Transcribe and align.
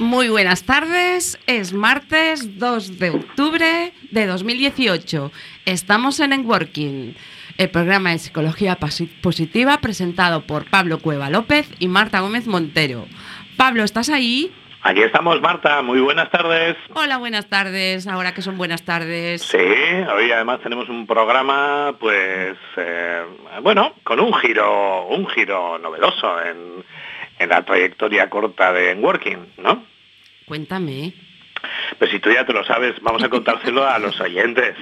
Muy 0.00 0.28
buenas 0.28 0.64
tardes, 0.64 1.38
es 1.46 1.72
martes 1.72 2.58
2 2.58 2.98
de 2.98 3.10
octubre 3.10 3.92
de 4.10 4.26
2018. 4.26 5.30
Estamos 5.66 6.18
en 6.18 6.32
Enworking, 6.32 7.14
el 7.58 7.70
programa 7.70 8.10
de 8.10 8.18
psicología 8.18 8.76
positiva 9.22 9.78
presentado 9.78 10.48
por 10.48 10.68
Pablo 10.68 10.98
Cueva 10.98 11.30
López 11.30 11.70
y 11.78 11.86
Marta 11.86 12.20
Gómez 12.20 12.48
Montero. 12.48 13.06
Pablo, 13.56 13.84
¿estás 13.84 14.08
ahí? 14.08 14.52
Aquí 14.82 15.00
estamos, 15.00 15.40
Marta. 15.40 15.80
Muy 15.80 16.00
buenas 16.00 16.28
tardes. 16.28 16.76
Hola, 16.92 17.18
buenas 17.18 17.48
tardes. 17.48 18.08
Ahora 18.08 18.34
que 18.34 18.42
son 18.42 18.58
buenas 18.58 18.82
tardes. 18.82 19.42
Sí, 19.42 19.56
hoy 19.56 20.30
además 20.32 20.60
tenemos 20.60 20.88
un 20.88 21.06
programa, 21.06 21.94
pues, 22.00 22.56
eh, 22.76 23.22
bueno, 23.62 23.94
con 24.02 24.18
un 24.18 24.34
giro, 24.34 25.06
un 25.06 25.26
giro 25.28 25.78
novedoso 25.78 26.42
en, 26.42 26.84
en 27.38 27.48
la 27.48 27.64
trayectoria 27.64 28.30
corta 28.30 28.72
de 28.72 28.94
Working, 28.94 29.54
¿no? 29.58 29.84
Cuéntame. 30.46 31.12
Pues 31.98 32.10
si 32.10 32.18
tú 32.18 32.30
ya 32.30 32.44
te 32.44 32.52
lo 32.52 32.64
sabes, 32.64 33.00
vamos 33.00 33.22
a 33.22 33.28
contárselo 33.30 33.86
a 33.86 33.98
los 33.98 34.20
oyentes. 34.20 34.76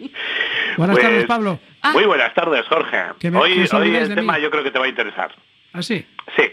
buenas 0.76 0.96
tardes, 0.96 1.16
pues, 1.16 1.26
Pablo. 1.26 1.58
Muy 1.92 2.04
buenas 2.04 2.34
tardes, 2.34 2.66
Jorge. 2.66 2.98
Hoy, 3.34 3.68
hoy 3.72 3.96
el 3.96 4.14
tema 4.14 4.38
yo 4.38 4.50
creo 4.50 4.64
que 4.64 4.70
te 4.70 4.78
va 4.78 4.86
a 4.86 4.88
interesar. 4.88 5.34
¿Ah, 5.72 5.82
sí? 5.82 6.04
Sí. 6.36 6.44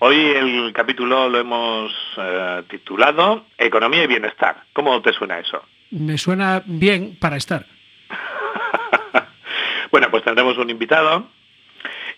Hoy 0.00 0.16
el 0.16 0.72
capítulo 0.72 1.28
lo 1.28 1.38
hemos 1.38 1.92
eh, 2.16 2.62
titulado 2.68 3.46
Economía 3.58 4.04
y 4.04 4.06
Bienestar. 4.06 4.64
¿Cómo 4.72 5.00
te 5.02 5.12
suena 5.12 5.38
eso? 5.38 5.62
Me 5.90 6.18
suena 6.18 6.62
bien 6.64 7.16
para 7.20 7.36
estar. 7.36 7.66
bueno, 9.92 10.10
pues 10.10 10.24
tendremos 10.24 10.58
un 10.58 10.70
invitado 10.70 11.28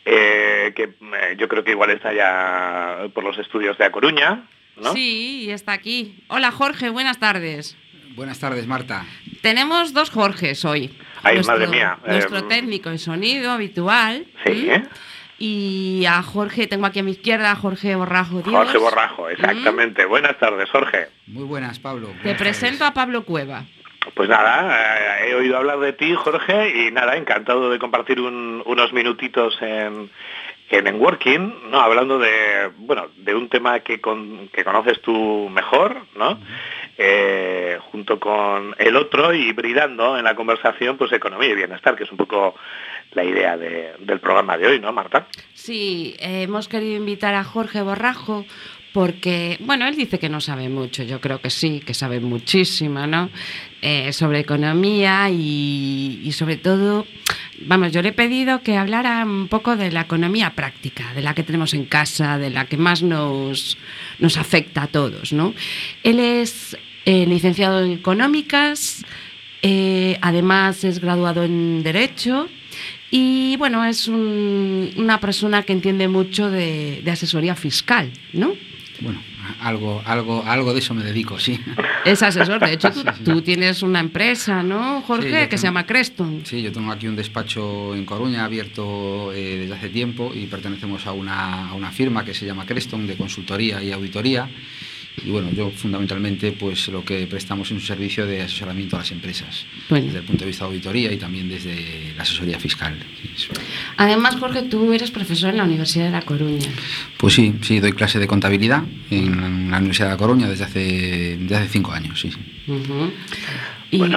eh, 0.06 0.72
que 0.74 0.84
eh, 0.84 1.36
yo 1.36 1.48
creo 1.48 1.64
que 1.64 1.72
igual 1.72 1.90
está 1.90 2.14
ya 2.14 3.08
por 3.12 3.24
los 3.24 3.36
estudios 3.38 3.76
de 3.76 3.84
A 3.84 3.90
Coruña. 3.90 4.46
¿no? 4.76 4.92
Sí, 4.92 5.50
está 5.50 5.72
aquí. 5.72 6.22
Hola 6.28 6.52
Jorge, 6.52 6.90
buenas 6.90 7.18
tardes. 7.18 7.76
Buenas 8.14 8.38
tardes, 8.38 8.66
Marta. 8.66 9.04
Tenemos 9.42 9.92
dos 9.92 10.10
Jorges 10.10 10.64
hoy. 10.64 10.96
Ay, 11.22 11.42
madre 11.42 11.66
mía. 11.66 11.98
Nuestro 12.06 12.44
técnico 12.44 12.88
en 12.88 12.98
sonido 12.98 13.50
habitual. 13.50 14.26
Sí, 14.46 14.70
y 15.38 16.04
a 16.06 16.22
Jorge, 16.22 16.66
tengo 16.66 16.86
aquí 16.86 17.00
a 17.00 17.02
mi 17.02 17.10
izquierda 17.10 17.50
a 17.50 17.56
Jorge 17.56 17.94
Borrajo. 17.94 18.42
Jorge 18.42 18.78
Borrajo, 18.78 19.28
exactamente. 19.28 20.06
Buenas 20.06 20.38
tardes, 20.38 20.70
Jorge. 20.70 21.08
Muy 21.26 21.44
buenas, 21.44 21.78
Pablo. 21.78 22.08
Te 22.22 22.34
presento 22.34 22.86
a 22.86 22.94
Pablo 22.94 23.24
Cueva. 23.24 23.66
Pues 24.14 24.28
nada, 24.28 25.20
eh, 25.20 25.30
he 25.30 25.34
oído 25.34 25.56
hablar 25.56 25.78
de 25.80 25.92
ti, 25.92 26.14
Jorge, 26.14 26.86
y 26.86 26.90
nada, 26.90 27.16
encantado 27.16 27.70
de 27.70 27.78
compartir 27.78 28.20
unos 28.20 28.92
minutitos 28.92 29.56
en, 29.60 30.10
en 30.70 31.00
Working, 31.00 31.70
¿no? 31.70 31.80
Hablando 31.80 32.18
de, 32.18 32.70
bueno, 32.78 33.08
de 33.16 33.34
un 33.34 33.48
tema 33.48 33.80
que, 33.80 34.00
que 34.52 34.64
conoces 34.64 35.00
tú 35.00 35.48
mejor, 35.50 35.96
¿no? 36.16 36.38
Eh, 36.98 37.78
junto 37.90 38.18
con 38.18 38.74
el 38.78 38.96
otro 38.96 39.34
y 39.34 39.52
brindando 39.52 40.16
en 40.16 40.24
la 40.24 40.34
conversación, 40.34 40.96
pues 40.96 41.12
economía 41.12 41.50
y 41.50 41.54
bienestar, 41.54 41.94
que 41.94 42.04
es 42.04 42.10
un 42.10 42.16
poco 42.16 42.54
la 43.12 43.24
idea 43.24 43.56
del 43.56 44.20
programa 44.20 44.56
de 44.58 44.66
hoy, 44.66 44.80
¿no, 44.80 44.92
Marta? 44.92 45.26
Sí, 45.54 46.16
hemos 46.18 46.68
querido 46.68 46.96
invitar 46.96 47.34
a 47.34 47.44
Jorge 47.44 47.82
Borrajo 47.82 48.44
porque, 48.96 49.58
bueno, 49.60 49.86
él 49.86 49.94
dice 49.94 50.18
que 50.18 50.30
no 50.30 50.40
sabe 50.40 50.70
mucho, 50.70 51.02
yo 51.02 51.20
creo 51.20 51.38
que 51.38 51.50
sí, 51.50 51.82
que 51.84 51.92
sabe 51.92 52.18
muchísimo, 52.18 53.06
¿no? 53.06 53.28
Eh, 53.82 54.10
sobre 54.14 54.38
economía 54.38 55.28
y, 55.28 56.30
sobre 56.32 56.56
todo, 56.56 57.06
vamos, 57.66 57.92
yo 57.92 58.00
le 58.00 58.08
he 58.08 58.12
pedido 58.14 58.62
que 58.62 58.78
hablara 58.78 59.22
un 59.26 59.48
poco 59.48 59.76
de 59.76 59.92
la 59.92 60.00
economía 60.00 60.54
práctica, 60.54 61.12
de 61.12 61.20
la 61.20 61.34
que 61.34 61.42
tenemos 61.42 61.74
en 61.74 61.84
casa, 61.84 62.38
de 62.38 62.48
la 62.48 62.64
que 62.64 62.78
más 62.78 63.02
nos, 63.02 63.76
nos 64.18 64.38
afecta 64.38 64.84
a 64.84 64.86
todos, 64.86 65.34
¿no? 65.34 65.52
Él 66.02 66.18
es 66.18 66.74
eh, 67.04 67.26
licenciado 67.26 67.84
en 67.84 67.92
económicas, 67.92 69.04
eh, 69.60 70.16
además 70.22 70.84
es 70.84 71.00
graduado 71.00 71.44
en 71.44 71.82
Derecho 71.82 72.48
y 73.10 73.56
bueno, 73.58 73.84
es 73.84 74.08
una 74.08 75.20
persona 75.20 75.64
que 75.64 75.74
entiende 75.74 76.08
mucho 76.08 76.50
de, 76.50 77.04
asesoría 77.06 77.54
fiscal, 77.54 78.10
¿no? 78.32 78.54
Bueno, 79.00 79.20
algo, 79.60 80.02
algo, 80.04 80.42
algo 80.46 80.72
de 80.72 80.78
eso 80.80 80.94
me 80.94 81.04
dedico, 81.04 81.38
sí. 81.38 81.60
Es 82.04 82.22
asesor, 82.22 82.60
de 82.60 82.72
hecho 82.72 82.90
tú, 83.24 83.42
tienes 83.42 83.82
una 83.82 84.00
empresa, 84.00 84.62
¿no, 84.62 85.02
Jorge? 85.02 85.48
que 85.48 85.58
se 85.58 85.64
llama 85.64 85.86
Creston. 85.86 86.42
Sí, 86.44 86.62
yo 86.62 86.72
tengo 86.72 86.92
aquí 86.92 87.06
un 87.08 87.16
despacho 87.16 87.94
en 87.94 88.04
Coruña 88.04 88.44
abierto 88.44 89.32
eh, 89.32 89.58
desde 89.60 89.74
hace 89.74 89.88
tiempo 89.88 90.32
y 90.34 90.46
pertenecemos 90.46 91.06
a 91.06 91.12
una, 91.12 91.70
a 91.70 91.74
una 91.74 91.90
firma 91.90 92.24
que 92.24 92.34
se 92.34 92.46
llama 92.46 92.66
Creston 92.66 93.06
de 93.06 93.16
consultoría 93.16 93.82
y 93.82 93.92
auditoría 93.92 94.48
y 95.24 95.30
bueno, 95.30 95.50
yo 95.50 95.70
fundamentalmente 95.70 96.52
pues 96.52 96.88
lo 96.88 97.04
que 97.04 97.26
prestamos 97.26 97.68
es 97.68 97.72
un 97.72 97.80
servicio 97.80 98.26
de 98.26 98.42
asesoramiento 98.42 98.96
a 98.96 99.00
las 99.00 99.10
empresas, 99.12 99.64
desde 99.88 100.18
el 100.18 100.24
punto 100.24 100.40
de 100.44 100.48
vista 100.48 100.64
de 100.64 100.70
auditoría 100.70 101.12
y 101.12 101.16
también 101.16 101.48
desde 101.48 102.12
la 102.16 102.22
asesoría 102.22 102.58
fiscal. 102.58 102.94
Además, 103.96 104.36
Jorge, 104.36 104.62
tú 104.62 104.92
eres 104.92 105.10
profesor 105.10 105.50
en 105.50 105.58
la 105.58 105.64
Universidad 105.64 106.06
de 106.06 106.10
La 106.10 106.22
Coruña. 106.22 106.68
Pues 107.16 107.34
sí, 107.34 107.54
sí, 107.62 107.80
doy 107.80 107.92
clase 107.92 108.18
de 108.18 108.26
contabilidad 108.26 108.84
en 109.10 109.70
la 109.70 109.78
Universidad 109.78 110.08
de 110.08 110.12
La 110.12 110.18
Coruña 110.18 110.48
desde 110.48 110.64
hace, 110.64 111.38
desde 111.40 111.56
hace 111.56 111.68
cinco 111.68 111.92
años, 111.92 112.20
sí. 112.20 112.30
y, 113.90 113.98
pues, 113.98 114.12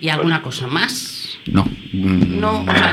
y, 0.00 0.08
alguna 0.08 0.42
cosa 0.42 0.66
más? 0.66 1.21
No. 1.46 1.68
No, 1.92 2.62
o 2.62 2.64
sea, 2.64 2.92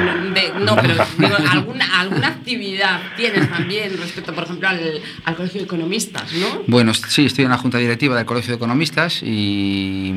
no, 0.60 0.76
pero 0.76 1.38
¿alguna, 1.50 2.00
alguna 2.00 2.28
actividad 2.28 3.00
tienes 3.16 3.50
también 3.50 3.96
respecto, 3.98 4.34
por 4.34 4.44
ejemplo, 4.44 4.68
al, 4.68 5.02
al, 5.24 5.36
Colegio 5.36 5.60
de 5.60 5.66
Economistas, 5.66 6.34
¿no? 6.34 6.64
Bueno, 6.68 6.94
sí, 6.94 7.26
estoy 7.26 7.46
en 7.46 7.52
la 7.52 7.58
Junta 7.58 7.78
Directiva 7.78 8.16
del 8.16 8.26
Colegio 8.26 8.50
de 8.50 8.56
Economistas 8.56 9.22
y, 9.24 10.12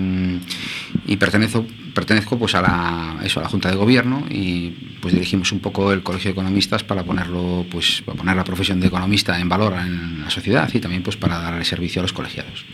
y 1.06 1.16
pertenezco, 1.16 1.66
pertenezco 1.94 2.38
pues 2.38 2.54
a 2.54 2.62
la, 2.62 3.16
eso, 3.22 3.40
a 3.40 3.42
la 3.44 3.48
Junta 3.48 3.70
de 3.70 3.76
Gobierno 3.76 4.26
y 4.30 4.70
pues 5.00 5.12
dirigimos 5.12 5.52
un 5.52 5.60
poco 5.60 5.92
el 5.92 6.02
Colegio 6.02 6.30
de 6.30 6.32
Economistas 6.32 6.82
para 6.82 7.04
ponerlo, 7.04 7.66
pues, 7.70 8.02
para 8.04 8.16
poner 8.16 8.34
la 8.34 8.44
profesión 8.44 8.80
de 8.80 8.86
economista 8.86 9.38
en 9.38 9.48
valor 9.48 9.74
en 9.74 10.22
la 10.22 10.30
sociedad 10.30 10.68
y 10.72 10.80
también 10.80 11.02
pues 11.02 11.16
para 11.16 11.38
darle 11.38 11.64
servicio 11.64 12.00
a 12.00 12.02
los 12.02 12.12
colegiados. 12.12 12.64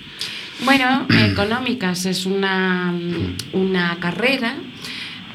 Bueno, 0.64 1.06
Económicas 1.10 2.06
es 2.06 2.26
una, 2.26 2.94
una 3.52 3.98
carrera 4.00 4.56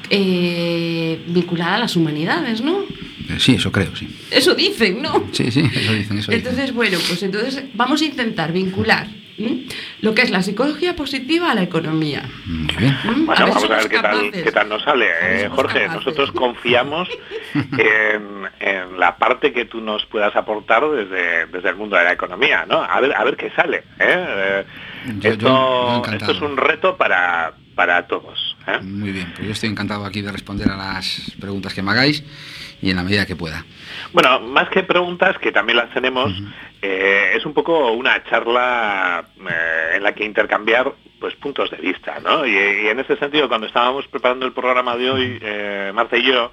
eh, 0.10 1.22
vinculada 1.28 1.76
a 1.76 1.80
las 1.80 1.96
humanidades, 1.96 2.62
¿no? 2.62 2.80
Eh, 2.82 3.40
sí, 3.40 3.56
eso 3.56 3.72
creo, 3.72 3.96
sí. 3.96 4.08
Eso 4.32 4.56
dicen, 4.56 5.02
¿no? 5.02 5.28
Sí, 5.32 5.52
sí, 5.52 5.62
eso 5.74 5.94
dicen. 5.94 6.18
Eso 6.18 6.32
entonces, 6.32 6.74
bueno, 6.74 6.98
pues 7.08 7.24
entonces 7.24 7.64
vamos 7.74 8.02
a 8.02 8.06
intentar 8.06 8.52
vincular 8.52 9.08
lo 10.02 10.14
que 10.14 10.22
es 10.22 10.30
la 10.30 10.42
psicología 10.42 10.96
positiva 10.96 11.52
a 11.52 11.56
la 11.56 11.64
economía. 11.64 12.24
Muy 12.46 12.76
bien. 12.76 12.98
Bueno, 13.26 13.48
vamos 13.48 13.64
a 13.64 13.68
ver 13.68 13.90
qué 13.90 14.00
tal, 14.00 14.32
qué 14.32 14.52
tal, 14.52 14.70
nos 14.70 14.84
sale. 14.84 15.08
Eh, 15.22 15.50
Jorge, 15.50 15.88
nosotros 15.88 16.32
confiamos 16.32 17.10
en, 17.54 18.98
la 18.98 19.18
parte 19.18 19.52
que 19.52 19.66
tú 19.66 19.82
nos 19.82 20.06
puedas 20.06 20.36
aportar 20.36 20.88
desde, 20.90 21.48
desde 21.48 21.70
el 21.70 21.76
mundo 21.76 21.96
de 21.96 22.04
la 22.04 22.14
economía, 22.14 22.66
¿no? 22.68 22.84
A 22.84 23.00
ver, 23.02 23.16
a 23.16 23.24
ver 23.24 23.36
qué 23.36 23.50
sale. 23.52 23.84
esto, 25.24 26.04
esto 26.14 26.32
es 26.32 26.42
un 26.42 26.58
reto 26.58 26.96
para, 26.96 27.54
para 27.76 28.08
todos. 28.08 28.53
¿Eh? 28.68 28.80
Muy 28.81 29.12
bien, 29.12 29.31
pues 29.36 29.48
yo 29.48 29.54
estoy 29.54 29.69
encantado 29.69 30.06
aquí 30.06 30.21
de 30.21 30.31
responder 30.31 30.69
a 30.69 30.77
las 30.77 31.31
preguntas 31.39 31.74
que 31.74 31.81
me 31.81 31.92
hagáis 31.92 32.24
y 32.81 32.89
en 32.89 32.98
la 32.98 33.04
medida 33.04 33.25
que 33.25 33.36
pueda. 33.36 33.63
Bueno, 34.12 34.39
más 34.42 34.69
que 34.69 34.83
preguntas, 34.83 35.38
que 35.39 35.51
también 35.51 35.77
las 35.77 35.94
tenemos, 35.94 36.31
eh, 36.81 37.33
es 37.36 37.45
un 37.45 37.54
poco 37.54 37.92
una 37.92 38.24
charla 38.25 39.25
eh, 39.39 39.95
en 39.95 40.04
la 40.04 40.13
que 40.13 40.25
intercambiar 40.25 40.92
pues 41.19 41.36
puntos 41.36 41.71
de 41.71 41.77
vista, 41.77 42.19
¿no? 42.19 42.45
Y, 42.45 42.57
en 42.57 43.00
ese 43.00 43.15
sentido, 43.15 43.48
cuando 43.48 43.68
estábamos 43.68 44.06
preparando 44.07 44.45
el 44.45 44.51
programa 44.51 44.98
de 44.98 45.09
hoy, 45.09 45.42
Marta 45.94 46.18
y 46.18 46.24
yo, 46.24 46.51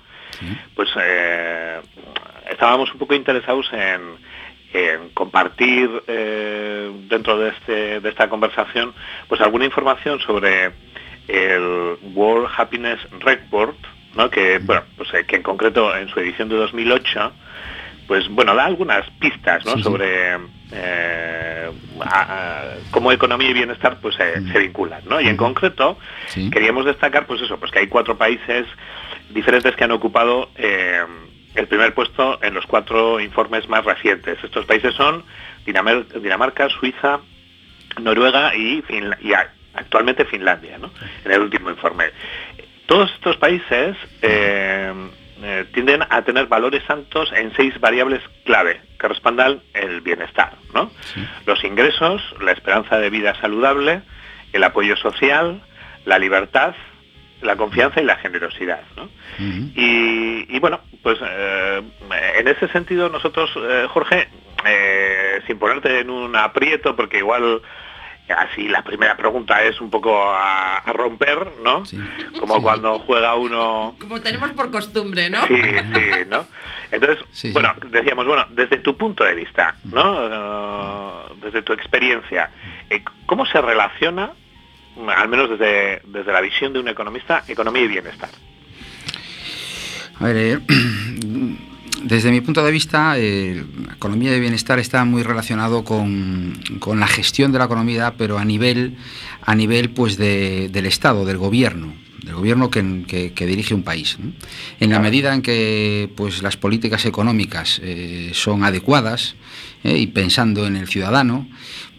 pues 0.77 0.89
estábamos 2.49 2.93
un 2.93 2.99
poco 3.01 3.15
interesados 3.15 3.69
en, 3.73 5.11
compartir 5.15 5.91
dentro 6.07 7.37
de, 7.37 7.49
este, 7.49 7.99
de 7.99 8.09
esta 8.09 8.29
conversación 8.29 8.95
pues 9.27 9.41
alguna 9.41 9.65
información 9.65 10.21
sobre 10.21 10.71
el 11.31 11.97
World 12.15 12.49
Happiness 12.57 12.99
Report, 13.21 13.77
¿no? 14.15 14.31
que, 14.31 14.59
bueno, 14.59 14.83
pues, 14.97 15.13
eh, 15.15 15.25
que 15.27 15.37
en 15.37 15.43
concreto 15.43 15.97
en 15.97 16.09
su 16.09 16.21
edición 16.21 16.49
de 16.49 16.57
2008, 16.57 17.33
pues 18.07 18.29
bueno, 18.29 18.55
da 18.57 18.65
algunas 18.65 19.09
pistas 19.21 19.65
¿no? 19.65 19.79
sobre 19.79 20.37
eh, 20.73 21.71
cómo 22.91 23.13
economía 23.13 23.51
y 23.51 23.53
bienestar 23.53 23.99
pues 24.01 24.17
se 24.17 24.59
vinculan. 24.59 25.03
¿no? 25.09 25.21
Y 25.21 25.29
en 25.29 25.37
concreto 25.37 25.97
queríamos 26.51 26.87
destacar 26.87 27.27
pues 27.27 27.41
eso, 27.41 27.57
pues 27.59 27.71
que 27.71 27.79
hay 27.79 27.87
cuatro 27.87 28.19
países 28.19 28.67
diferentes 29.33 29.77
que 29.77 29.85
han 29.85 29.93
ocupado 29.93 30.51
eh, 30.57 31.05
el 31.55 31.67
primer 31.69 31.95
puesto 31.95 32.43
en 32.43 32.55
los 32.55 32.67
cuatro 32.67 33.21
informes 33.21 33.69
más 33.69 33.85
recientes. 33.85 34.43
Estos 34.43 34.67
países 34.67 34.93
son 34.95 35.25
Dinamarca, 35.65 36.69
Suiza, 36.69 37.21
Noruega 38.01 38.55
y, 38.57 38.83
y 39.21 39.33
actualmente 39.81 40.25
Finlandia, 40.25 40.79
¿no? 40.79 40.91
en 41.25 41.33
el 41.33 41.41
último 41.41 41.71
informe. 41.71 42.07
Todos 42.87 43.11
estos 43.13 43.37
países 43.37 43.97
eh, 44.23 44.93
eh, 45.43 45.65
tienden 45.73 46.03
a 46.09 46.23
tener 46.23 46.47
valores 46.47 46.83
santos 46.85 47.33
en 47.33 47.55
seis 47.55 47.79
variables 47.81 48.21
clave 48.45 48.81
que 48.99 49.09
respaldan 49.09 49.61
el 49.73 50.01
bienestar. 50.01 50.53
¿no? 50.75 50.91
Los 51.47 51.65
ingresos, 51.65 52.23
la 52.41 52.53
esperanza 52.53 52.99
de 52.99 53.11
vida 53.11 53.35
saludable, 53.41 54.03
el 54.53 54.65
apoyo 54.65 54.97
social, 54.97 55.63
la 56.05 56.19
libertad, 56.19 56.75
la 57.41 57.57
confianza 57.57 58.03
y 58.03 58.05
la 58.05 58.17
generosidad. 58.17 58.83
y, 59.39 60.59
bueno, 60.59 60.81
pues 61.03 61.19
eh, 61.23 61.83
en 62.39 62.49
ese 62.49 62.69
sentido 62.69 63.09
nosotros, 63.09 63.51
eh, 63.57 63.87
Jorge, 63.89 64.29
sin 65.47 65.59
ponerte 65.59 66.01
en 66.01 66.11
un 66.11 66.37
aprieto, 66.37 66.95
porque 66.95 67.19
igual 67.19 67.63
así 68.33 68.69
la 68.69 68.83
primera 68.83 69.17
pregunta 69.17 69.63
es 69.63 69.81
un 69.81 69.91
poco 69.91 70.17
a, 70.17 70.83
romper, 70.93 71.53
¿no? 71.63 71.83
Como 72.39 72.63
cuando 72.63 72.99
juega 73.01 73.35
uno... 73.35 73.95
Como 74.01 74.21
tenemos 74.21 74.51
por 74.51 74.71
costumbre, 74.71 75.31
¿no? 75.31 75.47
Sí, 75.47 75.57
sí, 75.57 76.11
¿no? 76.29 76.47
Entonces, 76.91 77.53
bueno, 77.53 77.75
decíamos, 77.91 78.27
bueno, 78.27 78.47
desde 78.51 78.79
tu 78.79 78.97
punto 78.97 79.25
de 79.25 79.35
vista, 79.35 79.77
¿no? 79.85 80.27
Eh, 80.27 81.35
desde 81.43 81.63
tu 81.63 81.73
experiencia, 81.73 82.51
eh, 82.89 83.03
¿cómo 83.27 83.47
se 83.47 83.61
relaciona, 83.61 84.33
al 85.17 85.29
menos 85.29 85.51
desde, 85.51 86.03
desde 86.05 86.33
la 86.33 86.41
visión 86.41 86.73
de 86.73 86.81
un 86.81 86.89
economista, 86.89 87.45
economía 87.47 87.83
y 87.83 87.89
bienestar? 87.89 88.31
A 90.19 90.25
ver, 90.25 90.37
eh, 90.37 90.59
desde 92.03 92.31
mi 92.31 92.41
punto 92.41 92.65
de 92.65 92.73
vista, 92.73 93.19
eh, 93.19 93.65
la 93.87 93.95
economía 93.95 94.31
de 94.31 94.41
bienestar 94.41 94.79
está 94.79 95.05
muy 95.05 95.23
relacionado 95.23 95.85
con, 95.85 96.59
la 96.95 97.07
gestión 97.07 97.53
de 97.53 97.59
la 97.59 97.67
economía, 97.67 98.15
pero 98.17 98.39
a 98.39 98.45
nivel, 98.45 98.97
a 99.43 99.55
nivel 99.55 99.91
pues 99.91 100.17
del 100.17 100.87
Estado, 100.87 101.25
del 101.25 101.39
gobierno 101.39 101.95
del 102.25 102.35
gobierno 102.35 102.71
que, 102.71 103.33
dirige 103.35 103.75
un 103.75 103.83
país. 103.83 104.19
En 104.79 104.91
la 104.91 105.01
medida 105.01 105.35
en 105.35 105.41
que 105.41 106.11
pues, 106.17 106.43
las 106.43 106.59
políticas 106.59 107.07
económicas 107.07 107.81
eh, 107.83 108.33
son 108.35 108.63
adecuadas 108.63 109.37
eh, 109.85 109.97
y 109.97 110.07
pensando 110.07 110.67
en 110.67 110.77
el 110.77 110.87
ciudadano, 110.87 111.49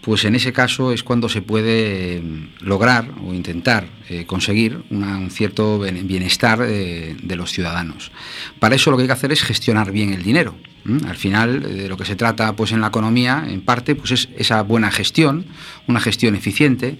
pues 0.02 0.26
en 0.26 0.36
ese 0.36 0.52
caso 0.52 0.92
es 0.92 1.04
cuando 1.04 1.30
se 1.30 1.42
puede 1.42 2.22
lograr 2.60 3.10
o 3.26 3.34
intentar 3.34 3.88
eh, 4.10 4.26
conseguir 4.26 4.84
un 4.90 5.30
cierto 5.30 5.80
bienestar 5.80 6.60
de, 6.60 7.36
los 7.36 7.52
ciudadanos. 7.52 8.12
Para 8.60 8.76
eso 8.76 8.92
lo 8.92 8.98
que 8.98 9.04
hay 9.04 9.08
que 9.08 9.14
hacer 9.14 9.32
es 9.32 9.44
gestionar 9.44 9.92
bien 9.92 10.14
el 10.14 10.24
dinero. 10.24 10.56
Al 11.08 11.16
final, 11.16 11.62
de 11.62 11.88
lo 11.88 11.96
que 11.96 12.06
se 12.06 12.16
trata 12.16 12.56
pues, 12.56 12.72
en 12.72 12.82
la 12.82 12.88
economía, 12.88 13.46
en 13.48 13.62
parte, 13.62 13.94
pues 13.94 14.12
es 14.12 14.30
esa 14.36 14.64
buena 14.64 14.90
gestión, 14.90 15.46
una 15.88 16.00
gestión 16.00 16.34
eficiente, 16.34 16.98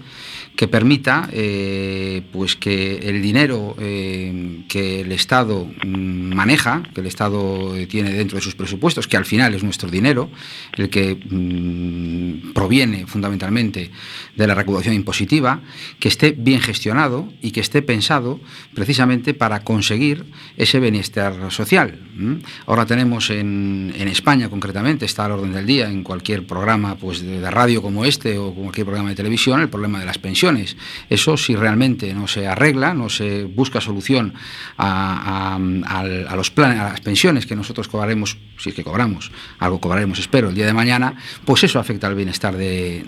que 0.56 0.68
permita 0.68 1.28
eh, 1.32 2.22
pues 2.30 2.56
que 2.56 2.96
el 2.96 3.22
dinero 3.22 3.74
eh, 3.78 4.64
que 4.68 5.00
el 5.00 5.12
Estado 5.12 5.66
mm, 5.84 6.34
maneja, 6.34 6.82
que 6.94 7.00
el 7.00 7.06
Estado 7.06 7.74
tiene 7.88 8.12
dentro 8.12 8.36
de 8.36 8.42
sus 8.42 8.54
presupuestos, 8.54 9.08
que 9.08 9.16
al 9.16 9.24
final 9.24 9.54
es 9.54 9.62
nuestro 9.62 9.90
dinero, 9.90 10.30
el 10.76 10.90
que 10.90 11.14
mm, 11.14 12.52
proviene 12.52 13.06
fundamentalmente 13.06 13.90
de 14.36 14.46
la 14.46 14.54
recaudación 14.54 14.94
impositiva, 14.94 15.62
que 15.98 16.08
esté 16.08 16.32
bien 16.32 16.60
gestionado 16.60 17.32
y 17.40 17.52
que 17.52 17.60
esté 17.60 17.80
pensado 17.80 18.40
precisamente 18.74 19.34
para 19.34 19.60
conseguir 19.60 20.26
ese 20.56 20.80
bienestar 20.80 21.50
social. 21.50 21.98
Ahora 22.66 22.84
tenemos 22.84 23.30
en, 23.30 23.92
España 24.12 24.50
concretamente, 24.50 25.06
está 25.06 25.24
al 25.24 25.32
orden 25.32 25.52
del 25.52 25.64
día 25.64 25.88
en 25.88 26.02
cualquier 26.02 26.46
programa 26.46 26.96
pues, 26.96 27.22
de 27.22 27.50
radio 27.50 27.80
como 27.80 28.04
este 28.04 28.36
o 28.36 28.52
cualquier 28.52 28.84
programa 28.84 29.08
de 29.08 29.14
televisión, 29.14 29.60
el 29.60 29.70
problema 29.70 29.98
de 29.98 30.04
las 30.04 30.18
pensiones 30.18 30.41
eso 31.08 31.36
si 31.36 31.54
realmente 31.54 32.12
no 32.14 32.26
se 32.26 32.46
arregla, 32.46 32.94
no 32.94 33.08
se 33.08 33.44
busca 33.44 33.80
solución 33.80 34.34
a, 34.78 35.58
los 36.34 36.50
planes, 36.50 36.80
a 36.80 36.90
las 36.90 37.00
pensiones 37.00 37.46
que 37.46 37.54
nosotros 37.54 37.88
cobraremos, 37.88 38.36
si 38.58 38.70
es 38.70 38.74
que 38.74 38.82
cobramos, 38.82 39.30
algo 39.58 39.80
cobraremos, 39.80 40.18
espero, 40.18 40.48
el 40.48 40.54
día 40.54 40.66
de 40.66 40.72
mañana, 40.72 41.14
pues 41.44 41.64
eso 41.64 41.78
afecta 41.78 42.06
al 42.06 42.14
bienestar 42.14 42.56
de, 42.56 43.04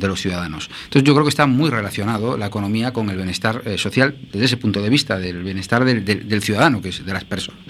los 0.00 0.20
ciudadanos. 0.20 0.68
Entonces 0.84 1.04
yo 1.04 1.14
creo 1.14 1.24
que 1.24 1.30
está 1.30 1.46
muy 1.46 1.70
relacionado 1.70 2.36
la 2.36 2.46
economía 2.46 2.92
con 2.92 3.08
el 3.10 3.16
bienestar 3.16 3.62
eh, 3.64 3.78
social 3.78 4.16
desde 4.32 4.44
ese 4.44 4.56
punto 4.56 4.82
de 4.82 4.90
vista, 4.90 5.18
del 5.18 5.42
bienestar 5.42 5.84
del, 5.84 6.42
ciudadano, 6.42 6.82
que 6.82 6.90
es 6.90 7.04
de 7.04 7.12
las 7.12 7.24
personas, 7.24 7.60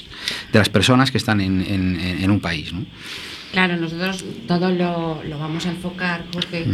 de 0.52 0.58
las 0.58 0.68
personas 0.68 1.10
que 1.10 1.18
están 1.18 1.40
en, 1.40 2.30
un 2.30 2.40
país. 2.40 2.72
Claro, 3.56 3.78
nosotros 3.78 4.22
todo 4.46 4.70
lo, 4.70 5.22
vamos 5.38 5.64
a 5.64 5.70
enfocar, 5.70 6.26
Jorge, 6.30 6.66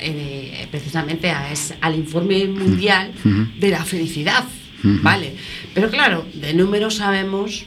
eh, 0.00 0.66
precisamente 0.70 1.30
a 1.30 1.52
al 1.82 1.94
informe 1.96 2.46
mundial 2.46 3.12
de 3.60 3.68
la 3.68 3.84
felicidad, 3.84 4.42
¿vale? 5.02 5.34
Pero 5.74 5.90
claro, 5.90 6.24
de 6.32 6.54
números 6.54 6.94
sabemos 6.94 7.66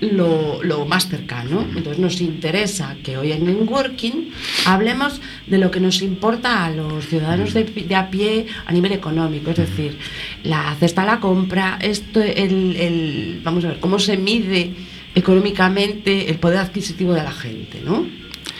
lo, 0.00 0.86
más 0.86 1.08
cercano. 1.08 1.64
Entonces 1.76 2.00
nos 2.00 2.20
interesa 2.20 2.96
que 3.04 3.16
hoy 3.16 3.30
en 3.30 3.44
Networking 3.44 4.30
hablemos 4.66 5.20
de 5.46 5.58
lo 5.58 5.70
que 5.70 5.78
nos 5.78 6.02
importa 6.02 6.64
a 6.64 6.70
los 6.72 7.06
ciudadanos 7.06 7.54
de, 7.54 7.94
a 7.94 8.10
pie 8.10 8.46
a 8.66 8.72
nivel 8.72 8.90
económico, 8.90 9.52
es 9.52 9.58
decir, 9.58 9.96
la 10.42 10.74
cesta 10.80 11.04
la 11.04 11.20
compra, 11.20 11.78
esto, 11.80 12.20
el, 12.20 13.40
vamos 13.44 13.64
a 13.64 13.68
ver, 13.68 13.78
cómo 13.78 14.00
se 14.00 14.16
mide 14.16 14.72
económicamente 15.18 16.30
el 16.30 16.38
poder 16.38 16.58
adquisitivo 16.58 17.12
de 17.12 17.22
la 17.22 17.32
gente, 17.32 17.80
¿no? 17.84 18.06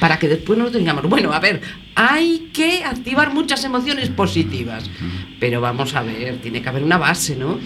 Para 0.01 0.19
que 0.19 0.29
después 0.29 0.59
nos 0.59 0.73
digamos, 0.73 1.05
bueno, 1.09 1.33
a 1.33 1.41
ver, 1.41 1.61
hay 1.95 2.51
que 2.53 2.85
activar 2.85 3.33
muchas 3.33 3.65
emociones 3.65 4.09
positivas, 4.11 4.89
pero 5.41 5.61
vamos 5.61 5.95
a 5.95 6.03
ver, 6.03 6.39
tiene 6.41 6.63
que 6.63 6.69
haber 6.69 6.83
una 6.83 6.99
base, 6.99 7.37
¿no? 7.37 7.59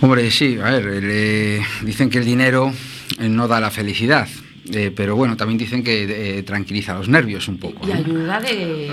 Hombre, 0.00 0.30
sí, 0.30 0.58
a 0.62 0.70
ver, 0.70 1.62
dicen 1.82 2.10
que 2.10 2.18
el 2.18 2.24
dinero 2.24 2.72
eh, 3.20 3.28
no 3.28 3.46
da 3.46 3.60
la 3.60 3.70
felicidad, 3.70 4.28
eh, 4.72 4.92
pero 4.94 5.14
bueno, 5.14 5.36
también 5.36 5.58
dicen 5.58 5.84
que 5.84 6.38
eh, 6.38 6.42
tranquiliza 6.42 6.94
los 6.94 7.08
nervios 7.08 7.46
un 7.46 7.58
poco. 7.58 7.86
Y 7.86 7.92
ayuda 7.92 8.40
de 8.40 8.90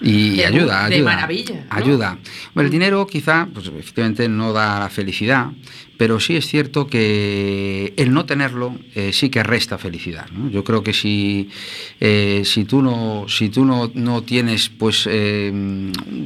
y 0.00 0.42
ayuda, 0.42 0.88
de 0.88 0.96
ayuda. 0.96 1.10
maravilla. 1.14 1.66
Ayuda. 1.70 2.18
Bueno, 2.52 2.66
el 2.66 2.72
dinero 2.72 3.06
quizá, 3.06 3.48
pues 3.52 3.66
efectivamente 3.66 4.28
no 4.28 4.52
da 4.52 4.78
la 4.80 4.90
felicidad, 4.90 5.48
pero 5.96 6.20
sí 6.20 6.36
es 6.36 6.46
cierto 6.46 6.86
que 6.86 7.92
el 7.96 8.12
no 8.12 8.26
tenerlo 8.26 8.76
eh, 8.94 9.12
sí 9.12 9.30
que 9.30 9.42
resta 9.42 9.78
felicidad. 9.78 10.26
Yo 10.50 10.64
creo 10.64 10.82
que 10.82 10.92
si, 10.92 11.50
eh, 12.00 12.42
si 12.44 12.64
tú, 12.64 12.82
no, 12.82 13.26
si 13.28 13.48
tú 13.48 13.64
no, 13.64 13.90
no 13.94 14.22
tienes 14.22 14.68
pues 14.68 15.08
eh, 15.10 15.52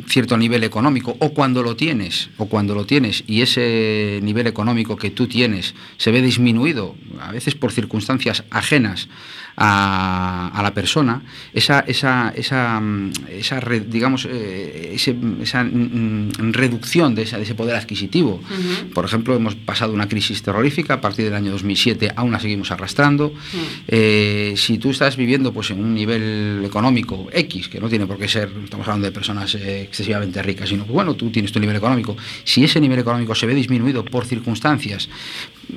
cierto 0.06 0.36
nivel 0.36 0.64
económico, 0.64 1.16
o 1.18 1.30
cuando 1.30 1.62
lo 1.62 1.76
tienes, 1.76 2.30
o 2.38 2.46
cuando 2.46 2.74
lo 2.74 2.86
tienes, 2.86 3.24
y 3.26 3.42
ese 3.42 4.20
nivel 4.22 4.46
económico 4.46 4.96
que 4.96 5.10
tú 5.10 5.26
tienes 5.26 5.74
se 5.96 6.10
ve 6.10 6.22
disminuido, 6.22 6.94
a 7.20 7.32
veces 7.32 7.54
por 7.54 7.72
circunstancias 7.72 8.44
ajenas 8.50 9.08
a, 9.60 10.60
la 10.62 10.72
persona, 10.72 11.22
esa, 11.52 11.80
esa, 11.80 12.32
esa, 12.36 12.80
esa 13.30 13.60
digamos, 13.86 14.28
eh, 14.30 14.92
esa 14.94 15.64
mm, 15.64 16.30
mm, 16.38 16.52
reducción 16.52 17.14
de, 17.14 17.22
ese 17.22 17.54
poder 17.54 17.74
adquisitivo. 17.74 18.40
Por 18.94 19.04
ejemplo, 19.04 19.34
hemos 19.34 19.56
pasado 19.56 19.92
una 19.92 20.08
crisis 20.08 20.42
terrorífica, 20.42 20.94
a 20.94 21.00
partir 21.00 21.24
del 21.24 21.34
año 21.34 21.50
2007 21.52 22.12
aún 22.14 22.30
la 22.30 22.38
seguimos 22.38 22.70
arrastrando. 22.70 23.32
Eh, 23.88 24.54
si 24.56 24.78
tú 24.78 24.90
estás 24.90 25.16
viviendo 25.16 25.52
pues, 25.52 25.70
en 25.70 25.80
un 25.80 25.92
nivel 25.92 26.62
económico 26.64 27.28
X, 27.32 27.68
que 27.68 27.80
no 27.80 27.88
tiene 27.88 28.06
por 28.06 28.18
qué 28.18 28.28
ser, 28.28 28.50
estamos 28.62 28.86
hablando 28.86 29.06
de 29.06 29.12
personas 29.12 29.54
eh, 29.56 29.82
excesivamente 29.82 30.40
ricas, 30.42 30.68
sino 30.68 30.86
que 30.86 30.92
bueno, 30.92 31.14
tú 31.14 31.30
tienes 31.30 31.50
tu 31.50 31.58
nivel 31.58 31.76
económico, 31.76 32.16
si 32.44 32.62
ese 32.62 32.80
nivel 32.80 33.00
económico 33.00 33.34
se 33.34 33.46
ve 33.46 33.54
disminuido 33.54 34.04
por 34.04 34.24
circunstancias 34.24 35.08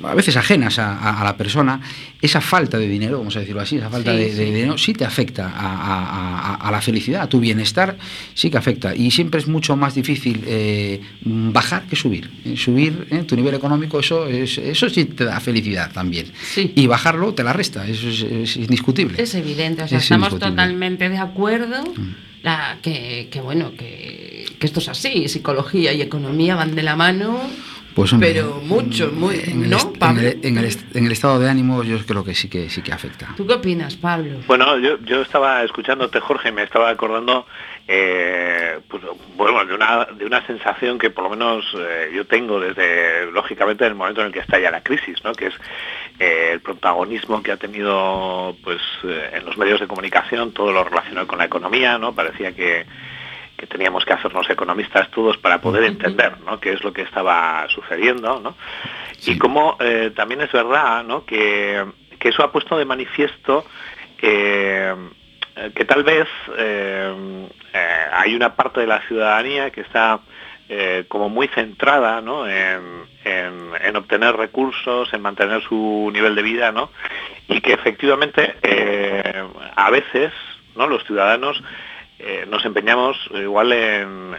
a 0.02 0.14
veces 0.14 0.36
ajenas 0.36 0.78
a, 0.78 1.20
la 1.22 1.36
persona, 1.36 1.80
esa 2.20 2.40
falta 2.40 2.78
de 2.78 2.88
dinero, 2.88 3.18
vamos 3.18 3.36
a 3.36 3.40
decirlo 3.40 3.60
así, 3.60 3.76
esa 3.76 3.90
falta 3.90 4.12
de, 4.12 4.32
dinero 4.32 4.78
sí 4.78 4.94
te 4.94 5.04
afecta 5.04 5.52
a, 5.54 6.70
la 6.70 6.80
felicidad, 6.80 7.22
a 7.22 7.28
tu 7.28 7.40
bienestar 7.40 7.96
sí 8.34 8.50
que 8.50 8.56
afecta. 8.56 8.94
Y 8.94 9.10
siempre 9.10 9.40
es 9.40 9.48
mucho 9.48 9.76
más 9.76 9.94
difícil 9.94 10.42
eh, 10.46 11.00
bajar 11.22 11.84
que 11.84 11.96
subir. 11.96 12.30
Eh, 12.44 12.56
subir 12.56 13.06
eh, 13.10 13.22
tu 13.24 13.36
nivel 13.36 13.54
económico, 13.54 14.00
eso, 14.00 14.26
eso 14.26 14.88
sí 14.88 15.04
te 15.04 15.24
da 15.24 15.40
felicidad 15.40 15.92
también. 15.92 16.26
Y 16.56 16.86
bajarlo 16.86 17.34
te 17.34 17.44
la 17.44 17.52
resta, 17.52 17.86
eso 17.86 18.08
es, 18.08 18.56
indiscutible. 18.56 19.22
Es 19.22 19.34
evidente, 19.34 19.82
o 19.82 19.88
sea, 19.88 19.98
estamos 19.98 20.38
totalmente 20.38 21.08
de 21.08 21.18
acuerdo. 21.18 21.82
Mm. 21.82 22.14
La, 22.42 22.78
que, 22.82 23.28
bueno, 23.44 23.72
que, 23.76 24.46
que 24.58 24.66
esto 24.66 24.80
es 24.80 24.88
así, 24.88 25.28
psicología 25.28 25.92
y 25.92 26.02
economía 26.02 26.56
van 26.56 26.74
de 26.74 26.82
la 26.82 26.96
mano 26.96 27.38
pues, 27.94 28.14
pero 28.18 28.60
mucho, 28.64 29.10
muy, 29.12 29.36
en 29.46 29.64
el, 29.64 30.78
En 30.92 31.04
el, 31.06 31.12
estado 31.12 31.38
de 31.38 31.48
ánimo 31.48 31.82
yo 31.82 31.98
creo 32.06 32.24
que 32.24 32.34
sí 32.34 32.48
que 32.48 32.68
sí 32.70 32.82
que 32.82 32.92
afecta. 32.92 33.28
¿Tú 33.36 33.46
qué 33.46 33.54
opinas, 33.54 33.96
Pablo? 33.96 34.38
Bueno, 34.46 34.78
yo, 34.78 34.98
yo 35.00 35.22
estaba 35.22 35.62
escuchándote, 35.62 36.20
Jorge, 36.20 36.52
me 36.52 36.62
estaba 36.62 36.90
acordando 36.90 37.46
eh, 37.88 38.80
pues, 38.88 39.02
bueno, 39.36 39.64
de 39.64 39.74
una, 39.74 40.06
de 40.06 40.24
una 40.24 40.46
sensación 40.46 40.98
que 40.98 41.10
por 41.10 41.24
lo 41.24 41.30
menos 41.30 41.64
eh, 41.76 42.12
yo 42.14 42.26
tengo 42.26 42.60
desde, 42.60 43.30
lógicamente, 43.32 43.84
el 43.86 43.94
momento 43.94 44.20
en 44.20 44.28
el 44.28 44.32
que 44.32 44.40
estalla 44.40 44.70
la 44.70 44.82
crisis, 44.82 45.22
¿no? 45.24 45.32
que 45.32 45.46
es 45.46 45.54
eh, 46.18 46.50
el 46.52 46.60
protagonismo 46.60 47.42
que 47.42 47.52
ha 47.52 47.56
tenido 47.56 48.56
pues 48.62 48.80
en 49.02 49.44
los 49.44 49.58
medios 49.58 49.80
de 49.80 49.88
comunicación, 49.88 50.52
todo 50.52 50.72
lo 50.72 50.84
relacionado 50.84 51.26
con 51.26 51.38
la 51.38 51.46
economía, 51.46 51.98
¿no? 51.98 52.14
Parecía 52.14 52.52
que 52.52 52.86
que 53.62 53.68
teníamos 53.68 54.04
que 54.04 54.12
hacernos 54.12 54.50
economistas 54.50 55.08
todos 55.12 55.36
para 55.36 55.60
poder 55.60 55.84
entender 55.84 56.32
¿no? 56.44 56.58
qué 56.58 56.72
es 56.72 56.82
lo 56.82 56.92
que 56.92 57.02
estaba 57.02 57.64
sucediendo. 57.68 58.40
¿no? 58.40 58.56
Y 59.24 59.38
como 59.38 59.78
también 60.16 60.40
es 60.40 60.50
verdad 60.50 61.04
¿no? 61.04 61.24
que, 61.24 61.84
que, 62.18 62.30
eso 62.30 62.42
ha 62.42 62.50
puesto 62.50 62.76
de 62.76 62.84
manifiesto 62.84 63.64
que 64.18 64.96
tal 65.86 66.02
vez 66.02 66.26
hay 68.12 68.34
una 68.34 68.56
parte 68.56 68.80
de 68.80 68.88
la 68.88 69.00
ciudadanía 69.06 69.70
que 69.70 69.82
está 69.82 70.18
como 71.06 71.28
muy 71.28 71.46
centrada 71.46 72.20
¿no? 72.20 72.48
en, 72.48 73.04
en, 73.24 73.94
obtener 73.94 74.34
recursos, 74.34 75.14
en 75.14 75.22
mantener 75.22 75.62
su 75.62 76.10
nivel 76.12 76.34
de 76.34 76.42
vida, 76.42 76.72
¿no? 76.72 76.90
Y 77.46 77.60
que 77.60 77.74
efectivamente 77.74 78.56
eh, 78.60 79.44
a 79.76 79.90
veces, 79.90 80.32
¿no? 80.74 80.88
Los 80.88 81.04
ciudadanos 81.04 81.62
eh, 82.24 82.46
nos 82.48 82.64
empeñamos 82.64 83.16
igual 83.34 83.72
en, 83.72 84.36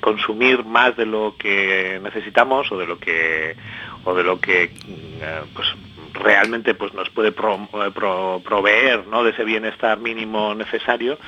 consumir 0.00 0.64
más 0.64 0.96
de 0.96 1.06
lo 1.06 1.34
que 1.38 1.98
necesitamos 2.02 2.70
o 2.70 2.78
de 2.78 2.86
lo 2.86 2.98
que 2.98 3.56
o 4.04 4.14
de 4.14 4.22
lo 4.22 4.40
que 4.40 4.64
eh, 4.64 5.40
pues, 5.54 5.68
realmente 6.12 6.74
pues 6.74 6.92
nos 6.92 7.08
puede 7.10 7.32
proveer 7.32 9.06
¿no? 9.06 9.24
de 9.24 9.30
ese 9.30 9.44
bienestar 9.44 9.98
mínimo 9.98 10.54
necesario 10.54 11.18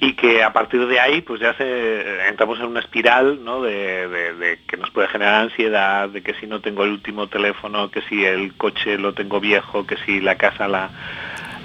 y 0.00 0.14
que 0.14 0.42
a 0.42 0.52
partir 0.52 0.86
de 0.86 0.98
ahí 0.98 1.20
pues 1.20 1.40
ya 1.40 1.54
se 1.54 2.28
entramos 2.28 2.58
en 2.58 2.66
una 2.66 2.80
espiral 2.80 3.44
¿no? 3.44 3.62
de, 3.62 4.58
que 4.66 4.76
nos 4.76 4.90
puede 4.90 5.08
generar 5.08 5.42
ansiedad, 5.42 6.08
de 6.08 6.22
que 6.22 6.34
si 6.34 6.46
no 6.46 6.60
tengo 6.60 6.84
el 6.84 6.90
último 6.90 7.28
teléfono, 7.28 7.90
que 7.90 8.02
si 8.02 8.24
el 8.24 8.54
coche 8.56 8.98
lo 8.98 9.12
tengo 9.14 9.40
viejo, 9.40 9.86
que 9.86 9.96
si 10.04 10.20
la 10.20 10.36
casa 10.36 10.66
la, 10.66 10.90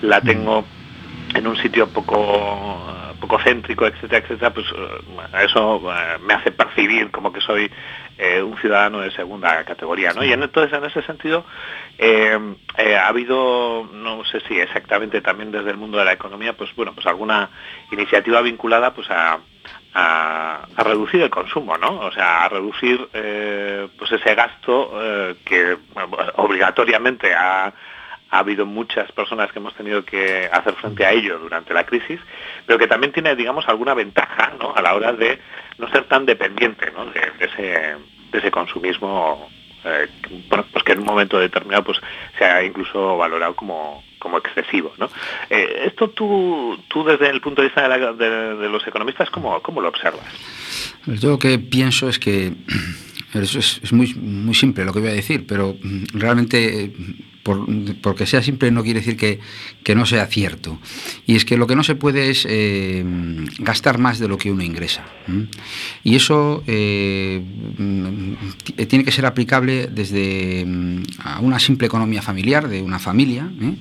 la 0.01 0.22
tengo 0.22 0.65
en 1.35 1.47
un 1.47 1.55
sitio 1.57 1.88
poco 1.88 3.01
poco 3.21 3.39
céntrico, 3.39 3.85
etcétera, 3.85 4.17
etcétera, 4.17 4.53
pues 4.53 4.65
eh, 4.75 5.45
eso 5.45 5.81
eh, 5.89 6.17
me 6.25 6.33
hace 6.33 6.51
percibir 6.51 7.09
como 7.11 7.31
que 7.31 7.39
soy 7.39 7.71
eh, 8.17 8.41
un 8.41 8.57
ciudadano 8.57 9.00
de 9.00 9.11
segunda 9.11 9.63
categoría, 9.63 10.11
¿no? 10.11 10.23
Y 10.25 10.33
entonces 10.33 10.77
en 10.77 10.83
ese 10.83 11.01
sentido 11.03 11.45
ha 12.00 13.07
habido, 13.07 13.88
no 13.93 14.25
sé 14.25 14.41
si 14.47 14.59
exactamente 14.59 15.21
también 15.21 15.51
desde 15.51 15.69
el 15.69 15.77
mundo 15.77 15.97
de 16.00 16.05
la 16.05 16.13
economía, 16.13 16.53
pues 16.53 16.75
bueno, 16.75 16.93
pues 16.93 17.05
alguna 17.05 17.50
iniciativa 17.91 18.41
vinculada 18.41 18.93
pues 18.93 19.07
a, 19.11 19.39
reducir 20.77 21.21
el 21.21 21.29
consumo, 21.29 21.77
¿no? 21.77 22.00
O 22.00 22.11
sea, 22.11 22.45
a 22.45 22.50
reducir 22.50 23.07
pues 23.11 24.11
ese 24.11 24.33
gasto 24.33 24.91
que 25.45 25.77
obligatoriamente 26.38 27.33
ha 27.33 27.71
ha 28.31 28.39
habido 28.39 28.65
muchas 28.65 29.11
personas 29.11 29.51
que 29.51 29.59
hemos 29.59 29.75
tenido 29.75 30.03
que 30.03 30.50
hacer 30.51 30.73
frente 30.75 31.05
a 31.05 31.11
ello 31.11 31.38
durante 31.38 31.73
la 31.73 31.85
crisis, 31.85 32.19
pero 32.65 32.79
que 32.79 32.88
también 32.88 33.11
tiene, 33.11 33.35
digamos, 33.35 33.67
alguna 33.67 33.93
ventaja 33.93 34.53
¿no? 34.57 34.73
a 34.73 34.81
la 34.81 34.95
hora 34.95 35.11
de 35.11 35.38
no 35.77 35.89
ser 35.89 36.05
tan 36.05 36.25
dependiente 36.25 36.85
de, 36.85 37.97
ese, 38.38 38.51
consumismo, 38.51 39.50
eh, 39.83 40.07
pues 40.50 40.83
que 40.85 40.93
en 40.93 41.00
un 41.00 41.05
momento 41.05 41.39
determinado 41.39 41.83
pues, 41.83 42.00
se 42.38 42.45
ha 42.45 42.63
incluso 42.63 43.17
valorado 43.17 43.53
como, 43.53 44.01
como 44.17 44.38
excesivo. 44.38 44.93
¿no? 44.97 45.09
Eh, 45.50 45.83
esto 45.88 46.11
tú, 46.11 46.79
tú 46.88 47.03
desde 47.03 47.29
el 47.29 47.41
punto 47.41 47.61
de 47.61 47.67
vista 47.67 47.85
de, 48.13 48.69
los 48.69 48.88
economistas, 48.88 49.29
¿cómo, 49.29 49.61
¿cómo, 49.61 49.81
lo 49.81 49.89
observas? 49.89 50.23
Pues 51.03 51.19
yo 51.19 51.31
lo 51.31 51.39
que 51.39 51.59
pienso 51.59 52.07
es 52.07 52.17
que 52.17 52.53
eso 53.33 53.59
es, 53.59 53.91
muy, 53.91 54.13
muy 54.15 54.55
simple 54.55 54.85
lo 54.85 54.93
que 54.93 55.01
voy 55.01 55.09
a 55.09 55.13
decir, 55.13 55.45
pero 55.45 55.75
mm, 55.81 56.17
porque 57.43 58.25
sea 58.25 58.43
simple 58.43 58.71
no 58.71 58.83
quiere 58.83 59.00
decir 59.00 59.17
que, 59.17 59.95
no 59.95 60.05
sea 60.05 60.25
cierto. 60.27 60.79
Y 61.25 61.36
es 61.36 61.45
que 61.45 61.57
lo 61.57 61.67
que 61.67 61.75
no 61.75 61.83
se 61.83 61.95
puede 61.95 62.29
es 62.29 62.45
eh, 62.50 63.03
gastar 63.60 63.98
más 63.98 64.19
de 64.19 64.27
lo 64.27 64.38
que 64.38 64.51
uno 64.51 64.63
ingresa. 64.63 65.03
Y 66.03 66.15
eso 66.15 66.63
eh, 66.67 67.41
mm, 67.77 68.86
tiene 68.88 69.03
que 69.03 69.12
ser 69.12 69.25
aplicable 69.25 69.88
desde 69.88 70.63
mm, 70.65 71.03
a 71.19 71.39
una 71.39 71.60
simple 71.60 71.88
economía 71.88 72.21
familiar, 72.21 72.67
de 72.67 72.81
una 72.81 73.00
familia, 73.00 73.51
¿eh? 73.62 73.75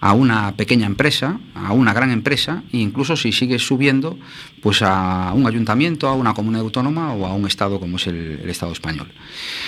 a 0.00 0.12
una 0.12 0.56
pequeña 0.56 0.86
empresa, 0.86 1.38
a 1.54 1.72
una 1.72 1.92
gran 1.92 2.10
empresa, 2.10 2.64
e 2.72 2.78
incluso 2.78 3.16
si 3.16 3.32
sigue 3.32 3.58
subiendo, 3.58 4.18
pues 4.62 4.82
a 4.82 5.32
un 5.34 5.46
ayuntamiento, 5.46 6.08
a 6.08 6.14
una 6.14 6.34
comunidad 6.34 6.62
autónoma 6.62 7.12
o 7.12 7.26
a 7.26 7.34
un 7.34 7.46
Estado 7.46 7.80
como 7.80 7.96
es 7.96 8.06
el, 8.06 8.48
Estado 8.48 8.72
español. 8.72 9.08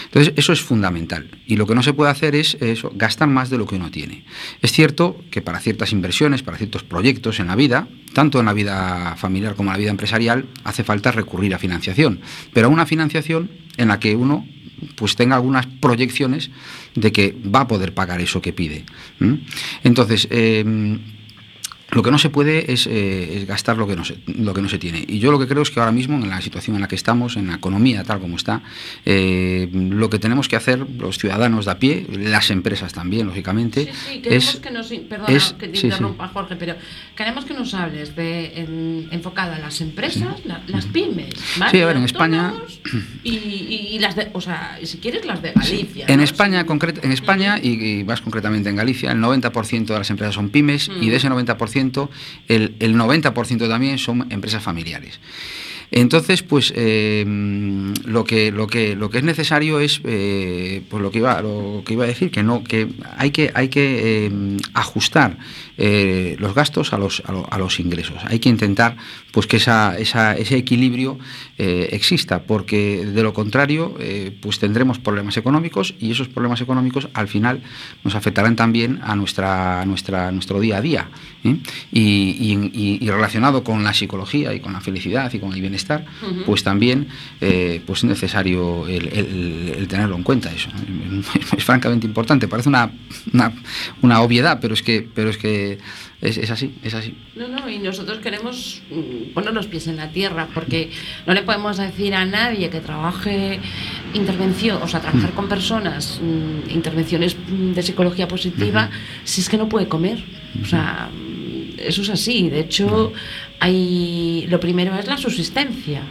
Entonces, 0.04 0.34
eso 0.36 0.52
es 0.52 0.60
fundamental. 0.60 1.28
Y 1.46 1.56
lo 1.56 1.66
que 1.66 1.74
no 1.74 1.82
se 1.82 1.92
puede 1.92 2.10
hacer 2.10 2.34
es 2.34 2.56
eso, 2.60 2.92
gastar 2.94 3.28
más 3.34 3.50
de 3.50 3.58
lo 3.58 3.66
que 3.66 3.74
uno 3.74 3.90
tiene. 3.90 4.24
Es 4.62 4.72
cierto 4.72 5.20
que 5.30 5.42
para 5.42 5.60
ciertas 5.60 5.92
inversiones, 5.92 6.42
para 6.42 6.56
ciertos 6.56 6.82
proyectos 6.82 7.40
en 7.40 7.48
la 7.48 7.56
vida, 7.56 7.88
tanto 8.14 8.40
en 8.40 8.46
la 8.46 8.52
vida 8.52 9.16
familiar 9.16 9.54
como 9.54 9.70
en 9.70 9.74
la 9.74 9.78
vida 9.78 9.90
empresarial, 9.90 10.46
hace 10.64 10.84
falta 10.84 11.12
recurrir 11.12 11.54
a 11.54 11.58
financiación, 11.58 12.20
pero 12.52 12.68
a 12.68 12.70
una 12.70 12.86
financiación 12.86 13.50
en 13.76 13.88
la 13.88 14.00
que 14.00 14.16
uno 14.16 14.46
pues 14.96 15.16
tenga 15.16 15.36
algunas 15.36 15.66
proyecciones 15.66 16.50
de 16.94 17.12
que 17.12 17.36
va 17.54 17.60
a 17.60 17.68
poder 17.68 17.94
pagar 17.94 18.20
eso 18.20 18.40
que 18.40 18.52
pide. 18.52 18.84
Entonces, 19.82 20.28
eh, 20.30 20.64
lo 21.94 22.02
que 22.02 22.10
no 22.10 22.18
se 22.18 22.28
puede 22.28 22.70
eh, 22.72 23.36
es, 23.36 23.46
gastar 23.46 23.76
lo 23.76 23.86
que, 23.86 23.94
no 23.94 24.04
se, 24.04 24.18
lo 24.26 24.52
que 24.52 24.60
no 24.60 24.68
se 24.68 24.78
tiene. 24.78 25.04
Y 25.06 25.20
yo 25.20 25.30
lo 25.30 25.38
que 25.38 25.46
creo 25.46 25.62
es 25.62 25.70
que 25.70 25.78
ahora 25.78 25.92
mismo, 25.92 26.16
en 26.16 26.28
la 26.28 26.40
situación 26.40 26.76
en 26.76 26.82
la 26.82 26.88
que 26.88 26.96
estamos, 26.96 27.36
en 27.36 27.46
la 27.46 27.54
economía 27.54 28.02
tal 28.02 28.20
como 28.20 28.36
está, 28.36 28.62
eh, 29.04 29.68
lo 29.72 30.10
que 30.10 30.18
tenemos 30.18 30.48
que 30.48 30.56
hacer 30.56 30.84
los 30.98 31.18
ciudadanos 31.18 31.66
de 31.66 31.70
a 31.70 31.78
pie, 31.78 32.06
las 32.10 32.50
empresas 32.50 32.92
también, 32.92 33.26
lógicamente, 33.26 33.92
sí, 34.06 34.20
queremos 34.20 34.56
que 34.56 34.70
nos, 34.70 34.88
perdona 34.88 35.38
que 35.58 35.68
te 35.68 35.86
interrumpa, 35.86 36.28
Jorge, 36.28 36.56
pero 36.56 36.74
queremos 37.16 37.44
que 37.44 37.54
nos 37.54 37.72
hables 37.74 38.16
de 38.16 39.06
enfocada 39.10 39.56
a 39.56 39.58
las 39.60 39.80
empresas, 39.80 40.42
las 40.66 40.86
pymes, 40.86 41.34
Sí, 41.70 41.80
a 41.80 41.86
ver, 41.86 41.96
en 41.96 42.04
España... 42.04 42.54
Y, 43.24 43.98
las 44.00 44.16
de, 44.16 44.28
o 44.32 44.40
sea, 44.40 44.78
si 44.82 44.98
quieres 44.98 45.24
las 45.24 45.40
de 45.40 45.52
Galicia. 45.52 46.04
En 46.08 46.20
España, 46.20 46.66
en 47.02 47.12
España 47.12 47.58
y, 47.60 48.04
más 48.04 48.20
concretamente 48.20 48.68
en 48.68 48.76
Galicia, 48.76 49.12
el 49.12 49.18
90% 49.18 49.86
de 49.86 49.98
las 49.98 50.10
empresas 50.10 50.34
son 50.34 50.50
pymes 50.50 50.90
y 51.00 51.08
de 51.08 51.16
ese 51.16 51.28
90% 51.30 51.83
el, 52.48 52.76
el 52.78 52.96
90% 52.96 53.68
también 53.68 53.98
son 53.98 54.26
empresas 54.30 54.62
familiares. 54.62 55.20
Entonces, 55.96 56.42
pues 56.42 56.72
eh, 56.74 57.24
lo, 58.04 58.24
que, 58.24 58.48
es 58.48 59.22
necesario 59.22 59.78
es, 59.78 60.00
eh, 60.04 60.82
pues 60.88 61.00
lo 61.00 61.12
que, 61.12 61.18
iba, 61.18 61.38
a 61.38 62.06
decir, 62.06 62.32
que, 62.32 62.42
no, 62.42 62.64
que, 62.64 62.88
hay 63.16 63.30
que 63.30 63.52
eh, 63.54 64.30
ajustar 64.74 65.38
los 65.76 66.54
gastos 66.54 66.92
a 66.92 66.98
los, 66.98 67.22
a, 67.26 67.58
los 67.58 67.80
ingresos. 67.80 68.16
Hay 68.26 68.38
que 68.38 68.48
intentar 68.48 68.96
pues, 69.32 69.46
que 69.46 69.56
esa, 69.56 69.96
ese 69.98 70.56
equilibrio 70.56 71.18
exista, 71.58 72.42
porque 72.42 73.04
de 73.04 73.22
lo 73.22 73.32
contrario 73.32 73.96
pues 74.40 74.58
tendremos 74.58 74.98
problemas 74.98 75.36
económicos 75.36 75.94
y 76.00 76.10
esos 76.10 76.28
problemas 76.28 76.60
económicos 76.60 77.08
al 77.14 77.28
final 77.28 77.62
nos 78.02 78.14
afectarán 78.14 78.56
también 78.56 79.00
a, 79.02 79.16
nuestra, 79.16 79.84
nuestra, 79.84 80.30
nuestro 80.32 80.60
día 80.60 80.78
a 80.78 80.80
día. 80.80 81.08
Y, 81.92 82.98
y 83.00 83.10
relacionado 83.10 83.62
con 83.62 83.84
la 83.84 83.92
psicología 83.92 84.54
y 84.54 84.60
con 84.60 84.72
la 84.72 84.80
felicidad 84.80 85.32
y 85.32 85.38
con 85.38 85.52
el 85.52 85.60
bienestar, 85.60 85.74
estar, 85.74 86.04
pues 86.46 86.62
también 86.62 87.08
eh, 87.40 87.82
pues 87.86 88.00
es 88.00 88.04
necesario 88.04 88.86
el, 88.86 89.86
tenerlo 89.88 90.16
en 90.16 90.22
cuenta 90.22 90.52
eso. 90.52 90.70
Es, 91.56 91.64
francamente 91.64 92.06
importante. 92.06 92.48
Parece 92.48 92.68
una, 92.68 92.90
una, 94.02 94.20
obviedad, 94.20 94.58
pero 94.60 94.74
es 94.74 94.82
que, 94.82 95.06
pero 95.14 95.30
es 95.30 95.38
que 95.38 95.63
es, 96.20 96.50
así, 96.50 96.74
es 96.82 96.94
así. 96.94 97.16
No, 97.34 97.48
no, 97.48 97.68
y 97.68 97.78
nosotros 97.78 98.18
queremos 98.18 98.82
mm, 98.90 99.32
poner 99.32 99.52
los 99.52 99.66
pies 99.66 99.86
en 99.88 99.96
la 99.96 100.10
tierra, 100.10 100.48
porque 100.54 100.90
no 101.26 101.34
le 101.34 101.42
podemos 101.42 101.76
decir 101.76 102.14
a 102.14 102.24
nadie 102.24 102.70
que 102.70 102.80
trabaje 102.80 103.60
intervención, 104.14 104.82
o 104.82 104.88
sea, 104.88 105.00
trabajar 105.00 105.32
mm. 105.32 105.34
con 105.34 105.48
personas, 105.48 106.20
mm, 106.22 106.70
intervenciones 106.70 107.36
de 107.48 107.82
psicología 107.82 108.28
positiva, 108.28 108.90
si 109.24 109.40
es 109.40 109.48
que 109.48 109.56
no 109.56 109.68
puede 109.68 109.88
comer. 109.88 110.22
O 110.62 110.66
sea, 110.66 111.10
eso 111.78 112.02
es 112.02 112.10
así. 112.10 112.48
De 112.48 112.60
hecho, 112.60 113.12
hay, 113.60 114.46
lo 114.48 114.60
primero 114.60 114.94
es 114.98 115.06
la 115.06 115.16
subsistencia. 115.16 116.02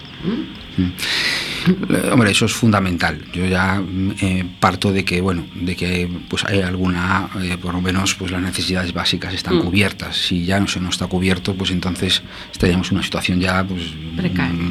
Hombre, 2.11 2.31
eso 2.31 2.45
es 2.45 2.53
fundamental. 2.53 3.23
Yo 3.31 3.45
ya 3.45 3.81
eh, 4.21 4.43
parto 4.59 4.91
de 4.91 5.05
que, 5.05 5.21
bueno, 5.21 5.45
de 5.53 5.75
que 5.75 6.09
pues 6.29 6.43
hay 6.45 6.61
alguna, 6.61 7.29
eh, 7.41 7.57
por 7.61 7.73
lo 7.73 7.81
menos, 7.81 8.15
pues 8.15 8.31
las 8.31 8.41
necesidades 8.41 8.93
básicas 8.93 9.33
están 9.33 9.57
mm. 9.57 9.61
cubiertas. 9.61 10.17
Si 10.17 10.45
ya 10.45 10.59
no 10.59 10.67
se 10.67 10.79
nos 10.79 10.95
está 10.95 11.07
cubierto, 11.07 11.55
pues 11.55 11.71
entonces 11.71 12.21
estaríamos 12.51 12.89
en 12.91 12.97
una 12.97 13.03
situación 13.03 13.39
ya 13.39 13.63
pues, 13.63 13.93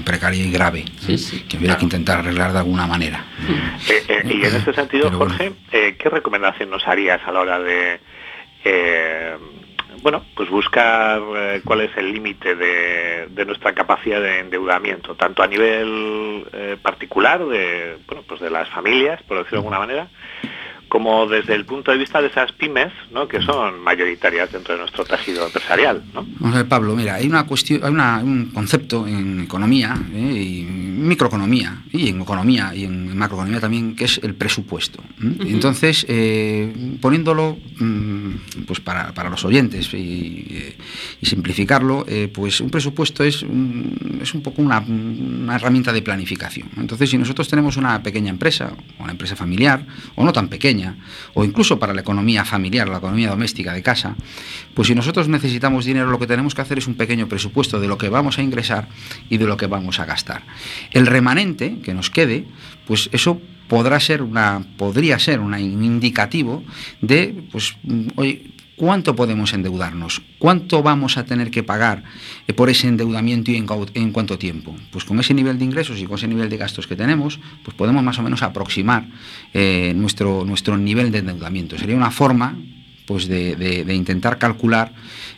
precaria 0.04 0.44
y 0.44 0.50
grave, 0.50 0.84
que 1.48 1.56
habría 1.56 1.76
que 1.78 1.84
intentar 1.84 2.18
arreglar 2.18 2.52
de 2.52 2.58
alguna 2.58 2.86
manera. 2.86 3.24
Eh, 3.88 4.22
y 4.24 4.44
en 4.44 4.56
ese 4.56 4.72
sentido, 4.74 5.10
Jorge, 5.10 5.52
¿qué 5.70 6.08
recomendación 6.10 6.70
nos 6.70 6.86
harías 6.86 7.20
a 7.26 7.32
la 7.32 7.40
hora 7.40 7.58
de 7.58 8.00
bueno, 10.02 10.24
pues 10.34 10.50
buscar 10.50 11.22
eh, 11.36 11.62
cuál 11.64 11.82
es 11.82 11.96
el 11.96 12.12
límite 12.12 12.56
de, 12.56 13.44
nuestra 13.46 13.72
capacidad 13.72 14.20
de 14.20 14.40
endeudamiento, 14.40 15.14
tanto 15.14 15.42
a 15.42 15.46
nivel 15.46 16.46
eh, 16.52 16.76
particular 16.80 17.44
de, 17.44 17.98
bueno, 18.06 18.22
pues 18.26 18.40
de 18.40 18.50
las 18.50 18.68
familias, 18.68 19.22
por 19.22 19.38
decirlo 19.38 19.58
de 19.62 19.66
alguna 19.66 19.78
manera, 19.78 20.08
como 20.92 21.26
desde 21.26 21.54
el 21.54 21.64
punto 21.64 21.90
de 21.90 21.96
vista 21.96 22.20
de 22.20 22.26
esas 22.26 22.52
pymes, 22.52 22.92
¿no? 23.10 23.26
que 23.26 23.40
son 23.40 23.80
mayoritarias 23.80 24.52
dentro 24.52 24.74
de 24.74 24.80
nuestro 24.80 25.06
tejido 25.06 25.46
empresarial. 25.46 26.02
¿no? 26.12 26.26
Vamos 26.38 26.54
a 26.54 26.58
ver, 26.58 26.68
Pablo, 26.68 26.94
mira, 26.94 27.14
hay 27.14 27.26
una 27.26 27.46
cuestión, 27.46 27.98
hay 27.98 28.22
un 28.22 28.50
concepto 28.52 29.06
en 29.06 29.40
economía, 29.40 29.96
¿eh? 30.12 30.18
y 30.18 30.66
microeconomía 31.02 31.82
y 31.92 32.10
en 32.10 32.20
economía 32.20 32.72
y 32.74 32.84
en 32.84 33.16
macroeconomía 33.16 33.60
también, 33.60 33.96
que 33.96 34.04
es 34.04 34.20
el 34.22 34.34
presupuesto. 34.34 35.02
Entonces, 35.40 36.04
eh, 36.08 36.72
poniéndolo 37.00 37.56
mm, 37.78 38.64
pues 38.66 38.80
para, 38.80 39.12
los 39.30 39.44
oyentes 39.44 39.92
y, 39.94 40.74
simplificarlo, 41.22 42.04
eh, 42.08 42.30
pues 42.32 42.60
un 42.60 42.70
presupuesto 42.70 43.24
es 43.24 43.42
un, 43.42 44.20
es 44.22 44.34
un 44.34 44.42
poco 44.42 44.60
una, 44.60 44.80
una, 44.80 45.56
herramienta 45.56 45.92
de 45.92 46.02
planificación. 46.02 46.68
Entonces, 46.76 47.10
si 47.10 47.16
nosotros 47.16 47.48
tenemos 47.48 47.76
una 47.76 48.02
pequeña 48.02 48.30
empresa, 48.30 48.72
o 48.98 49.02
una 49.02 49.12
empresa 49.12 49.36
familiar, 49.36 49.86
o 50.14 50.24
no 50.24 50.32
tan 50.32 50.48
pequeña, 50.48 50.81
o 51.34 51.44
incluso 51.44 51.78
para 51.78 51.94
la 51.94 52.00
economía 52.00 52.44
familiar, 52.44 52.88
la 52.88 52.98
economía 52.98 53.30
doméstica 53.30 53.72
de 53.72 53.82
casa, 53.82 54.16
pues 54.74 54.88
si 54.88 54.94
nosotros 54.94 55.28
necesitamos 55.28 55.84
dinero, 55.84 56.10
lo 56.10 56.18
que 56.18 56.26
tenemos 56.26 56.54
que 56.54 56.62
hacer 56.62 56.78
es 56.78 56.86
un 56.86 56.94
pequeño 56.94 57.28
presupuesto 57.28 57.80
de 57.80 57.88
lo 57.88 57.98
que 57.98 58.08
vamos 58.08 58.38
a 58.38 58.42
ingresar 58.42 58.88
y 59.28 59.38
de 59.38 59.46
lo 59.46 59.56
que 59.56 59.66
vamos 59.66 60.00
a 60.00 60.04
gastar. 60.04 60.42
El 60.90 61.06
remanente 61.06 61.78
que 61.82 61.94
nos 61.94 62.10
quede, 62.10 62.46
pues 62.86 63.08
eso 63.12 63.40
podrá 63.68 64.00
ser 64.00 64.22
una, 64.22 64.64
podría 64.76 65.18
ser 65.18 65.40
un 65.40 65.58
indicativo 65.58 66.62
de, 67.00 67.44
pues, 67.50 67.76
hoy 68.16 68.52
¿cuánto 68.76 69.14
podemos 69.14 69.52
endeudarnos? 69.52 70.22
¿Cuánto 70.38 70.82
vamos 70.82 71.16
a 71.16 71.24
tener 71.24 71.50
que 71.50 71.62
pagar 71.62 72.04
eh, 72.46 72.52
por 72.52 72.70
ese 72.70 72.88
endeudamiento 72.88 73.50
y 73.50 73.56
en, 73.56 74.12
cuánto 74.12 74.38
tiempo? 74.38 74.76
Pues 74.90 75.04
con 75.04 75.18
ese 75.20 75.34
nivel 75.34 75.58
de 75.58 75.64
ingresos 75.64 75.98
y 76.00 76.04
con 76.04 76.16
ese 76.16 76.28
nivel 76.28 76.48
de 76.48 76.56
gastos 76.56 76.86
que 76.86 76.96
tenemos, 76.96 77.38
pues 77.64 77.76
podemos 77.76 78.02
más 78.02 78.18
o 78.18 78.22
menos 78.22 78.42
aproximar 78.42 79.06
eh, 79.52 79.92
nuestro, 79.94 80.44
nuestro 80.44 80.76
nivel 80.76 81.10
de 81.10 81.18
endeudamiento. 81.18 81.78
Sería 81.78 81.96
una 81.96 82.10
forma 82.10 82.58
pues 83.06 83.26
de, 83.26 83.84
intentar 83.92 84.38
calcular 84.38 84.92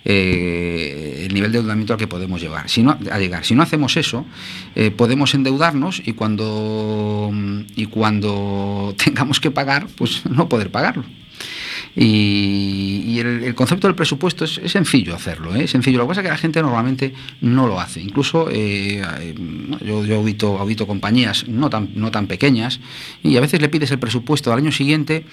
eh, 0.05 1.25
el 1.27 1.35
nivel 1.35 1.51
de 1.51 1.59
endeudamiento 1.59 1.94
al 1.94 1.99
que 1.99 2.07
podemos 2.07 2.40
llevar. 2.40 2.68
Si 2.68 2.83
no, 2.83 2.97
a 3.11 3.18
llegar. 3.18 3.44
Si 3.44 3.55
no 3.55 3.62
hacemos 3.62 3.97
eso, 3.97 4.27
podemos 4.97 5.35
endeudarnos 5.35 6.03
y 6.05 6.12
cuando, 6.12 7.33
y 7.75 7.87
cuando 7.87 8.94
tengamos 9.03 9.40
que 9.40 9.51
pagar, 9.51 9.87
pues 9.97 10.25
no 10.27 10.49
poder 10.49 10.70
pagarlo. 10.70 11.05
Y, 11.96 13.18
el, 13.20 13.54
concepto 13.54 13.87
del 13.87 13.94
presupuesto 13.94 14.44
es, 14.44 14.61
sencillo 14.66 15.14
hacerlo, 15.14 15.54
¿eh? 15.54 15.64
es 15.64 15.70
sencillo. 15.70 15.98
Lo 15.98 16.04
que 16.04 16.09
pasa 16.09 16.20
es 16.20 16.24
que 16.24 16.30
la 16.30 16.37
gente 16.37 16.61
normalmente 16.61 17.14
no 17.40 17.68
lo 17.68 17.80
hace. 17.80 18.00
Incluso 18.00 18.50
eh, 18.50 19.02
eh, 19.20 19.35
yo, 19.85 20.04
yo 20.04 20.16
audito, 20.16 20.87
compañías 20.87 21.46
no 21.46 21.70
tan, 21.70 21.90
no 21.94 22.11
tan 22.11 22.26
pequeñas 22.26 22.80
y 23.22 23.37
a 23.37 23.40
veces 23.40 23.61
le 23.61 23.68
pides 23.68 23.90
el 23.92 23.98
presupuesto 23.98 24.52
al 24.52 24.59
año 24.59 24.72
siguiente 24.72 25.24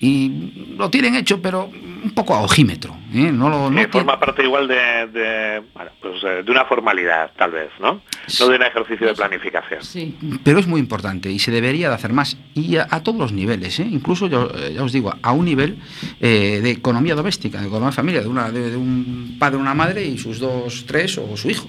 y 0.00 0.52
lo 0.76 0.90
tienen 0.90 1.16
hecho, 1.16 1.40
pero 1.42 1.70
un 2.06 2.14
poco 2.14 2.34
a 2.34 2.40
ojímetro. 2.40 2.96
¿eh? 3.12 3.30
No 3.32 3.48
lo, 3.48 3.70
no 3.70 3.88
forma 3.88 4.18
parte 4.18 4.42
igual 4.44 4.68
de, 4.68 5.06
de, 5.12 5.62
pues, 6.00 6.22
eh, 6.24 6.42
de, 6.44 6.50
una 6.50 6.64
formalidad, 6.64 7.32
tal 7.36 7.50
vez, 7.50 7.70
¿no? 7.80 8.00
No 8.40 8.48
de 8.48 8.56
un 8.56 8.62
ejercicio 8.62 9.06
de 9.08 9.14
planificación. 9.14 9.82
Sí. 9.82 10.16
Pero 10.42 10.58
es 10.58 10.66
muy 10.66 10.80
importante 10.80 11.30
y 11.30 11.38
se 11.38 11.50
debería 11.50 11.88
de 11.88 11.94
hacer 11.94 12.12
más 12.12 12.36
y 12.54 12.76
a, 12.76 12.86
todos 13.02 13.18
los 13.18 13.32
niveles, 13.32 13.78
¿eh? 13.80 13.86
incluso 13.90 14.28
yo 14.28 14.50
ya 14.52 14.82
os 14.82 14.92
digo, 14.92 15.14
a 15.20 15.32
un 15.32 15.44
nivel 15.44 15.78
de 16.20 16.70
economía 16.70 17.14
doméstica, 17.14 17.60
de 17.60 17.66
economía 17.66 17.92
familia, 17.92 18.20
de, 18.20 18.28
una, 18.28 18.50
de, 18.50 18.76
un 18.76 19.36
padre, 19.38 19.58
una 19.58 19.74
madre 19.74 20.04
y 20.04 20.18
sus 20.18 20.38
dos, 20.38 20.84
tres 20.86 21.18
o 21.18 21.36
su 21.36 21.50
hijo. 21.50 21.68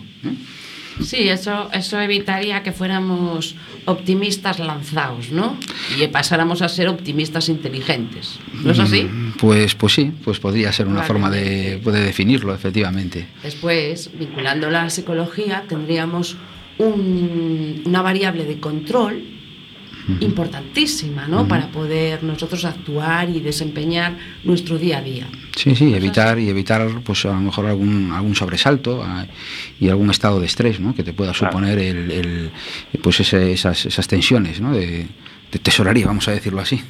Sí, 1.01 1.29
eso, 1.29 1.69
eso 1.73 1.99
evitaría 1.99 2.63
que 2.63 2.71
fuéramos 2.71 3.55
optimistas 3.85 4.59
lanzados, 4.59 5.31
¿no? 5.31 5.57
Y 5.97 6.07
pasáramos 6.07 6.61
a 6.61 6.69
ser 6.69 6.87
optimistas 6.87 7.49
inteligentes. 7.49 8.39
¿No 8.53 8.71
es 8.71 8.79
así? 8.79 9.03
Mm, 9.03 9.33
pues, 9.39 9.75
pues 9.75 9.93
sí, 9.93 10.11
pues 10.23 10.39
podría 10.39 10.71
ser 10.71 10.87
una 10.87 11.03
forma 11.03 11.29
de, 11.29 11.79
definirlo, 11.79 12.53
efectivamente. 12.53 13.27
Después, 13.43 14.09
vinculando 14.17 14.69
la 14.69 14.89
psicología, 14.89 15.63
tendríamos 15.67 16.37
una 16.79 18.01
variable 18.01 18.45
de 18.45 18.59
control 18.59 19.36
importantísima, 20.19 21.27
¿no? 21.27 21.47
Para 21.47 21.67
poder 21.67 22.23
nosotros 22.23 22.63
actuar 22.65 23.29
y 23.29 23.39
desempeñar 23.39 24.13
nuestro 24.43 24.77
día 24.77 24.99
a 24.99 25.01
día. 25.01 25.27
Sí, 25.55 25.75
sí, 25.75 25.93
evitar 25.93 26.39
y 26.39 26.49
evitar, 26.49 26.87
pues 27.03 27.25
a 27.25 27.29
lo 27.29 27.41
mejor 27.41 27.65
algún 27.65 28.11
algún 28.11 28.35
sobresalto 28.35 29.05
y 29.79 29.89
algún 29.89 30.09
estado 30.09 30.39
de 30.39 30.45
estrés, 30.45 30.79
¿no? 30.79 30.95
Que 30.95 31.03
te 31.03 31.13
pueda 31.13 31.33
suponer 31.33 31.79
el, 31.79 32.51
pues 33.01 33.19
esas, 33.19 33.85
esas 33.85 34.07
tensiones, 34.07 34.61
¿no? 34.61 34.73
De, 34.73 35.07
tesoraría, 35.63 36.05
vamos 36.05 36.27
a 36.27 36.31
decirlo 36.31 36.61
así. 36.61 36.83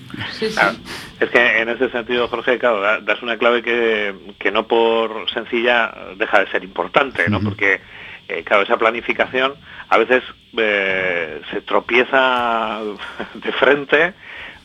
Es 1.20 1.30
que 1.30 1.62
en 1.62 1.70
ese 1.70 1.90
sentido, 1.90 2.28
Jorge, 2.28 2.60
claro, 2.60 2.82
das 3.02 3.22
una 3.22 3.38
clave 3.38 3.62
que, 3.62 4.14
que 4.40 4.52
no 4.52 4.68
por 4.68 5.30
sencilla 5.32 5.94
deja 6.18 6.42
de 6.42 6.52
ser 6.52 6.64
importante, 6.64 7.30
¿no? 7.30 7.40
Porque 7.40 7.80
eh, 8.28 8.44
claro, 8.44 8.64
esa 8.64 8.78
planificación 8.78 9.54
a 9.90 9.98
veces 9.98 10.24
eh, 10.58 11.42
se 11.52 11.62
tropieza 11.62 12.80
de 13.34 13.52
frente 13.54 14.14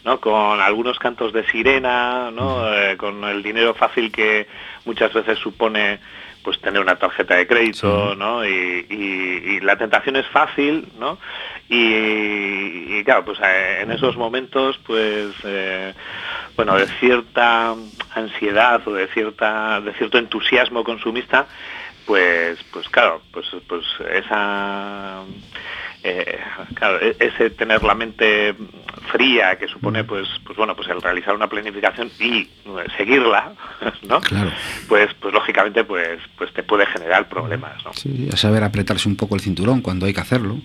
¿no? 0.04 0.20
con 0.20 0.60
algunos 0.60 0.98
cantos 0.98 1.32
de 1.32 1.46
sirena, 1.46 2.30
¿no? 2.32 2.72
Eh, 2.74 2.96
con 2.96 3.22
el 3.22 3.42
dinero 3.42 3.72
fácil 3.74 4.10
que 4.10 4.48
muchas 4.84 5.12
veces 5.12 5.38
supone 5.38 6.00
pues 6.42 6.60
tener 6.60 6.80
una 6.80 6.96
tarjeta 6.96 7.36
de 7.36 7.46
crédito, 7.46 8.16
¿no? 8.16 8.44
Y, 8.44 9.60
la 9.62 9.76
tentación 9.76 10.16
es 10.16 10.26
fácil, 10.26 10.88
¿no? 10.98 11.18
Y, 11.68 13.04
claro, 13.04 13.24
pues 13.24 13.38
en 13.80 13.92
esos 13.92 14.16
momentos, 14.16 14.76
pues, 14.84 15.36
bueno, 16.56 16.76
de 16.76 16.88
cierta 16.98 17.76
ansiedad 18.16 18.82
o 18.88 18.92
de 18.92 19.06
cierta, 19.06 19.80
de 19.82 19.92
cierto 19.92 20.18
entusiasmo 20.18 20.82
consumista, 20.82 21.46
pues, 22.06 22.58
pues 22.72 22.88
claro, 22.88 23.22
pues, 23.32 23.46
pues 23.68 23.84
esa, 24.12 25.22
eh, 26.02 26.38
claro, 26.74 27.00
e-, 27.00 27.16
ese 27.18 27.50
tener 27.50 27.82
la 27.82 27.94
mente 27.94 28.54
fría 29.12 29.56
que 29.56 29.68
supone, 29.68 30.04
pues, 30.04 30.28
pues 30.44 30.56
bueno, 30.56 30.74
pues 30.74 30.88
el 30.88 31.00
realizar 31.00 31.34
una 31.34 31.48
planificación 31.48 32.10
y 32.18 32.40
eh, 32.40 32.48
seguirla, 32.96 33.52
¿no? 34.08 34.20
Pues, 34.88 35.14
pues 35.20 35.34
lógicamente, 35.34 35.84
pues, 35.84 36.20
pues 36.36 36.52
te 36.52 36.62
puede 36.62 36.86
generar 36.86 37.28
problemas, 37.28 37.84
¿no? 37.84 37.92
Sí, 37.94 38.28
a 38.32 38.36
saber 38.36 38.64
apretarse 38.64 39.08
un 39.08 39.16
poco 39.16 39.34
el 39.34 39.40
cinturón 39.40 39.80
cuando 39.80 40.06
hay 40.06 40.14
que 40.14 40.20
hacerlo. 40.20 40.58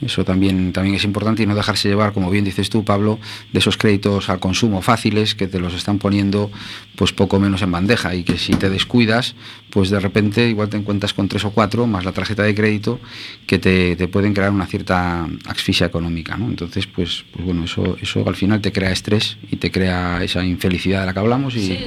Eso 0.00 0.24
también, 0.24 0.72
también 0.72 0.94
es 0.94 1.04
importante 1.04 1.42
y 1.42 1.46
no 1.46 1.54
dejarse 1.54 1.88
llevar, 1.88 2.12
como 2.12 2.30
bien 2.30 2.44
dices 2.44 2.70
tú, 2.70 2.84
Pablo, 2.84 3.18
de 3.52 3.58
esos 3.58 3.76
créditos 3.76 4.28
al 4.28 4.38
consumo 4.38 4.80
fáciles 4.80 5.34
que 5.34 5.48
te 5.48 5.58
los 5.58 5.74
están 5.74 5.98
poniendo 5.98 6.50
pues 6.94 7.12
poco 7.12 7.40
menos 7.40 7.62
en 7.62 7.72
bandeja 7.72 8.14
y 8.14 8.22
que 8.22 8.38
si 8.38 8.52
te 8.54 8.70
descuidas, 8.70 9.34
pues 9.70 9.90
de 9.90 9.98
repente 9.98 10.48
igual 10.48 10.68
te 10.68 10.76
encuentras 10.76 11.14
con 11.14 11.28
tres 11.28 11.44
o 11.44 11.50
cuatro 11.50 11.86
más 11.86 12.04
la 12.04 12.12
tarjeta 12.12 12.44
de 12.44 12.54
crédito 12.54 13.00
que 13.46 13.58
te, 13.58 14.08
pueden 14.08 14.34
crear 14.34 14.50
una 14.50 14.66
cierta 14.66 15.26
asfixia 15.46 15.86
económica. 15.86 16.36
¿no? 16.36 16.46
Entonces, 16.46 16.86
pues, 16.86 17.24
pues 17.32 17.44
bueno, 17.44 17.64
eso, 17.64 17.96
eso 18.00 18.26
al 18.26 18.36
final 18.36 18.60
te 18.60 18.72
crea 18.72 18.92
estrés 18.92 19.36
y 19.50 19.56
te 19.56 19.70
crea 19.70 20.22
esa 20.22 20.44
infelicidad 20.44 21.00
de 21.00 21.06
la 21.06 21.12
que 21.12 21.18
hablamos 21.18 21.56
y, 21.56 21.86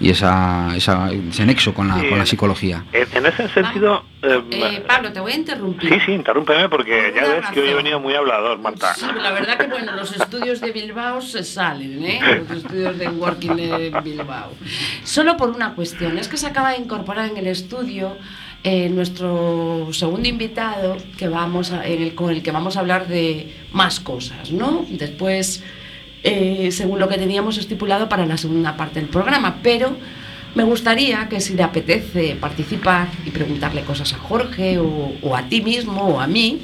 y 0.00 0.10
esa, 0.10 0.74
ese 0.76 1.46
nexo 1.46 1.74
con 1.74 1.88
la, 1.88 1.96
con 2.08 2.18
la 2.18 2.26
psicología. 2.26 2.84
En 2.92 3.26
ese 3.26 3.48
sentido... 3.48 4.04
Eh, 4.22 4.42
eh, 4.50 4.84
Pablo, 4.86 5.12
te 5.12 5.20
voy 5.20 5.32
a 5.32 5.36
interrumpir. 5.36 5.94
Sí, 5.94 6.00
sí, 6.06 6.12
interrúmpeme 6.12 6.68
porque 6.68 7.12
ya 7.14 7.26
ves 7.26 7.46
que 7.52 7.60
hoy 7.60 7.68
he 7.70 7.74
venido 7.74 8.00
muy 8.00 8.14
hablador, 8.14 8.58
Marta. 8.58 8.94
la 9.16 9.32
verdad 9.32 9.56
que 9.56 9.66
bueno, 9.66 9.92
los 9.96 10.12
estudios 10.12 10.60
de 10.60 10.72
Bilbao 10.72 11.22
se 11.22 11.42
salen, 11.42 12.04
¿eh? 12.04 12.20
Los 12.48 12.58
estudios 12.58 12.98
de 12.98 13.08
Working 13.08 13.56
de 13.56 14.00
Bilbao. 14.04 14.52
Solo 15.04 15.36
por 15.36 15.50
una 15.50 15.74
cuestión, 15.74 16.18
es 16.18 16.28
que 16.28 16.36
se 16.36 16.46
acaba 16.46 16.72
de 16.72 16.78
incorporar 16.78 17.30
en 17.30 17.38
el 17.38 17.46
estudio 17.46 18.16
eh, 18.62 18.90
nuestro 18.90 19.88
segundo 19.92 20.28
invitado 20.28 20.98
que 21.16 21.28
vamos 21.28 21.72
con 22.14 22.30
el 22.30 22.42
que 22.42 22.52
vamos 22.52 22.76
a 22.76 22.80
hablar 22.80 23.08
de 23.08 23.54
más 23.72 24.00
cosas, 24.00 24.50
¿no? 24.52 24.84
Después, 24.90 25.62
eh, 26.22 26.68
según 26.70 26.98
lo 26.98 27.08
que 27.08 27.16
teníamos 27.16 27.56
estipulado 27.56 28.10
para 28.10 28.26
la 28.26 28.36
segunda 28.36 28.76
parte 28.76 29.00
del 29.00 29.08
programa, 29.08 29.60
pero 29.62 29.96
me 30.54 30.64
gustaría 30.64 31.28
que 31.28 31.40
si 31.40 31.54
le 31.54 31.62
apetece 31.62 32.36
participar 32.40 33.08
y 33.24 33.30
preguntarle 33.30 33.82
cosas 33.82 34.12
a 34.12 34.18
Jorge 34.18 34.78
o 34.78 35.36
a 35.36 35.42
ti 35.42 35.60
mismo 35.60 36.14
o 36.14 36.20
a 36.20 36.26
mí, 36.26 36.60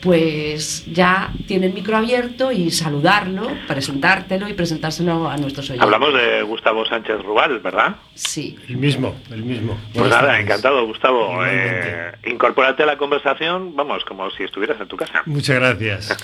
pues 0.00 0.84
ya 0.86 1.32
tiene 1.46 1.66
el 1.66 1.72
micro 1.72 1.96
abierto 1.96 2.52
y 2.52 2.70
saludarlo, 2.70 3.48
presentártelo 3.66 4.48
y 4.48 4.54
presentárselo 4.54 5.28
a 5.28 5.36
nuestros 5.36 5.70
oyentes. 5.70 5.84
Hablamos 5.84 6.14
de 6.14 6.42
Gustavo 6.42 6.84
Sánchez 6.84 7.22
Rubal, 7.22 7.58
¿verdad? 7.58 7.96
Sí. 8.14 8.56
El 8.68 8.76
mismo, 8.76 9.16
el 9.30 9.42
mismo. 9.42 9.78
Pues 9.92 10.10
nada, 10.10 10.38
encantado, 10.38 10.86
Gustavo. 10.86 11.44
Eh, 11.44 12.12
incorpórate 12.26 12.84
a 12.84 12.86
la 12.86 12.96
conversación, 12.96 13.74
vamos, 13.74 14.04
como 14.04 14.30
si 14.30 14.44
estuvieras 14.44 14.80
en 14.80 14.88
tu 14.88 14.96
casa. 14.96 15.22
Muchas 15.26 15.56
gracias. 15.56 16.16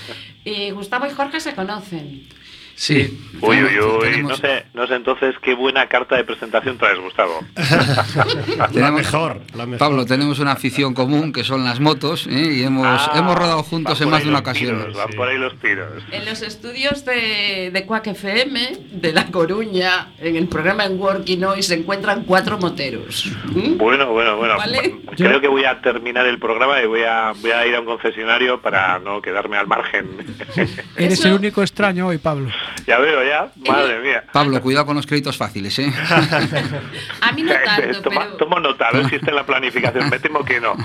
y 0.45 0.71
Gustavo 0.71 1.05
y 1.07 1.09
Jorge 1.09 1.39
se 1.39 1.53
conocen. 1.53 2.27
Sí. 2.75 3.17
Uy, 3.41 3.63
uy, 3.63 3.79
uy. 3.79 4.23
No, 4.23 4.35
sé, 4.35 4.65
no 4.73 4.87
sé 4.87 4.95
entonces 4.95 5.35
qué 5.41 5.53
buena 5.55 5.87
carta 5.87 6.15
de 6.15 6.23
presentación 6.23 6.77
traes, 6.77 6.99
Gustavo. 6.99 7.39
la, 8.73 8.91
mejor, 8.91 9.41
Pablo, 9.77 10.05
tenemos 10.05 10.39
una 10.39 10.53
afición 10.53 10.93
común 10.93 11.31
que 11.31 11.43
son 11.43 11.63
las 11.63 11.79
motos 11.79 12.27
¿eh? 12.27 12.53
y 12.53 12.63
hemos, 12.63 12.85
ah, 12.85 13.13
hemos 13.15 13.35
rodado 13.35 13.63
juntos 13.63 13.99
en 14.01 14.09
más 14.09 14.23
de 14.23 14.29
una 14.29 14.39
ocasión. 14.39 14.91
van 14.93 15.09
por 15.11 15.27
ahí 15.27 15.37
los 15.37 15.57
tiros. 15.59 16.03
En 16.11 16.25
los 16.25 16.41
estudios 16.41 17.05
de, 17.05 17.71
de 17.71 17.85
Quack 17.85 18.07
FM, 18.07 18.77
de 18.91 19.13
La 19.13 19.27
Coruña, 19.27 20.13
en 20.19 20.35
el 20.35 20.47
programa 20.47 20.85
en 20.85 20.99
Working 20.99 21.43
Hoy, 21.45 21.63
se 21.63 21.75
encuentran 21.75 22.23
cuatro 22.23 22.57
moteros. 22.57 23.31
¿Mm? 23.45 23.77
Bueno, 23.77 24.11
bueno, 24.11 24.37
bueno. 24.37 24.55
Creo 25.15 25.39
que 25.39 25.47
voy 25.47 25.65
a 25.65 25.81
terminar 25.81 26.25
el 26.25 26.39
programa 26.39 26.81
y 26.81 26.87
voy 26.87 27.03
a, 27.03 27.33
voy 27.41 27.51
a 27.51 27.65
ir 27.65 27.75
a 27.75 27.79
un 27.79 27.85
concesionario 27.85 28.61
para 28.61 28.99
no 28.99 29.21
quedarme 29.21 29.57
al 29.57 29.67
margen. 29.67 30.09
Eres 30.97 31.23
el 31.25 31.33
único 31.33 31.61
extraño 31.61 32.07
hoy, 32.07 32.17
Pablo. 32.17 32.49
Ya 32.87 32.99
veo, 32.99 33.23
ya. 33.23 33.51
Madre 33.67 33.99
mía. 33.99 34.23
Pablo, 34.31 34.61
cuidado 34.61 34.85
con 34.85 34.95
los 34.95 35.07
créditos 35.07 35.37
fáciles, 35.37 35.79
¿eh? 35.79 35.91
a 37.21 37.31
mí 37.31 37.41
no 37.41 37.53
tanto, 37.63 38.09
pero... 38.09 38.37
Tomo 38.37 38.59
nota, 38.59 38.89
a 38.89 38.91
ver 38.91 39.09
si 39.09 39.15
está 39.15 39.31
en 39.31 39.37
la 39.37 39.45
planificación. 39.45 40.09
Me 40.11 40.19
temo 40.19 40.45
que 40.45 40.59
no. 40.59 40.75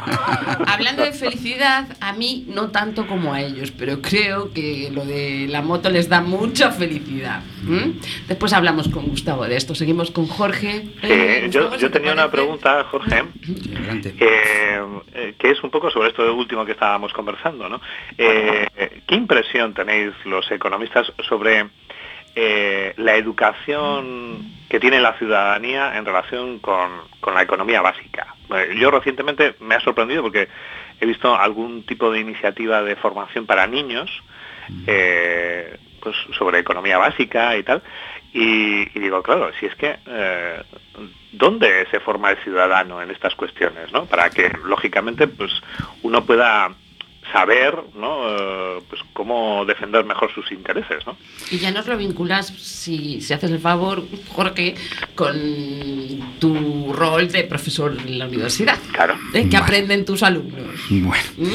Hablando 0.66 1.02
de 1.02 1.12
felicidad, 1.12 1.86
a 2.00 2.12
mí 2.14 2.46
no 2.48 2.70
tanto 2.70 3.06
como 3.06 3.34
a 3.34 3.42
ellos, 3.42 3.70
pero 3.70 4.00
creo 4.00 4.52
que 4.52 4.90
lo 4.92 5.04
de 5.04 5.46
la 5.48 5.62
moto 5.62 5.90
les 5.90 6.08
da 6.08 6.20
mucha 6.20 6.70
felicidad. 6.70 7.42
Después 8.28 8.52
hablamos 8.52 8.88
con 8.88 9.06
Gustavo 9.06 9.44
de 9.44 9.56
esto. 9.56 9.74
Seguimos 9.74 10.10
con 10.10 10.26
Jorge. 10.26 10.86
Eh, 11.02 11.48
yo, 11.50 11.76
yo 11.76 11.90
tenía 11.90 12.12
una 12.12 12.30
pregunta, 12.30 12.84
Jorge, 12.84 13.24
eh, 14.04 14.80
eh, 15.14 15.34
que 15.38 15.50
es 15.50 15.62
un 15.62 15.70
poco 15.70 15.90
sobre 15.90 16.08
esto 16.08 16.34
último 16.34 16.64
que 16.64 16.72
estábamos 16.72 17.12
conversando. 17.12 17.68
¿no? 17.68 17.80
¿Qué 18.16 19.14
impresión 19.14 19.74
tenéis 19.74 20.12
los 20.24 20.50
economistas 20.50 21.12
sobre 21.28 21.69
eh, 22.42 22.94
la 22.96 23.16
educación 23.16 24.50
que 24.70 24.81
tiene 24.81 24.98
la 24.98 25.12
ciudadanía 25.18 25.98
en 25.98 26.07
relación 26.07 26.59
con, 26.59 26.88
la 27.35 27.42
economía 27.42 27.83
básica. 27.83 28.35
yo 28.76 28.90
recientemente 28.90 29.57
me 29.61 29.74
ha 29.74 29.81
sorprendido 29.81 30.22
porque 30.22 30.48
he 30.98 31.05
visto 31.05 31.35
algún 31.35 31.85
tipo 31.85 32.11
de 32.11 32.20
iniciativa 32.20 32.83
de 32.83 32.96
formación 32.96 33.44
para 33.44 33.66
niños 33.66 34.11
eh, 34.87 35.76
pues 36.00 36.16
sobre 36.38 36.61
economía 36.61 36.96
básica 36.96 37.59
y 37.59 37.62
tal. 37.62 37.83
Y, 38.33 38.87
digo, 38.98 39.22
claro, 39.22 39.50
si 39.61 39.66
es 39.66 39.74
que, 39.74 39.98
eh, 40.07 40.62
¿dónde 41.33 41.87
se 41.90 42.00
forma 42.00 42.31
el 42.31 42.38
ciudadano 42.38 43.03
en 43.03 43.11
estas 43.11 43.35
cuestiones? 43.35 43.92
¿no? 43.92 44.07
Para 44.07 44.31
que, 44.31 44.50
lógicamente, 44.64 45.29
pues 45.29 45.50
uno 46.03 46.24
pueda 46.24 46.70
saber 47.32 47.76
¿no? 47.94 48.28
Eh, 48.28 48.82
pues 48.88 49.02
cómo 49.12 49.64
defender 49.64 50.04
mejor 50.04 50.32
sus 50.34 50.50
intereses. 50.52 51.06
¿no? 51.06 51.16
Y 51.50 51.58
ya 51.58 51.70
nos 51.70 51.86
lo 51.86 51.96
vinculas, 51.96 52.48
si, 52.48 53.20
si 53.20 53.32
haces 53.32 53.50
el 53.50 53.60
favor, 53.60 54.04
Jorge, 54.28 54.74
con 55.14 55.36
tu 56.38 56.92
rol 56.92 57.30
de 57.30 57.44
profesor 57.44 57.96
en 58.06 58.18
la 58.18 58.26
universidad. 58.26 58.78
Claro. 58.92 59.14
¿Eh? 59.34 59.48
¿Qué 59.50 59.56
aprenden 59.56 60.04
tus 60.04 60.22
alumnos? 60.22 60.64
Bueno, 60.88 61.24
¿Mm? 61.36 61.48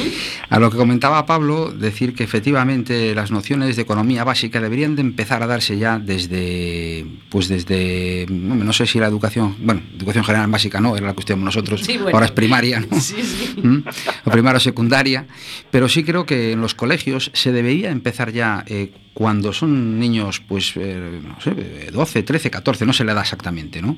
a 0.50 0.58
lo 0.58 0.70
que 0.70 0.76
comentaba 0.76 1.26
Pablo, 1.26 1.72
decir 1.72 2.14
que 2.14 2.24
efectivamente 2.24 3.14
las 3.14 3.30
nociones 3.30 3.76
de 3.76 3.82
economía 3.82 4.24
básica 4.24 4.60
deberían 4.60 4.96
de 4.96 5.02
empezar 5.02 5.42
a 5.42 5.46
darse 5.46 5.78
ya 5.78 5.98
desde, 5.98 7.06
pues 7.30 7.48
desde, 7.48 8.26
no, 8.28 8.72
sé 8.72 8.86
si 8.86 8.98
la 8.98 9.06
educación, 9.06 9.56
bueno, 9.60 9.82
educación 9.96 10.24
general 10.24 10.48
básica 10.48 10.80
no, 10.80 10.96
era 10.96 11.06
la 11.06 11.14
cuestión 11.14 11.44
nosotros, 11.44 11.82
ahora 12.12 12.26
es 12.26 12.32
primaria, 12.32 12.80
¿no? 12.80 13.00
Sí, 13.00 13.22
sí. 13.22 13.60
¿Mm? 13.62 13.84
O 14.24 14.30
primaria 14.30 14.56
o 14.56 14.60
secundaria, 14.60 15.26
pero 15.70 15.88
sí 15.88 16.04
creo 16.04 16.26
que 16.26 16.52
en 16.52 16.60
los 16.60 16.74
colegios 16.74 17.30
se 17.34 17.52
debería 17.52 17.90
empezar 17.90 18.32
ya 18.32 18.64
eh, 18.66 18.92
cuando 19.14 19.52
son 19.52 19.98
niños, 19.98 20.40
pues, 20.46 20.74
eh, 20.76 21.20
no 21.22 21.40
sé, 21.40 21.90
12, 21.90 22.22
13, 22.22 22.50
14, 22.50 22.84
no 22.84 22.92
se 22.92 23.04
le 23.04 23.14
da 23.14 23.22
exactamente, 23.22 23.80
¿no? 23.80 23.96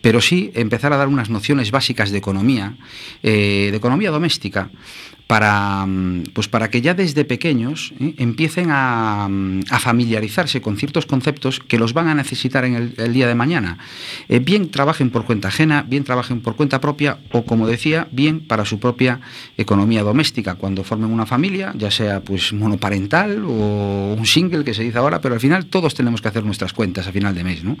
Pero 0.00 0.20
sí 0.20 0.50
empezar 0.54 0.92
a 0.92 0.96
dar 0.96 1.08
unas 1.08 1.28
nociones 1.28 1.70
básicas 1.70 2.10
de 2.10 2.18
economía, 2.18 2.76
eh, 3.22 3.68
de 3.70 3.76
economía 3.76 4.10
doméstica, 4.10 4.70
para, 5.26 5.86
mm, 5.86 6.24
pues 6.34 6.48
para 6.48 6.68
que 6.70 6.82
ya 6.82 6.94
desde 6.94 7.24
pequeños 7.24 7.92
¿eh? 7.98 8.14
empiecen 8.18 8.68
mm, 8.68 9.60
a, 9.70 9.78
familiarizarse 9.78 10.60
con 10.60 10.76
ciertos 10.76 11.06
conceptos 11.06 11.60
que 11.60 11.78
los 11.78 11.92
van 11.94 12.08
a 12.08 12.14
necesitar 12.14 12.64
en 12.64 12.94
el, 12.96 13.12
día 13.12 13.26
de 13.26 13.34
mañana. 13.34 13.78
Eh, 14.28 14.38
bien 14.38 14.70
trabajen 14.70 15.10
por 15.10 15.24
cuenta 15.24 15.48
ajena, 15.48 15.84
bien 15.86 16.04
trabajen 16.04 16.40
por 16.40 16.56
cuenta 16.56 16.80
propia 16.80 17.18
o, 17.32 17.44
como 17.44 17.66
decía, 17.66 18.06
bien 18.10 18.40
para 18.40 18.64
su 18.64 18.78
propia 18.78 19.20
economía 19.56 20.02
doméstica, 20.02 20.56
cuando 20.56 20.84
formen 20.84 21.10
una 21.10 21.26
familia, 21.26 21.72
ya 21.76 21.90
sea 21.90 22.20
pues 22.20 22.52
monoparental 22.52 23.44
o 23.46 24.14
un 24.18 24.26
single 24.26 24.64
que 24.64 24.74
se 24.74 24.82
dice 24.82 24.98
ahora, 24.98 25.20
pero 25.20 25.34
al 25.34 25.40
final 25.40 25.66
todos 25.66 25.94
tenemos 25.94 26.20
que 26.20 26.28
hacer 26.28 26.44
nuestras 26.44 26.72
cuentas 26.72 27.06
a 27.06 27.12
final 27.12 27.34
de 27.34 27.44
mes. 27.44 27.64
¿no? 27.64 27.76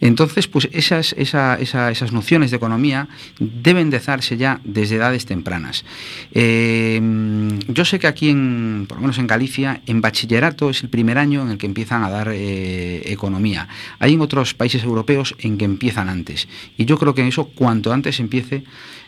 Entonces, 0.00 0.48
pues 0.48 0.68
esas, 0.72 1.12
esas 1.12 2.12
nociones 2.12 2.50
de 2.50 2.56
economía 2.56 3.08
deben 3.38 3.90
de 3.90 4.00
darse 4.00 4.36
ya 4.36 4.60
desde 4.64 4.96
edades 4.96 5.26
tempranas. 5.26 5.84
Eh, 6.32 6.63
Em, 6.64 7.58
yo 7.68 7.84
sé 7.84 7.98
que 7.98 8.06
aquí, 8.06 8.30
en, 8.30 8.86
por 8.88 8.96
lo 8.96 9.02
menos 9.02 9.18
en 9.18 9.26
Galicia, 9.26 9.82
en 9.86 10.00
bachillerato 10.00 10.70
es 10.70 10.82
el 10.82 10.88
primer 10.88 11.18
año 11.18 11.42
en 11.42 11.50
el 11.50 11.58
que 11.58 11.66
empiezan 11.66 12.04
a 12.04 12.10
dar 12.10 12.30
eh, 12.32 13.02
economía. 13.04 13.68
Hay 13.98 14.14
en 14.14 14.20
otros 14.22 14.54
países 14.54 14.82
europeos 14.82 15.34
en 15.40 15.58
que 15.58 15.66
empiezan 15.66 16.08
antes. 16.08 16.48
Y 16.78 16.86
yo 16.86 16.96
creo 16.96 17.14
que 17.14 17.26
eso, 17.26 17.46
cuanto 17.46 17.92
antes 17.92 18.18
empiece, 18.18 18.64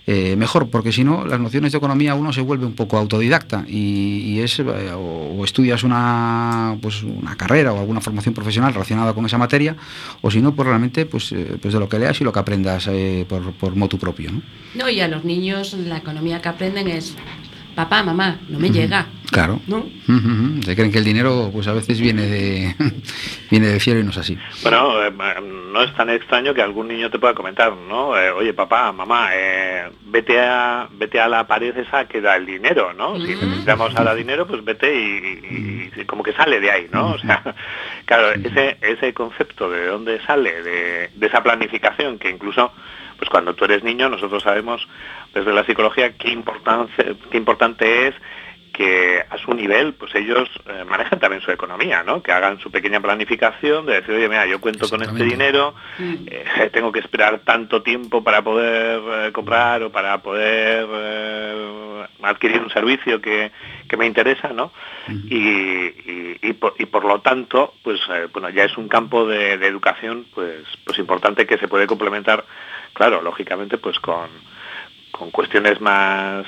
eh, 0.06 0.36
mejor, 0.36 0.68
porque 0.68 0.92
si 0.92 1.02
no, 1.02 1.24
las 1.24 1.40
nociones 1.40 1.72
de 1.72 1.78
economía 1.78 2.14
uno 2.14 2.32
se 2.32 2.40
vuelve 2.40 2.66
un 2.66 2.74
poco 2.74 2.98
autodidacta 2.98 3.64
y, 3.66 4.38
es, 4.38 4.60
eh, 4.60 4.64
o, 4.94 5.42
estudias 5.44 5.82
una, 5.82 6.76
pues, 6.80 7.02
una 7.02 7.36
carrera 7.36 7.72
o 7.72 7.80
alguna 7.80 8.00
formación 8.00 8.34
profesional 8.34 8.72
relacionada 8.72 9.14
con 9.14 9.24
esa 9.26 9.38
materia, 9.38 9.74
o 10.20 10.30
si 10.30 10.40
no, 10.40 10.54
pues 10.54 10.68
realmente 10.68 11.06
pues, 11.06 11.34
pues 11.60 11.74
de 11.74 11.80
lo 11.80 11.88
que 11.88 11.98
leas 11.98 12.20
y 12.20 12.24
lo 12.24 12.32
que 12.32 12.38
aprendas 12.38 12.88
por, 13.28 13.52
por 13.54 13.74
motu 13.74 13.98
propio. 13.98 14.30
¿no? 14.30 14.42
no, 14.74 14.88
y 14.90 15.00
a 15.00 15.08
los 15.08 15.24
niños 15.24 15.72
la 15.72 15.96
economía 15.96 16.40
que 16.40 16.48
aprenden 16.50 16.88
es 16.88 17.16
papá, 17.76 18.02
mamá, 18.02 18.38
no 18.48 18.58
me 18.58 18.70
llega. 18.70 19.06
Claro. 19.30 19.60
¿No? 19.66 19.84
Se 20.64 20.74
creen 20.74 20.90
que 20.90 20.98
el 20.98 21.04
dinero 21.04 21.50
pues 21.52 21.68
a 21.68 21.72
veces 21.72 22.00
viene 22.00 22.22
de 22.22 22.74
viene 23.50 23.66
de 23.66 23.80
cielo 23.80 24.00
y 24.00 24.04
no 24.04 24.10
es 24.10 24.16
así. 24.16 24.38
Bueno, 24.62 25.04
eh, 25.04 25.12
no 25.40 25.82
es 25.82 25.94
tan 25.94 26.08
extraño 26.10 26.54
que 26.54 26.62
algún 26.62 26.88
niño 26.88 27.10
te 27.10 27.18
pueda 27.18 27.34
comentar, 27.34 27.72
¿no? 27.72 28.18
Eh, 28.18 28.30
oye, 28.30 28.54
papá, 28.54 28.92
mamá, 28.92 29.28
eh, 29.34 29.90
vete 30.06 30.40
a 30.40 30.88
vete 30.90 31.20
a 31.20 31.28
la 31.28 31.46
pared 31.46 31.76
esa 31.76 32.06
que 32.06 32.20
da 32.20 32.36
el 32.36 32.46
dinero, 32.46 32.94
¿no? 32.94 33.20
Si 33.20 33.34
necesitamos 33.34 33.94
ahora 33.94 34.14
dinero, 34.14 34.46
pues 34.46 34.64
vete 34.64 34.94
y, 34.94 36.04
como 36.06 36.22
que 36.22 36.32
sale 36.32 36.58
de 36.60 36.70
ahí, 36.70 36.88
¿no? 36.90 37.12
O 37.12 37.18
sea, 37.18 37.42
claro, 38.06 38.30
ese 38.32 38.78
ese 38.80 39.12
concepto 39.12 39.68
de 39.70 39.86
dónde 39.86 40.20
sale 40.24 40.62
de, 40.62 41.10
de 41.14 41.26
esa 41.26 41.42
planificación 41.42 42.18
que 42.18 42.30
incluso 42.30 42.72
pues 43.18 43.30
cuando 43.30 43.54
tú 43.54 43.64
eres 43.64 43.82
niño 43.82 44.08
nosotros 44.08 44.42
sabemos 44.42 44.86
desde 45.36 45.52
la 45.52 45.64
psicología 45.64 46.16
qué, 46.16 46.42
qué 47.30 47.36
importante 47.36 48.08
es 48.08 48.14
que 48.72 49.24
a 49.28 49.38
su 49.38 49.54
nivel, 49.54 49.94
pues 49.94 50.14
ellos 50.14 50.48
eh, 50.66 50.84
manejan 50.84 51.18
también 51.18 51.42
su 51.42 51.50
economía, 51.50 52.02
¿no? 52.02 52.22
Que 52.22 52.32
hagan 52.32 52.58
su 52.58 52.70
pequeña 52.70 53.00
planificación 53.00 53.86
de 53.86 53.94
decir, 53.94 54.14
oye, 54.14 54.28
mira, 54.28 54.46
yo 54.46 54.60
cuento 54.60 54.88
con 54.88 55.02
este 55.02 55.24
dinero, 55.24 55.74
mm. 55.98 56.14
eh, 56.26 56.70
tengo 56.72 56.92
que 56.92 57.00
esperar 57.00 57.40
tanto 57.40 57.82
tiempo 57.82 58.22
para 58.22 58.42
poder 58.42 59.00
eh, 59.28 59.32
comprar 59.32 59.82
o 59.82 59.90
para 59.90 60.18
poder 60.22 60.86
adquirir 62.22 62.60
un 62.60 62.70
servicio 62.70 63.20
que, 63.20 63.50
me 63.96 64.06
interesa, 64.06 64.48
¿no? 64.52 64.72
y, 65.08 66.52
por, 66.54 67.04
lo 67.04 67.20
tanto, 67.20 67.74
pues 67.82 68.00
bueno, 68.32 68.50
ya 68.50 68.64
es 68.64 68.76
un 68.76 68.88
campo 68.88 69.26
de, 69.26 69.54
educación, 69.54 70.26
pues, 70.34 70.64
pues 70.84 70.98
importante 70.98 71.46
que 71.46 71.56
se 71.56 71.68
puede 71.68 71.86
complementar, 71.86 72.44
claro, 72.92 73.22
lógicamente, 73.22 73.78
pues 73.78 73.98
con 74.00 74.28
con 75.18 75.30
cuestiones 75.30 75.80
más 75.80 76.46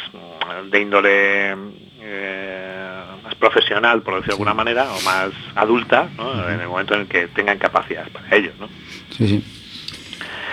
de 0.70 0.80
índole 0.80 1.56
eh, 2.00 3.00
más 3.22 3.34
profesional, 3.36 4.02
por 4.02 4.14
decirlo 4.14 4.28
de 4.28 4.32
alguna 4.34 4.54
manera, 4.54 4.92
o 4.92 5.00
más 5.02 5.30
adulta, 5.54 6.08
en 6.48 6.60
el 6.60 6.68
momento 6.68 6.94
en 6.94 7.00
el 7.00 7.06
que 7.06 7.28
tengan 7.28 7.58
capacidades 7.58 8.10
para 8.10 8.34
ello. 8.34 8.52
¿no? 8.58 8.68
Sí, 9.16 9.28
sí. 9.28 9.44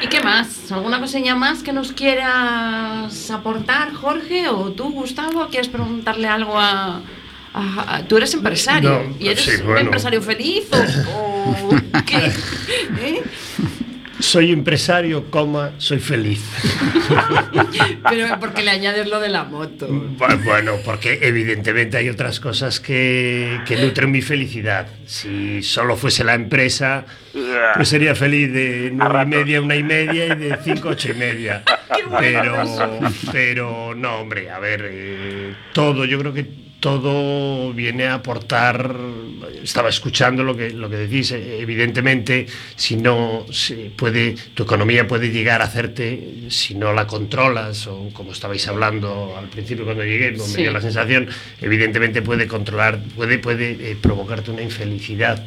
¿Y 0.02 0.08
qué 0.08 0.22
más? 0.22 0.72
¿Alguna 0.72 1.00
cosilla 1.00 1.36
más 1.36 1.64
que 1.64 1.72
nos 1.72 1.94
quieras 1.94 3.32
aportar, 3.32 3.94
Jorge? 3.94 4.50
¿O 4.50 4.72
tú, 4.72 4.92
Gustavo, 4.92 5.48
quieres 5.48 5.70
preguntarle 5.70 6.28
algo 6.28 6.60
a, 6.60 7.02
tú 8.10 8.18
eres 8.18 8.34
empresario 8.34 9.16
y 9.18 9.30
eres 9.30 9.64
un 9.66 9.78
empresario 9.78 10.22
feliz 10.22 10.68
o, 10.74 11.70
qué 12.06 12.32
¿Eh? 13.00 13.24
Soy 14.20 14.52
empresario, 14.52 15.30
coma, 15.30 15.72
soy 15.78 16.00
feliz. 16.00 16.42
Pero 18.10 18.40
porque 18.40 18.64
le 18.64 18.72
añades 18.72 19.08
lo 19.08 19.20
de 19.20 19.30
la 19.30 19.44
moto. 19.44 19.88
Bueno, 20.44 20.74
porque 20.84 21.20
evidentemente 21.22 21.98
hay 21.98 22.10
otras 22.10 22.40
cosas 22.40 22.80
que, 22.80 23.60
que 23.66 23.78
nutren 23.78 24.12
mi 24.12 24.22
felicidad. 24.22 24.88
Si 25.06 25.62
solo 25.64 25.96
fuese 25.96 26.24
la 26.24 26.34
empresa, 26.34 27.06
pues 27.76 27.90
sería 27.90 28.16
feliz 28.16 28.52
de 28.54 28.92
nueve 28.94 29.24
y 29.24 29.26
media, 29.26 29.62
una 29.62 29.76
y 29.76 29.84
media 29.84 30.26
y 30.28 30.36
de 30.36 30.58
cinco, 30.64 30.90
ocho 30.90 31.12
y 31.12 31.16
media. 31.16 31.64
Pero, 32.20 32.56
pero 33.32 33.96
no, 33.96 34.18
hombre, 34.20 34.52
a 34.52 34.60
ver, 34.60 34.88
eh, 34.92 35.56
todo, 35.74 36.06
yo 36.06 36.20
creo 36.20 36.34
que 36.34 36.65
todo 36.90 37.74
viene 37.74 38.06
a 38.06 38.14
aportar. 38.14 38.96
Estaba 39.64 39.90
escuchando 39.90 40.44
lo 40.44 40.56
que, 40.56 40.70
lo 40.70 40.88
que 40.88 40.98
decís. 40.98 41.32
eh, 41.32 41.58
Evidentemente, 41.60 42.46
si 42.76 42.96
no 42.96 43.44
puede, 43.96 44.36
tu 44.54 44.62
economía 44.64 45.08
puede 45.08 45.32
llegar 45.32 45.64
a 45.64 45.66
hacerte, 45.66 46.44
si 46.50 46.76
no 46.76 46.94
la 46.94 47.08
controlas, 47.08 47.88
o 47.88 48.10
como 48.14 48.34
estabais 48.34 48.68
hablando 48.68 49.36
al 49.36 49.48
principio 49.50 49.84
cuando 49.84 50.04
llegué, 50.06 50.34
me 50.34 50.38
Sí. 50.38 50.62
dio 50.62 50.72
la 50.72 50.80
sensación, 50.80 51.28
evidentemente 51.60 52.22
puede 52.22 52.46
controlar, 52.48 53.00
puede, 53.16 53.40
puede 53.40 53.72
eh, 53.72 53.98
provocarte 54.00 54.52
una 54.52 54.62
infelicidad. 54.62 55.44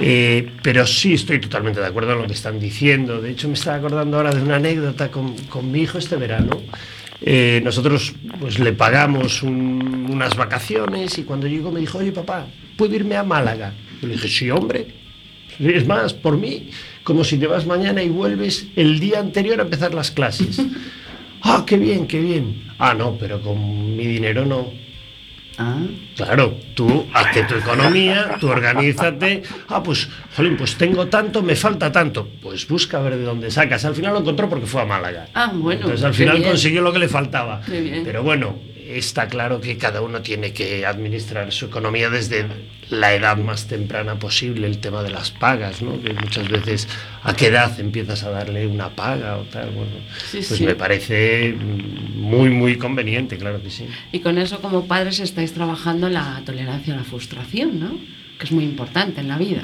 Eh, 0.00 0.48
pero 0.62 0.86
sí 0.86 1.12
estoy 1.12 1.40
totalmente 1.40 1.78
de 1.78 1.86
acuerdo 1.86 2.12
en 2.14 2.22
lo 2.22 2.26
que 2.26 2.32
están 2.32 2.58
diciendo. 2.58 3.20
De 3.20 3.32
hecho, 3.32 3.48
me 3.48 3.54
estaba 3.54 3.76
acordando 3.76 4.16
ahora 4.16 4.32
de 4.34 4.40
una 4.42 4.56
anécdota 4.56 5.10
con, 5.10 5.36
con 5.50 5.70
mi 5.70 5.82
hijo 5.82 5.98
este 5.98 6.16
verano. 6.16 6.62
Eh, 7.20 7.60
nosotros 7.64 8.14
pues 8.40 8.58
le 8.58 8.72
pagamos 8.72 9.42
un- 9.42 10.08
unas 10.10 10.36
vacaciones 10.36 11.16
y 11.18 11.22
cuando 11.22 11.46
llegó 11.46 11.70
me 11.70 11.80
dijo, 11.80 11.98
oye 11.98 12.12
papá, 12.12 12.46
¿puedo 12.76 12.94
irme 12.94 13.16
a 13.16 13.22
Málaga? 13.22 13.72
Yo 14.00 14.08
le 14.08 14.14
dije, 14.14 14.28
sí, 14.28 14.50
hombre. 14.50 14.88
Es 15.58 15.86
más, 15.86 16.12
por 16.12 16.36
mí, 16.36 16.70
como 17.04 17.22
si 17.24 17.38
te 17.38 17.46
vas 17.46 17.64
mañana 17.66 18.02
y 18.02 18.08
vuelves 18.08 18.66
el 18.76 18.98
día 18.98 19.20
anterior 19.20 19.60
a 19.60 19.64
empezar 19.64 19.94
las 19.94 20.10
clases. 20.10 20.60
Ah, 21.46 21.62
qué 21.66 21.76
bien, 21.76 22.06
qué 22.06 22.20
bien. 22.20 22.62
Ah, 22.78 22.94
no, 22.94 23.18
pero 23.18 23.42
con 23.42 23.94
mi 23.98 24.06
dinero 24.06 24.46
no. 24.46 24.72
Ah, 25.58 25.76
Claro, 26.16 26.54
tú 26.74 27.06
hazte 27.12 27.44
tu 27.44 27.54
economía, 27.54 28.36
tú 28.40 28.48
organízate. 28.48 29.42
Ah, 29.68 29.82
pues, 29.82 30.08
jolín, 30.36 30.56
pues 30.56 30.76
tengo 30.76 31.06
tanto, 31.06 31.42
me 31.42 31.54
falta 31.56 31.90
tanto. 31.92 32.28
Pues 32.42 32.66
busca 32.68 32.98
a 32.98 33.02
ver 33.02 33.16
de 33.16 33.24
dónde 33.24 33.50
sacas. 33.50 33.84
Al 33.84 33.94
final 33.94 34.14
lo 34.14 34.20
encontró 34.20 34.48
porque 34.48 34.66
fue 34.66 34.82
a 34.82 34.84
Málaga. 34.84 35.26
Ah, 35.34 35.50
bueno, 35.54 35.82
Entonces 35.82 36.04
al 36.04 36.14
final 36.14 36.38
bien. 36.38 36.48
consiguió 36.50 36.82
lo 36.82 36.92
que 36.92 36.98
le 36.98 37.08
faltaba. 37.08 37.60
Pero 37.66 38.22
bueno, 38.22 38.56
está 38.86 39.28
claro 39.28 39.60
que 39.60 39.76
cada 39.78 40.00
uno 40.00 40.20
tiene 40.22 40.52
que 40.52 40.84
administrar 40.86 41.52
su 41.52 41.66
economía 41.66 42.10
desde 42.10 42.46
la 42.90 43.14
edad 43.14 43.36
más 43.38 43.66
temprana 43.66 44.18
posible. 44.18 44.66
El 44.66 44.78
tema 44.78 45.02
de 45.02 45.10
las 45.10 45.30
pagas, 45.30 45.82
¿no? 45.82 46.00
Que 46.02 46.12
muchas 46.12 46.48
veces, 46.48 46.88
¿a 47.22 47.34
qué 47.34 47.46
edad 47.46 47.78
empiezas 47.80 48.22
a 48.24 48.30
darle 48.30 48.66
una 48.66 48.90
paga 48.90 49.38
o 49.38 49.42
tal? 49.44 49.70
Bueno, 49.70 49.92
Sí, 50.30 50.38
pues 50.38 50.58
sí. 50.58 50.64
me 50.66 50.74
parece 50.74 51.54
muy, 52.14 52.50
muy 52.50 52.76
conveniente, 52.76 53.36
claro 53.38 53.62
que 53.62 53.70
sí. 53.70 53.86
Y 54.12 54.20
con 54.20 54.38
eso 54.38 54.60
como 54.60 54.86
padres 54.86 55.20
estáis 55.20 55.52
trabajando 55.52 56.08
la 56.08 56.42
tolerancia 56.44 56.94
a 56.94 56.98
la 56.98 57.04
frustración, 57.04 57.80
¿no? 57.80 57.98
Que 58.38 58.44
es 58.46 58.52
muy 58.52 58.64
importante 58.64 59.20
en 59.20 59.28
la 59.28 59.38
vida. 59.38 59.62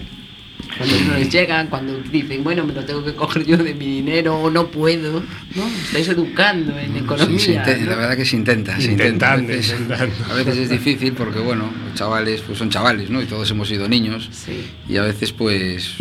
Cuando 0.77 1.01
no 1.01 1.15
les 1.19 1.31
llegan, 1.31 1.67
cuando 1.69 1.99
dicen, 2.11 2.43
bueno, 2.45 2.65
me 2.65 2.73
lo 2.73 2.85
tengo 2.85 3.05
que 3.05 3.15
coger 3.15 3.45
yo 3.45 3.57
de 3.57 3.75
mi 3.75 3.87
dinero 3.87 4.37
o 4.37 4.51
no 4.51 4.69
puedo, 4.71 5.21
¿no? 5.55 5.67
Estáis 5.85 6.09
educando 6.09 6.79
en 6.79 6.97
economía. 6.97 7.65
La 7.67 7.97
verdad 7.97 8.17
que 8.17 8.25
se 8.25 8.37
intenta, 8.37 8.81
se 8.81 8.93
intenta. 8.93 9.33
A 9.33 9.37
veces, 9.37 9.71
intentando. 9.79 10.25
a 10.31 10.35
veces 10.35 10.57
es 10.59 10.71
difícil 10.71 11.13
porque, 11.13 11.39
bueno, 11.41 11.71
los 11.87 11.95
chavales 11.95 12.41
pues 12.43 12.59
son 12.59 12.71
chavales, 12.71 13.11
¿no? 13.11 13.21
Y 13.21 13.27
todos 13.27 13.51
hemos 13.51 13.69
sido 13.69 13.89
niños. 13.89 14.29
Sí. 14.33 14.63
Y 14.89 14.97
a 14.97 15.03
veces, 15.03 15.33
pues, 15.33 15.95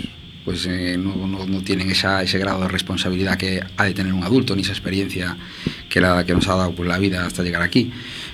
pues 0.45 0.65
eh, 0.67 0.98
no, 0.98 1.28
no- 1.28 1.45
no 1.45 1.62
tienen 1.62 1.91
esa, 1.91 2.24
ese 2.24 2.38
grado 2.39 2.62
de 2.62 2.67
responsabilidad 2.69 3.38
que 3.38 3.62
ha 3.78 3.84
de 3.86 3.93
tener 3.93 4.13
un 4.13 4.24
adulto, 4.24 4.56
ni 4.56 4.62
esa 4.62 4.72
experiencia 4.72 5.36
que, 5.89 6.00
la, 6.02 6.26
que 6.26 6.34
nos 6.34 6.48
ha 6.48 6.56
dado 6.56 6.72
pues, 6.74 6.88
la 6.88 6.98
vida 6.98 7.26
hasta 7.26 7.43
llegar 7.43 7.62
aquí. 7.62 7.91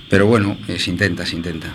Pero 0.09 0.27
bueno, 0.27 0.57
eh, 0.67 0.77
se 0.79 0.91
intenta, 0.91 1.25
se 1.25 1.35
intenta. 1.35 1.67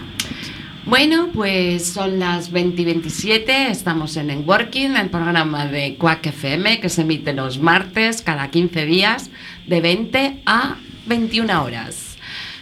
Bueno, 0.87 1.29
pues 1.35 1.93
son 1.93 2.19
las 2.19 2.51
20 2.53 2.81
y 2.81 2.85
27, 2.87 3.69
estamos 3.71 4.17
en 4.17 4.31
En 4.31 4.49
Working, 4.49 4.97
el 4.97 5.11
programa 5.11 5.67
de 5.67 5.97
Quack 5.97 6.29
FM 6.29 6.81
que 6.81 6.89
se 6.89 7.03
emite 7.03 7.35
los 7.35 7.59
martes 7.59 8.23
cada 8.23 8.49
15 8.51 8.87
días 8.87 9.31
de 9.67 9.83
20 9.83 10.41
a 10.47 10.79
21 11.07 11.63
horas. 11.63 12.17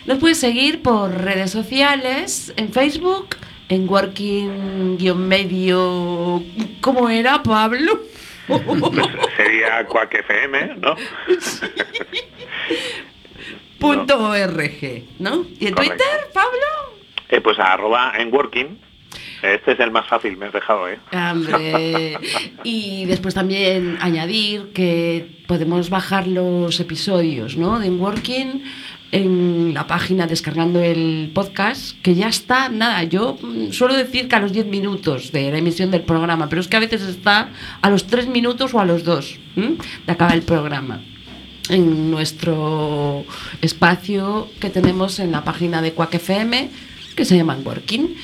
Nos 0.05 0.19
puedes 0.19 0.39
seguir 0.39 0.83
por 0.83 1.13
redes 1.13 1.53
sociales, 1.53 2.53
en 2.57 2.73
Facebook, 2.73 3.37
en 3.69 3.89
Working-medio... 3.89 6.43
¿Cómo 6.81 7.09
era, 7.09 7.41
Pablo? 7.43 8.01
Sería 9.37 9.87
Quack 9.87 10.15
FM, 10.15 10.75
¿no? 10.79 10.97
Punto 13.79 14.31
.org, 14.31 15.05
¿no? 15.21 15.47
¿Y 15.61 15.67
en 15.69 15.75
Correcto. 15.75 15.77
Twitter, 15.77 16.31
Pablo? 16.33 16.98
Eh, 17.29 17.41
pues 17.41 17.59
arroba 17.59 18.13
en 18.19 18.33
working. 18.33 18.79
Este 19.43 19.73
es 19.73 19.81
el 19.81 19.91
más 19.91 20.07
fácil, 20.07 20.37
me 20.37 20.47
has 20.47 20.53
dejado, 20.53 20.89
¿eh? 20.89 20.99
Hombre. 21.13 22.19
Y 22.65 23.05
después 23.07 23.35
también 23.35 23.97
añadir 24.01 24.73
que 24.73 25.43
podemos 25.47 25.91
bajar 25.91 26.27
los 26.27 26.81
episodios 26.81 27.57
¿no? 27.57 27.79
de 27.79 27.89
Working 27.89 28.63
en 29.13 29.73
la 29.73 29.87
página 29.87 30.27
descargando 30.27 30.83
el 30.83 31.31
podcast, 31.35 32.01
que 32.03 32.15
ya 32.15 32.29
está, 32.29 32.69
nada, 32.69 33.05
yo 33.05 33.39
mm, 33.41 33.71
suelo 33.71 33.95
decir 33.95 34.29
que 34.29 34.37
a 34.37 34.41
los 34.41 34.53
10 34.53 34.67
minutos 34.67 35.33
de 35.33 35.51
la 35.51 35.59
emisión 35.59 35.91
del 35.91 36.03
programa, 36.03 36.49
pero 36.49 36.61
es 36.61 36.69
que 36.69 36.77
a 36.77 36.81
veces 36.81 37.03
está 37.03 37.51
a 37.81 37.91
los 37.91 38.07
3 38.07 38.27
minutos 38.27 38.75
o 38.75 38.81
a 38.81 38.85
los 38.85 39.05
2 39.05 39.39
¿m? 39.57 39.77
de 40.07 40.13
acabar 40.13 40.35
el 40.35 40.43
programa 40.43 41.01
en 41.71 42.11
nuestro 42.11 43.25
espacio 43.63 44.49
que 44.61 44.71
tenemos 44.71 45.21
en 45.21 45.33
la 45.33 45.45
página 45.45 45.81
de 45.81 45.93
Quack 45.93 46.15
FM, 46.15 46.71
que 47.19 47.25
se 47.25 47.37
llama 47.37 47.59
Working. 47.65 48.15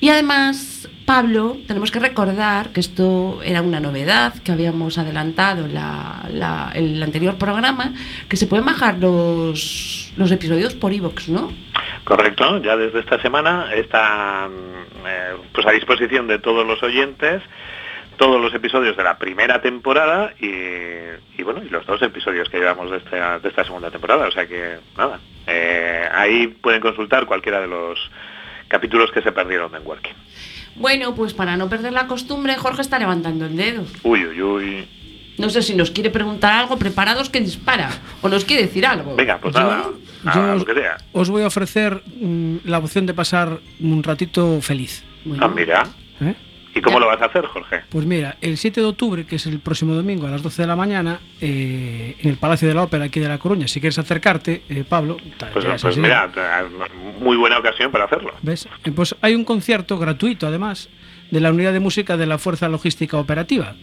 Y 0.00 0.08
además, 0.10 0.88
Pablo, 1.04 1.56
tenemos 1.66 1.90
que 1.90 1.98
recordar 1.98 2.68
que 2.70 2.80
esto 2.80 3.40
era 3.42 3.60
una 3.60 3.80
novedad 3.80 4.34
que 4.44 4.52
habíamos 4.52 4.98
adelantado 4.98 5.66
en 5.66 5.74
la- 5.74 6.70
el 6.74 7.02
anterior 7.02 7.36
programa, 7.38 7.92
que 8.28 8.36
se 8.36 8.46
pueden 8.46 8.64
bajar 8.66 8.98
los, 8.98 10.12
los 10.16 10.30
episodios 10.30 10.74
por 10.74 10.92
iVoox, 10.92 11.28
¿no? 11.28 11.52
Correcto, 12.04 12.62
ya 12.62 12.76
desde 12.76 13.00
esta 13.00 13.20
semana 13.20 13.72
están 13.74 14.52
eh, 15.06 15.32
pues 15.52 15.66
a 15.66 15.72
disposición 15.72 16.28
de 16.28 16.38
todos 16.38 16.64
los 16.66 16.80
oyentes 16.82 17.42
todos 18.16 18.40
los 18.40 18.54
episodios 18.54 18.96
de 18.96 19.02
la 19.04 19.18
primera 19.18 19.60
temporada 19.60 20.32
y, 20.40 20.46
y, 20.46 21.42
bueno 21.42 21.62
y 21.62 21.68
los 21.68 21.84
dos 21.84 22.00
episodios 22.00 22.48
que 22.48 22.56
llevamos 22.58 22.90
de 22.90 22.96
esta, 22.96 23.38
de 23.40 23.48
esta 23.50 23.62
segunda 23.62 23.90
temporada, 23.90 24.26
o 24.26 24.30
sea 24.30 24.46
que 24.46 24.78
nada, 24.96 25.20
eh, 25.46 26.08
ahí 26.14 26.46
pueden 26.46 26.80
consultar 26.80 27.26
cualquiera 27.26 27.60
de 27.60 27.66
los 27.66 27.98
capítulos 28.68 29.10
que 29.12 29.22
se 29.22 29.32
perdieron 29.32 29.74
en 29.74 29.86
Working. 29.86 30.14
Bueno, 30.76 31.14
pues 31.14 31.32
para 31.34 31.56
no 31.56 31.68
perder 31.68 31.92
la 31.92 32.06
costumbre, 32.06 32.56
Jorge 32.56 32.82
está 32.82 32.98
levantando 32.98 33.46
el 33.46 33.56
dedo. 33.56 33.84
Uy, 34.02 34.24
uy, 34.26 34.42
uy. 34.42 34.88
No 35.38 35.50
sé 35.50 35.62
si 35.62 35.74
nos 35.74 35.90
quiere 35.90 36.10
preguntar 36.10 36.52
algo, 36.52 36.78
preparados 36.78 37.28
que 37.30 37.40
dispara, 37.40 37.90
o 38.22 38.28
nos 38.28 38.44
quiere 38.44 38.62
decir 38.62 38.86
algo. 38.86 39.14
Venga, 39.16 39.38
pues 39.38 39.54
Yo- 39.54 39.60
nada, 39.60 39.84
yo 40.34 40.54
lo 40.54 40.64
que 40.64 40.74
sea. 40.74 40.96
os 41.12 41.28
voy 41.30 41.42
a 41.42 41.46
ofrecer 41.46 42.02
mm, 42.20 42.56
la 42.64 42.78
opción 42.78 43.04
de 43.06 43.14
pasar 43.14 43.60
un 43.80 44.02
ratito 44.02 44.60
feliz. 44.62 45.04
Bueno, 45.24 45.44
Ah, 45.44 45.48
mira. 45.54 45.82
¿eh? 46.22 46.34
¿Y 46.76 46.82
cómo 46.82 47.00
lo 47.00 47.06
vas 47.06 47.20
a 47.22 47.24
hacer, 47.24 47.46
Jorge? 47.46 47.80
Pues 47.88 48.04
mira, 48.04 48.36
el 48.42 48.58
7 48.58 48.82
de 48.82 48.86
octubre, 48.86 49.24
que 49.24 49.36
es 49.36 49.46
el 49.46 49.60
próximo 49.60 49.94
domingo 49.94 50.26
a 50.26 50.30
las 50.30 50.42
12 50.42 50.62
de 50.62 50.68
la 50.68 50.76
mañana, 50.76 51.20
eh, 51.40 52.16
en 52.20 52.28
el 52.28 52.36
Palacio 52.36 52.68
de 52.68 52.74
la 52.74 52.82
Ópera 52.82 53.04
aquí 53.06 53.18
de 53.18 53.28
La 53.28 53.38
Coruña, 53.38 53.66
si 53.66 53.80
quieres 53.80 53.98
acercarte, 53.98 54.62
eh, 54.68 54.84
Pablo, 54.86 55.16
Pues, 55.54 55.64
ya 55.64 55.76
pues 55.80 55.96
mira, 55.96 56.30
muy 57.18 57.38
buena 57.38 57.58
ocasión 57.58 57.90
para 57.90 58.04
hacerlo. 58.04 58.34
¿ves? 58.42 58.68
Eh, 58.84 58.92
Pues 58.92 59.16
hay 59.22 59.34
un 59.34 59.44
concierto 59.44 59.98
gratuito, 59.98 60.46
además, 60.46 60.90
de 61.30 61.40
la 61.40 61.50
Unidad 61.50 61.72
de 61.72 61.80
Música 61.80 62.18
de 62.18 62.26
la 62.26 62.36
Fuerza 62.36 62.68
Logística 62.68 63.16
Operativa. 63.16 63.74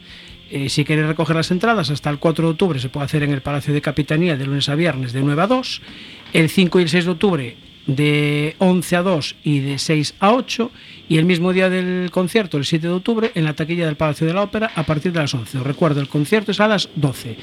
Eh, 0.51 0.69
si 0.69 0.85
queréis 0.85 1.07
recoger 1.07 1.35
las 1.35 1.49
entradas, 1.49 1.89
hasta 1.89 2.11
el 2.11 2.19
4 2.19 2.45
de 2.45 2.51
octubre 2.51 2.79
se 2.79 2.89
puede 2.89 3.05
hacer 3.05 3.23
en 3.23 3.31
el 3.31 3.41
Palacio 3.41 3.73
de 3.73 3.81
Capitanía 3.81 4.37
de 4.37 4.45
lunes 4.45 4.69
a 4.69 4.75
viernes 4.75 5.13
de 5.13 5.21
9 5.21 5.41
a 5.41 5.47
2. 5.47 5.81
El 6.33 6.47
5 6.49 6.79
y 6.79 6.83
el 6.83 6.89
6 6.89 7.05
de 7.05 7.11
octubre 7.11 7.57
de 7.85 8.55
11 8.59 8.95
a 8.95 9.01
2 9.01 9.35
y 9.43 9.59
de 9.59 9.77
6 9.77 10.15
a 10.19 10.33
8. 10.33 10.71
Y 11.09 11.17
el 11.17 11.25
mismo 11.25 11.53
día 11.53 11.69
del 11.69 12.09
concierto, 12.11 12.57
el 12.57 12.65
7 12.65 12.87
de 12.87 12.93
octubre, 12.93 13.31
en 13.35 13.43
la 13.43 13.53
taquilla 13.53 13.85
del 13.85 13.95
Palacio 13.95 14.25
de 14.25 14.33
la 14.33 14.41
Ópera 14.43 14.71
a 14.75 14.83
partir 14.83 15.11
de 15.11 15.19
las 15.19 15.33
11. 15.33 15.59
Os 15.59 15.63
recuerdo, 15.63 15.99
el 15.99 16.07
concierto 16.07 16.51
es 16.51 16.59
a 16.59 16.67
las 16.67 16.89
12. 16.95 17.37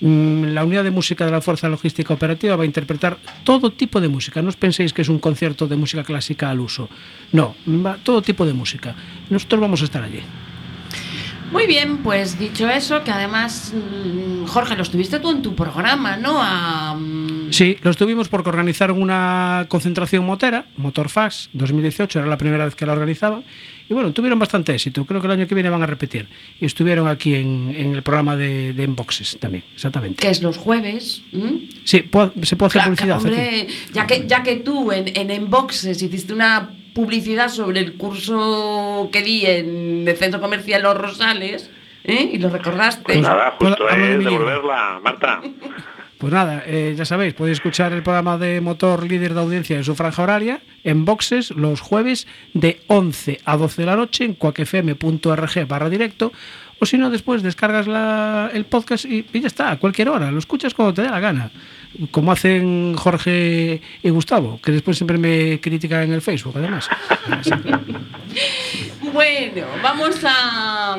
Mm, 0.00 0.52
La 0.52 0.64
unidad 0.64 0.84
de 0.84 0.90
música 0.90 1.24
de 1.24 1.32
la 1.32 1.40
Fuerza 1.40 1.68
Logística 1.68 2.14
Operativa 2.14 2.54
va 2.56 2.62
a 2.62 2.66
interpretar 2.66 3.18
todo 3.44 3.72
tipo 3.72 4.00
de 4.00 4.08
música. 4.08 4.42
No 4.42 4.48
os 4.48 4.56
penséis 4.56 4.92
que 4.92 5.02
es 5.02 5.08
un 5.08 5.18
concierto 5.18 5.66
de 5.66 5.76
música 5.76 6.04
clásica 6.04 6.50
al 6.50 6.60
uso. 6.60 6.88
No, 7.32 7.54
todo 8.02 8.22
tipo 8.22 8.46
de 8.46 8.52
música. 8.52 8.94
Nosotros 9.30 9.60
vamos 9.60 9.82
a 9.82 9.84
estar 9.84 10.02
allí. 10.02 10.20
Muy 11.50 11.66
bien, 11.66 11.98
pues 11.98 12.38
dicho 12.38 12.68
eso, 12.68 13.02
que 13.04 13.10
además, 13.10 13.72
mm, 13.74 14.44
Jorge, 14.44 14.76
lo 14.76 14.82
estuviste 14.82 15.18
tú 15.18 15.30
en 15.30 15.40
tu 15.40 15.54
programa, 15.54 16.18
¿no? 16.18 16.42
Mm, 16.94 17.27
Sí, 17.50 17.76
lo 17.82 17.90
estuvimos 17.90 18.28
porque 18.28 18.48
organizaron 18.50 19.00
una 19.00 19.66
concentración 19.68 20.24
motera, 20.26 20.66
Motorfax 20.76 21.50
2018, 21.52 22.18
era 22.20 22.28
la 22.28 22.38
primera 22.38 22.64
vez 22.64 22.74
que 22.74 22.86
la 22.86 22.92
organizaban. 22.92 23.44
Y 23.90 23.94
bueno, 23.94 24.12
tuvieron 24.12 24.38
bastante 24.38 24.74
éxito. 24.74 25.06
Creo 25.06 25.20
que 25.20 25.26
el 25.28 25.32
año 25.32 25.46
que 25.46 25.54
viene 25.54 25.70
van 25.70 25.82
a 25.82 25.86
repetir. 25.86 26.28
Y 26.60 26.66
estuvieron 26.66 27.08
aquí 27.08 27.34
en, 27.34 27.74
en 27.74 27.94
el 27.94 28.02
programa 28.02 28.36
de, 28.36 28.74
de 28.74 28.84
Enboxes 28.84 29.38
también, 29.40 29.64
exactamente. 29.74 30.20
que 30.20 30.28
es 30.30 30.42
los 30.42 30.58
jueves. 30.58 31.22
¿m? 31.32 31.68
Sí, 31.84 32.00
puedo- 32.02 32.32
se 32.42 32.56
puede 32.56 32.68
hacer 32.68 32.82
Claro, 32.82 32.94
publicidad. 32.94 33.16
aquí. 33.16 33.26
hombre, 33.28 33.66
ya 33.94 34.06
que, 34.06 34.26
ya 34.26 34.42
que 34.42 34.56
tú 34.56 34.92
en, 34.92 35.08
en 35.16 35.30
Enboxes 35.30 36.02
hiciste 36.02 36.34
una 36.34 36.70
publicidad 36.94 37.48
sobre 37.48 37.80
el 37.80 37.94
curso 37.94 39.08
que 39.10 39.22
di 39.22 39.46
en 39.46 40.06
el 40.06 40.16
Centro 40.16 40.40
Comercial 40.40 40.82
Los 40.82 40.96
Rosales, 40.98 41.70
¿eh? 42.04 42.28
y 42.32 42.38
lo 42.38 42.50
recordaste. 42.50 43.02
Pues 43.04 43.20
nada, 43.22 43.56
Hola, 43.58 43.70
justo 43.70 43.88
es 43.88 44.18
devolverla, 44.24 45.00
Marta. 45.02 45.40
Pues 46.18 46.32
nada, 46.32 46.64
eh, 46.66 46.94
ya 46.98 47.04
sabéis, 47.04 47.34
podéis 47.34 47.58
escuchar 47.58 47.92
el 47.92 48.02
programa 48.02 48.38
de 48.38 48.60
Motor 48.60 49.08
Líder 49.08 49.34
de 49.34 49.40
Audiencia 49.40 49.76
en 49.76 49.84
su 49.84 49.94
franja 49.94 50.24
horaria 50.24 50.60
en 50.82 51.04
boxes 51.04 51.52
los 51.52 51.80
jueves 51.80 52.26
de 52.54 52.80
11 52.88 53.40
a 53.44 53.56
12 53.56 53.82
de 53.82 53.86
la 53.86 53.94
noche 53.94 54.24
en 54.24 54.34
cuacfm.org 54.34 55.66
barra 55.68 55.88
directo 55.88 56.32
o 56.80 56.86
si 56.86 56.98
no, 56.98 57.10
después 57.10 57.42
descargas 57.44 57.86
la, 57.86 58.50
el 58.52 58.64
podcast 58.64 59.04
y, 59.04 59.26
y, 59.32 59.40
ya 59.40 59.46
está, 59.46 59.70
a 59.70 59.78
cualquier 59.78 60.08
hora, 60.08 60.30
lo 60.32 60.38
escuchas 60.40 60.74
cuando 60.74 60.94
te 60.94 61.02
dé 61.02 61.08
la 61.08 61.20
gana. 61.20 61.50
Como 62.10 62.32
hacen 62.32 62.94
Jorge 62.94 63.80
y 64.02 64.10
Gustavo, 64.10 64.60
que 64.62 64.72
después 64.72 64.96
siempre 64.96 65.18
me 65.18 65.58
critican 65.60 66.02
en 66.02 66.12
el 66.12 66.22
Facebook, 66.22 66.54
además. 66.56 66.88
bueno, 69.12 69.66
vamos 69.82 70.16
a, 70.24 70.94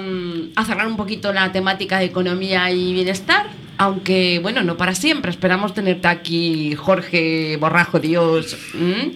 a 0.56 0.66
cerrar 0.66 0.88
un 0.88 0.98
poquito 0.98 1.32
la 1.34 1.52
temática 1.52 2.00
de 2.00 2.06
economía 2.06 2.70
y 2.72 2.94
bienestar 2.94 3.48
aunque 3.82 4.40
bueno, 4.42 4.62
no 4.62 4.76
para 4.76 4.94
siempre. 4.94 5.32
Esperamos 5.32 5.74
tenerte 5.74 6.10
aquí, 6.10 6.76
Jorge 6.76 7.56
Borrajo 7.62 8.00
Dios, 8.00 8.58
en 8.74 9.14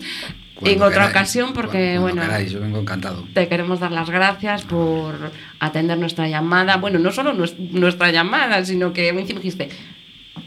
otra 0.82 0.90
queráis, 0.92 1.10
ocasión, 1.12 1.52
porque 1.54 1.98
cuando, 2.00 2.02
bueno, 2.02 2.22
queráis, 2.22 2.52
yo 2.54 2.62
vengo 2.62 2.80
encantado. 2.80 3.26
te 3.34 3.50
queremos 3.50 3.82
dar 3.82 3.92
las 3.92 4.10
gracias 4.10 4.62
por 4.64 5.16
atender 5.60 5.98
nuestra 5.98 6.30
llamada. 6.30 6.78
Bueno, 6.78 6.98
no 6.98 7.12
solo 7.12 7.34
nues- 7.34 7.58
nuestra 7.58 8.10
llamada, 8.12 8.64
sino 8.64 8.94
que 8.94 9.10
encima 9.10 9.42
dijiste, 9.42 9.68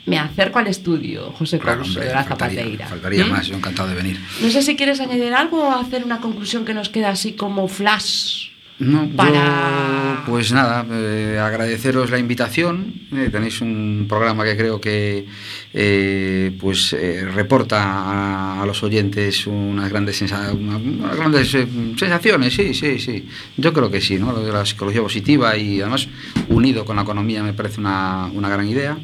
me 0.07 0.19
acerco 0.19 0.59
al 0.59 0.69
estudio, 0.69 1.33
José 1.33 1.59
Claro, 1.59 1.79
Carlos 1.81 1.89
hombre, 1.97 2.09
de 2.09 2.15
la 2.15 2.25
faltaría, 2.25 2.59
Zapateira. 2.61 2.87
faltaría 2.89 3.27
¿Mm? 3.27 3.31
más, 3.31 3.47
yo 3.49 3.57
encantado 3.57 3.89
de 3.89 3.95
venir. 3.97 4.21
No 4.41 4.51
sé 4.51 4.63
si 4.63 4.77
quieres 4.77 5.01
añadir 5.01 5.35
algo 5.35 5.63
o 5.69 5.73
hacer 5.73 6.05
una 6.05 6.21
conclusión 6.21 6.65
que 6.65 6.75
nos 6.75 6.89
queda 6.89 7.11
así 7.11 7.33
como 7.33 7.67
flash. 7.69 8.51
No, 8.79 9.09
Para- 9.17 10.23
yo, 10.27 10.31
pues 10.31 10.53
nada, 10.53 10.85
eh, 10.91 11.39
agradeceros 11.43 12.11
la 12.11 12.19
invitación. 12.19 12.93
Eh, 13.11 13.31
tenéis 13.33 13.63
un 13.63 14.05
programa 14.07 14.45
que 14.45 14.55
creo 14.55 14.79
que 14.83 15.25
eh, 15.73 16.53
pues 16.61 16.93
eh, 16.93 17.25
reporta 17.35 17.83
a, 17.83 18.63
a 18.63 18.67
los 18.67 18.83
oyentes 18.83 19.47
unas 19.47 19.89
grandes, 19.89 20.21
sensa- 20.21 20.53
una- 20.53 20.77
unas 20.77 21.17
grandes 21.17 21.55
eh, 21.55 21.67
sensaciones, 21.99 22.53
sí, 22.55 22.75
sí, 22.75 22.99
sí. 22.99 23.27
Yo 23.57 23.73
creo 23.73 23.91
que 23.91 24.03
sí, 24.03 24.19
¿no? 24.19 24.31
Lo 24.33 24.45
de 24.45 24.53
la 24.53 24.67
psicología 24.67 25.01
positiva 25.01 25.57
y 25.57 25.81
además 25.81 26.07
unido 26.51 26.85
con 26.85 26.97
la 26.97 27.03
economía 27.03 27.43
me 27.43 27.55
parece 27.55 27.81
una, 27.81 28.27
una 28.27 28.51
gran 28.51 28.69
idea. 28.69 28.99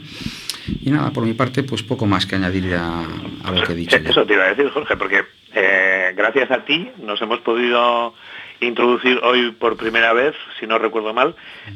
Y 0.83 0.91
nada, 0.91 1.11
por 1.11 1.25
mi 1.25 1.33
parte, 1.35 1.63
pues 1.63 1.83
poco 1.83 2.07
más 2.07 2.27
que 2.27 2.37
añadir 2.37 2.75
a, 2.75 3.01
a 3.45 3.51
lo 3.53 3.63
que 3.63 3.73
he 3.73 3.77
dicho. 3.77 3.97
ya. 3.99 4.11
Eso 4.11 4.25
te 4.27 4.35
iba 4.35 4.45
a 4.45 4.49
decir, 4.55 4.69
Jorge, 4.71 4.97
porque 4.97 5.25
eh, 5.55 6.13
gracias 6.17 6.51
a 6.51 6.65
ti 6.65 6.91
nos 6.99 7.21
hemos 7.23 7.41
podido 7.41 8.15
introducir 8.61 9.19
hoy 9.25 9.51
por 9.51 9.77
primera 9.77 10.13
vez, 10.13 10.35
si 10.61 10.67
no 10.69 10.79
recuerdo 10.79 11.13
mal, 11.13 11.35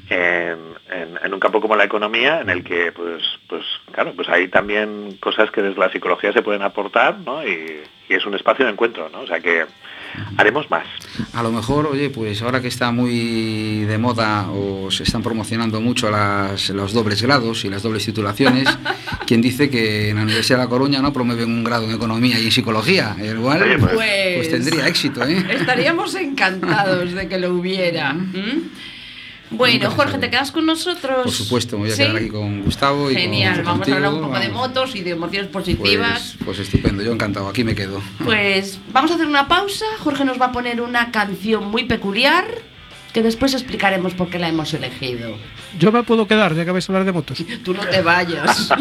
en, 0.09 0.59
en- 0.91 1.19
en 1.25 1.35
un 1.35 1.41
campo 1.41 1.61
como 1.61 1.75
la 1.75 1.83
economía, 1.85 2.41
en 2.41 2.49
el 2.51 2.63
que, 2.63 2.93
pues, 2.93 3.25
pues, 3.49 3.65
claro, 3.91 4.13
pues 4.15 4.29
hay 4.29 4.47
también 4.49 5.17
cosas 5.19 5.51
que 5.51 5.63
desde 5.63 5.81
la 5.81 5.91
psicología 5.91 6.33
se 6.33 6.43
pueden 6.43 6.63
aportar, 6.63 7.19
¿no? 7.19 7.45
Y, 7.45 7.81
y 8.09 8.15
es 8.15 8.25
un 8.25 8.35
espacio 8.35 8.65
de 8.65 8.71
encuentro, 8.71 9.09
¿no? 9.11 9.21
O 9.23 9.27
sea 9.27 9.41
que 9.41 9.65
haremos 10.37 10.71
más. 10.71 10.87
A 11.33 11.43
lo 11.43 11.51
mejor, 11.53 11.87
oye, 11.87 12.11
pues 12.11 12.43
ahora 12.43 12.61
que 12.61 12.69
está 12.69 12.91
muy 12.93 13.81
de 13.85 13.99
moda 13.99 14.51
o 14.51 14.91
se 14.91 15.03
están 15.05 15.23
promocionando 15.23 15.81
mucho 15.81 16.11
las, 16.11 16.69
los 16.71 16.93
dobles 16.93 17.23
grados 17.23 17.65
y 17.65 17.71
las 17.71 17.83
dobles 17.83 18.05
titulaciones, 18.05 18.69
quien 19.27 19.41
dice 19.41 19.71
que 19.71 20.11
en 20.11 20.17
la 20.17 20.23
Universidad 20.23 20.59
de 20.59 20.65
La 20.65 20.71
Coruña 20.71 21.01
no 21.01 21.13
promueven 21.13 21.51
un 21.51 21.65
grado 21.65 21.85
en 21.85 21.93
economía 21.95 22.39
y 22.39 22.45
en 22.47 22.53
psicología. 22.53 23.17
Igual, 23.23 23.63
Oye, 23.63 23.79
pues- 23.79 23.93
pues 23.95 24.51
tendría 24.51 24.87
éxito, 24.89 25.23
¿eh? 25.25 25.45
Estaríamos 25.51 26.15
encantados 26.27 27.13
de 27.13 27.29
que 27.29 27.39
lo 27.39 27.55
hubiera. 27.55 28.15
Bueno, 29.51 29.91
Jorge. 29.91 30.19
¿te 30.19 30.29
quedas 30.31 30.51
con 30.51 30.67
nosotros? 30.67 31.23
Por 31.23 31.31
supuesto, 31.33 31.77
me 31.77 31.85
voy 31.85 31.93
a 31.93 31.97
¿Sí? 31.97 32.03
quedar 32.03 32.17
aquí 32.17 32.29
con 32.29 32.63
Gustavo 32.63 33.11
y 33.11 33.15
con- 33.15 33.23
Genial, 33.23 33.63
vamos 33.63 33.73
contigo, 33.87 33.95
a 33.95 33.97
hablar 33.99 34.13
un 34.15 34.21
poco 34.29 34.39
de 34.41 34.49
motos 34.49 34.95
y 34.97 35.03
de 35.03 35.11
emociones 35.11 35.51
positivas. 35.51 36.35
Pues, 36.39 36.45
pues 36.45 36.59
estupendo, 36.61 37.03
yo 37.03 37.13
encantado, 37.13 37.49
aquí 37.49 37.63
me 37.65 37.75
quedo. 37.75 38.03
Pues 38.25 38.79
vamos 38.93 39.11
a 39.13 39.15
hacer 39.15 39.27
una 39.27 39.47
pausa. 39.49 39.85
Jorge 40.01 40.25
nos 40.25 40.41
va 40.41 40.47
a 40.47 40.53
poner 40.53 40.81
una 40.81 41.13
canción 41.13 41.71
muy 41.71 41.85
peculiar 41.85 42.45
que 43.13 43.23
después 43.23 43.55
explicaremos 43.55 44.15
por 44.15 44.29
qué 44.29 44.39
la 44.39 44.49
hemos 44.49 44.75
elegido. 44.75 45.37
Yo 45.79 45.93
me 45.93 46.03
puedo 46.03 46.27
quedar, 46.27 46.55
ya 46.55 46.65
que 46.65 46.71
vais 46.73 46.89
a 46.89 46.93
hablar 46.93 47.05
de 47.07 47.13
motos. 47.13 47.43
Tú 47.65 47.73
no 47.73 47.87
te 47.87 48.03
vayas. 48.03 48.69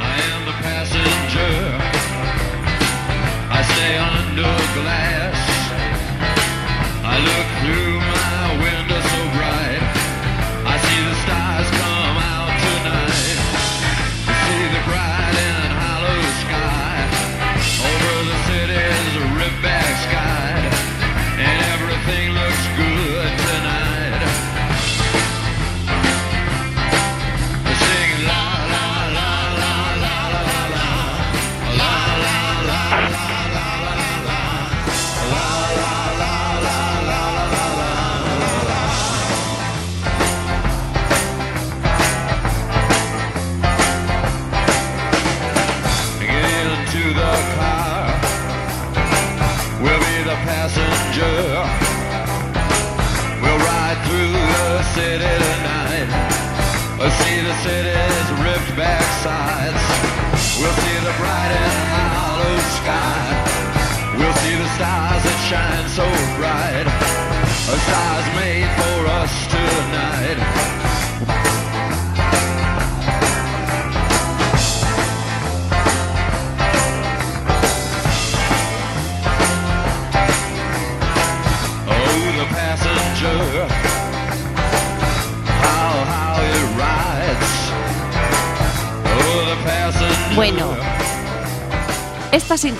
I 0.00 0.20
am 0.32 0.44
the 0.46 0.52
passenger. 0.62 1.89
I 3.60 3.62
stay 3.62 3.98
under 3.98 4.56
glass. 4.72 5.36
I 7.04 7.16
look 7.28 7.48
through 7.60 7.89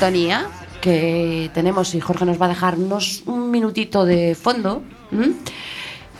sintonía 0.00 0.48
que 0.80 1.50
tenemos 1.52 1.94
y 1.94 2.00
Jorge 2.00 2.24
nos 2.24 2.40
va 2.40 2.46
a 2.46 2.48
dejarnos 2.48 3.22
un 3.26 3.50
minutito 3.50 4.06
de 4.06 4.34
fondo. 4.34 4.82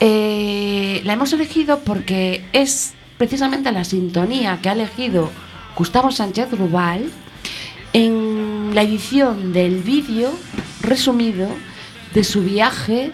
Eh, 0.01 1.01
la 1.03 1.14
hemos 1.14 1.33
elegido 1.33 1.78
porque 1.78 2.45
es 2.53 2.93
precisamente 3.16 3.72
la 3.72 3.85
sintonía 3.85 4.59
que 4.61 4.68
ha 4.68 4.72
elegido 4.72 5.31
Gustavo 5.74 6.11
Sánchez 6.11 6.51
Rubal 6.53 7.11
en 7.95 8.74
la 8.74 8.83
edición 8.83 9.55
del 9.55 9.83
vídeo 9.83 10.31
resumido 10.83 11.49
de 12.12 12.22
su 12.22 12.43
viaje 12.43 13.12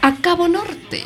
a 0.00 0.14
Cabo 0.22 0.48
Norte. 0.48 1.04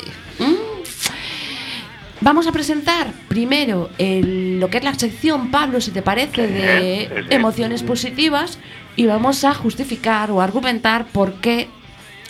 Vamos 2.23 2.47
a 2.47 2.53
presentar 2.53 3.07
primero 3.27 3.89
el- 3.97 4.57
lo 4.59 4.69
que 4.69 4.77
es 4.77 4.83
la 4.83 4.93
sección, 4.93 5.51
Pablo, 5.51 5.81
si 5.81 5.91
te 5.91 6.01
parece, 6.01 6.47
de 6.47 7.25
emociones 7.29 7.83
positivas 7.83 8.59
y 8.95 9.05
vamos 9.07 9.43
a 9.43 9.53
justificar 9.53 10.31
o 10.31 10.41
argumentar 10.41 11.05
por 11.07 11.33
qué 11.41 11.67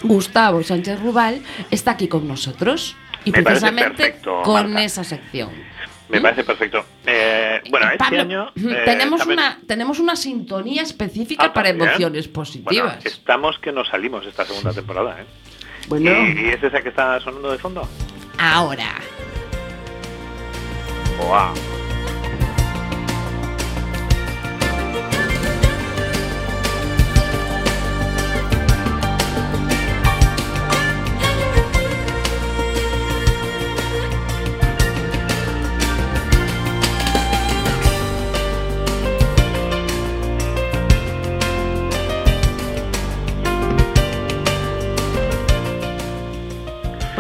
Gustavo 0.02 0.64
Sánchez 0.64 1.00
Rubal 1.00 1.42
está 1.70 1.92
aquí 1.92 2.08
con 2.08 2.28
nosotros. 2.28 2.96
Y 3.24 3.32
Me 3.32 3.44
precisamente 3.44 3.94
perfecto, 3.94 4.42
con 4.42 4.64
Marta. 4.74 4.84
esa 4.84 5.04
sección. 5.04 5.50
Me 6.10 6.20
¿Mm? 6.20 6.24
parece 6.24 6.44
perfecto. 6.44 6.86
Eh, 7.06 7.62
bueno, 7.70 7.86
este 7.86 7.98
Pablo, 8.00 8.20
año... 8.22 8.48
eh, 8.56 8.82
tenemos, 8.86 9.20
también- 9.20 9.40
una, 9.40 9.60
tenemos 9.68 10.00
una 10.00 10.16
sintonía 10.16 10.82
específica 10.82 11.46
Ah, 11.46 11.54
para 11.54 11.70
¿también? 11.70 11.88
emociones 11.90 12.26
Bueno, 12.26 12.34
positivas. 12.34 13.06
estamos 13.06 13.60
que 13.60 13.72
nos 13.72 13.88
salimos 13.88 14.26
esta 14.26 14.44
segunda 14.44 14.74
temporada, 14.74 15.22
¿eh? 15.22 15.26
Bueno, 15.88 16.12
¿Y, 16.12 16.42
y 16.42 16.50
es 16.50 16.62
esa 16.64 16.82
que 16.82 16.90
está 16.90 17.20
sonando 17.22 17.52
de 17.52 17.60
fondo? 17.60 17.88
ahora. 18.40 18.96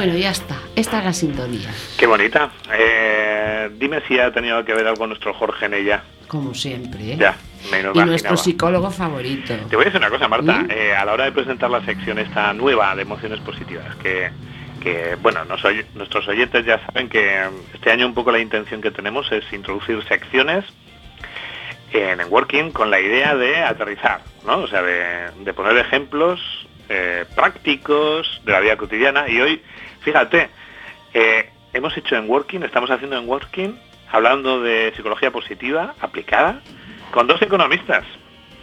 Bueno, 0.06 0.18
ya 0.18 0.32
está. 0.32 0.60
Esta 0.76 0.99
es 0.99 1.06
la 1.06 1.14
sintonía. 1.14 1.70
Qué 1.97 2.06
bonita. 2.06 2.51
Eh, 2.78 3.22
dime 3.70 4.01
si 4.07 4.20
ha 4.20 4.32
tenido 4.32 4.64
que 4.66 4.74
ver 4.74 4.88
algo 4.88 5.07
nuestro 5.07 5.34
Jorge 5.34 5.66
en 5.66 5.74
ella. 5.74 6.03
como 6.28 6.53
siempre. 6.53 7.14
¿eh? 7.14 7.18
Ya, 7.18 7.36
me 7.72 7.84
lo 7.84 7.91
y 7.93 7.99
nuestro 8.05 8.38
psicólogo 8.38 8.89
favorito. 8.91 9.53
Te 9.70 9.76
voy 9.76 9.84
a 9.84 9.86
decir 9.86 9.99
una 9.99 10.09
cosa, 10.09 10.28
Marta. 10.28 10.59
¿Mm? 10.64 10.72
Eh, 10.72 10.95
a 10.95 11.05
la 11.05 11.14
hora 11.14 11.26
de 11.26 11.32
presentar 11.32 11.70
la 11.70 11.84
sección 11.86 12.20
esta 12.20 12.53
nueva 12.53 12.95
de 12.95 13.03
emociones 13.03 13.39
positivas, 13.39 13.95
que, 13.97 14.30
que, 14.82 15.16
bueno, 15.22 15.45
nos 15.45 15.61
nuestros 15.95 16.28
oyentes 16.28 16.66
ya 16.66 16.86
saben 16.86 17.09
que 17.09 17.43
eh, 17.43 17.49
este 17.74 17.91
año 17.91 18.05
un 18.05 18.14
poco 18.14 18.32
la 18.32 18.39
intención 18.39 18.82
que 18.82 18.91
tenemos 18.91 19.32
es 19.32 19.43
introducir 19.53 20.03
secciones 20.07 20.66
en 21.91 22.20
Working 22.30 22.72
con 22.72 22.89
la 22.89 22.99
idea 22.99 23.36
de 23.36 23.57
aterrizar, 23.57 24.22
¿no? 24.45 24.57
O 24.59 24.68
sea, 24.68 24.82
de, 24.82 25.30
de 25.43 25.53
poner 25.53 25.78
ejemplos 25.78 26.41
eh, 26.89 27.26
prácticos 27.36 28.41
de 28.43 28.51
la 28.51 28.59
vida 28.59 28.76
cotidiana. 28.76 29.30
Y 29.30 29.39
hoy, 29.39 29.61
fíjate, 30.01 30.49
eh, 31.14 31.49
hemos 31.74 31.95
hecho 31.97 32.15
en 32.15 32.30
Working, 32.30 32.63
estamos 32.63 32.89
haciendo 32.91 33.17
en 33.17 33.28
Working, 33.28 33.76
hablando 34.11 34.61
de 34.61 34.93
psicología 34.95 35.32
positiva 35.32 35.95
aplicada 35.99 36.61
con 37.11 37.28
dos 37.28 37.41
economistas, 37.41 38.03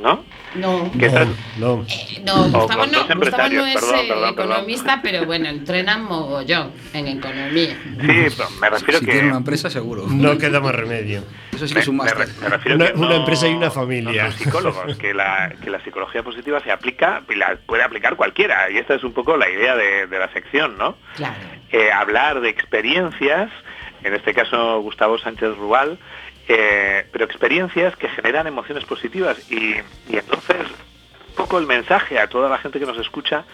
¿no? 0.00 0.24
No. 0.54 0.90
¿Qué 0.98 1.08
tal? 1.10 1.28
No, 1.58 1.84
Eh, 1.88 2.22
No, 2.24 2.44
Gustavo 2.44 2.66
con 2.66 2.90
no, 2.90 2.98
dos 2.98 3.06
Gustavo 3.08 3.12
empresarios, 3.12 3.62
no 3.62 3.68
es 3.68 3.74
perdón, 3.74 3.94
eh, 3.94 4.08
perdón, 4.08 4.34
perdón. 4.34 4.50
economista, 4.52 5.00
pero 5.02 5.24
bueno, 5.26 5.48
entrena 5.48 5.98
mogollón 5.98 6.72
en 6.92 7.06
economía. 7.06 7.76
Sí, 7.84 7.96
pero 8.36 8.50
me 8.60 8.70
refiero 8.70 8.98
si 9.00 9.06
que... 9.06 9.12
tiene 9.12 9.28
una 9.28 9.36
empresa, 9.36 9.70
seguro. 9.70 10.06
no 10.08 10.38
queda 10.38 10.58
más 10.60 10.74
remedio. 10.74 11.22
Eso 11.52 11.66
sí 11.68 11.74
que 11.74 11.78
Me, 11.78 11.80
es 11.82 11.88
un 11.88 11.96
máster. 11.96 12.26
me 12.40 12.48
refiero 12.48 12.76
Una- 12.76 12.86
que 12.88 12.92
una 12.98 13.08
no- 13.10 13.14
empresa 13.16 13.48
y 13.48 13.54
una 13.54 13.70
familia. 13.70 14.24
no 14.24 14.30
son 14.32 14.38
psicólogos, 14.40 14.96
que 14.96 15.14
la, 15.14 15.52
que 15.62 15.70
la 15.70 15.82
psicología 15.84 16.22
positiva 16.24 16.60
se 16.60 16.72
aplica 16.72 17.22
y 17.30 17.34
la 17.36 17.56
puede 17.66 17.82
aplicar 17.84 18.16
cualquiera. 18.16 18.68
Y 18.70 18.78
esta 18.78 18.94
es 18.94 19.04
un 19.04 19.12
poco 19.12 19.36
la 19.36 19.48
idea 19.48 19.76
de, 19.76 20.06
de 20.08 20.18
la 20.18 20.32
sección, 20.32 20.76
¿no? 20.78 20.96
Claro. 21.16 21.34
Eh, 21.72 21.92
hablar 21.92 22.40
de 22.40 22.48
experiencias, 22.48 23.50
en 24.02 24.14
este 24.14 24.34
caso 24.34 24.80
Gustavo 24.80 25.18
Sánchez 25.18 25.56
Rubal, 25.56 25.98
eh, 26.48 27.06
pero 27.12 27.24
experiencias 27.24 27.94
que 27.96 28.08
generan 28.08 28.48
emociones 28.48 28.84
positivas. 28.84 29.38
Y, 29.52 29.76
entonces, 30.08 30.66
un 31.28 31.34
poco 31.36 31.58
el 31.58 31.66
mensaje 31.66 32.18
a 32.18 32.28
toda 32.28 32.48
la 32.48 32.58
gente 32.58 32.80
que 32.80 32.86
nos 32.86 32.98
escucha 32.98 33.44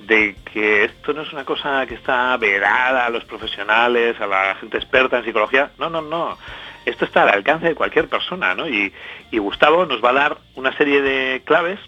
de 0.00 0.36
que 0.52 0.84
esto 0.84 1.14
no 1.14 1.22
es 1.22 1.32
una 1.32 1.46
cosa 1.46 1.86
que 1.86 1.94
está 1.94 2.36
vedada 2.36 3.06
a 3.06 3.10
los 3.10 3.24
profesionales, 3.24 4.20
a 4.20 4.26
la 4.26 4.54
gente 4.56 4.76
experta 4.76 5.16
en 5.18 5.24
psicología. 5.24 5.70
No, 5.78 5.88
no, 5.88 6.02
no. 6.02 6.36
Esto 6.84 7.06
está 7.06 7.22
al 7.22 7.30
alcance 7.30 7.68
de 7.68 7.74
cualquier 7.74 8.06
persona, 8.08 8.54
¿no? 8.54 8.68
Y 8.68 8.92
Gustavo 9.32 9.86
nos 9.86 10.04
va 10.04 10.10
a 10.10 10.12
dar 10.12 10.38
una 10.54 10.76
serie 10.76 11.00
de 11.00 11.42
claves 11.44 11.80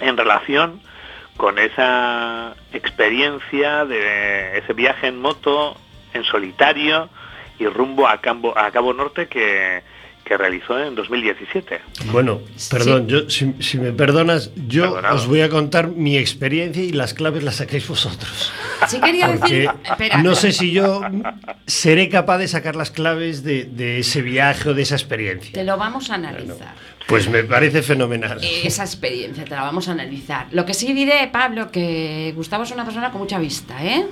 en 0.00 0.16
relación 0.16 0.80
con 1.40 1.58
esa 1.58 2.54
experiencia 2.70 3.86
de 3.86 4.58
ese 4.58 4.74
viaje 4.74 5.06
en 5.06 5.18
moto, 5.18 5.74
en 6.12 6.22
solitario 6.22 7.08
y 7.58 7.66
rumbo 7.66 8.06
a 8.06 8.20
Cabo, 8.20 8.56
a 8.58 8.70
Cabo 8.70 8.92
Norte 8.92 9.26
que, 9.26 9.82
que 10.30 10.36
realizó 10.36 10.78
en 10.78 10.94
2017. 10.94 11.80
Bueno, 12.12 12.38
perdón, 12.70 13.08
yo, 13.08 13.28
si, 13.28 13.52
si 13.58 13.78
me 13.78 13.90
perdonas, 13.90 14.52
yo 14.68 14.82
Perdonado. 14.84 15.16
os 15.16 15.26
voy 15.26 15.40
a 15.40 15.48
contar 15.48 15.88
mi 15.88 16.16
experiencia 16.16 16.84
y 16.84 16.92
las 16.92 17.14
claves 17.14 17.42
las 17.42 17.56
sacáis 17.56 17.88
vosotros. 17.88 18.52
Sí 18.86 19.00
quería 19.00 19.26
decir... 19.26 19.68
Espera. 19.82 20.22
no 20.22 20.36
sé 20.36 20.52
si 20.52 20.70
yo 20.70 21.00
seré 21.66 22.08
capaz 22.08 22.38
de 22.38 22.46
sacar 22.46 22.76
las 22.76 22.92
claves 22.92 23.42
de, 23.42 23.64
de 23.64 23.98
ese 23.98 24.22
viaje 24.22 24.68
o 24.68 24.74
de 24.74 24.82
esa 24.82 24.94
experiencia. 24.94 25.50
Te 25.52 25.64
lo 25.64 25.76
vamos 25.76 26.10
a 26.10 26.14
analizar. 26.14 26.76
Pues 27.08 27.28
me 27.28 27.42
parece 27.42 27.82
fenomenal. 27.82 28.38
Eh, 28.40 28.68
Esa 28.68 28.84
experiencia 28.84 29.42
te 29.42 29.50
la 29.50 29.62
vamos 29.62 29.88
a 29.88 29.92
analizar. 29.92 30.46
Lo 30.52 30.64
que 30.64 30.74
sí 30.74 30.92
diré, 30.92 31.28
Pablo, 31.32 31.72
que 31.72 32.32
Gustavo 32.36 32.62
es 32.62 32.70
una 32.70 32.84
persona 32.84 33.10
con 33.10 33.20
mucha 33.20 33.40
vista, 33.40 33.84
¿eh? 33.84 34.06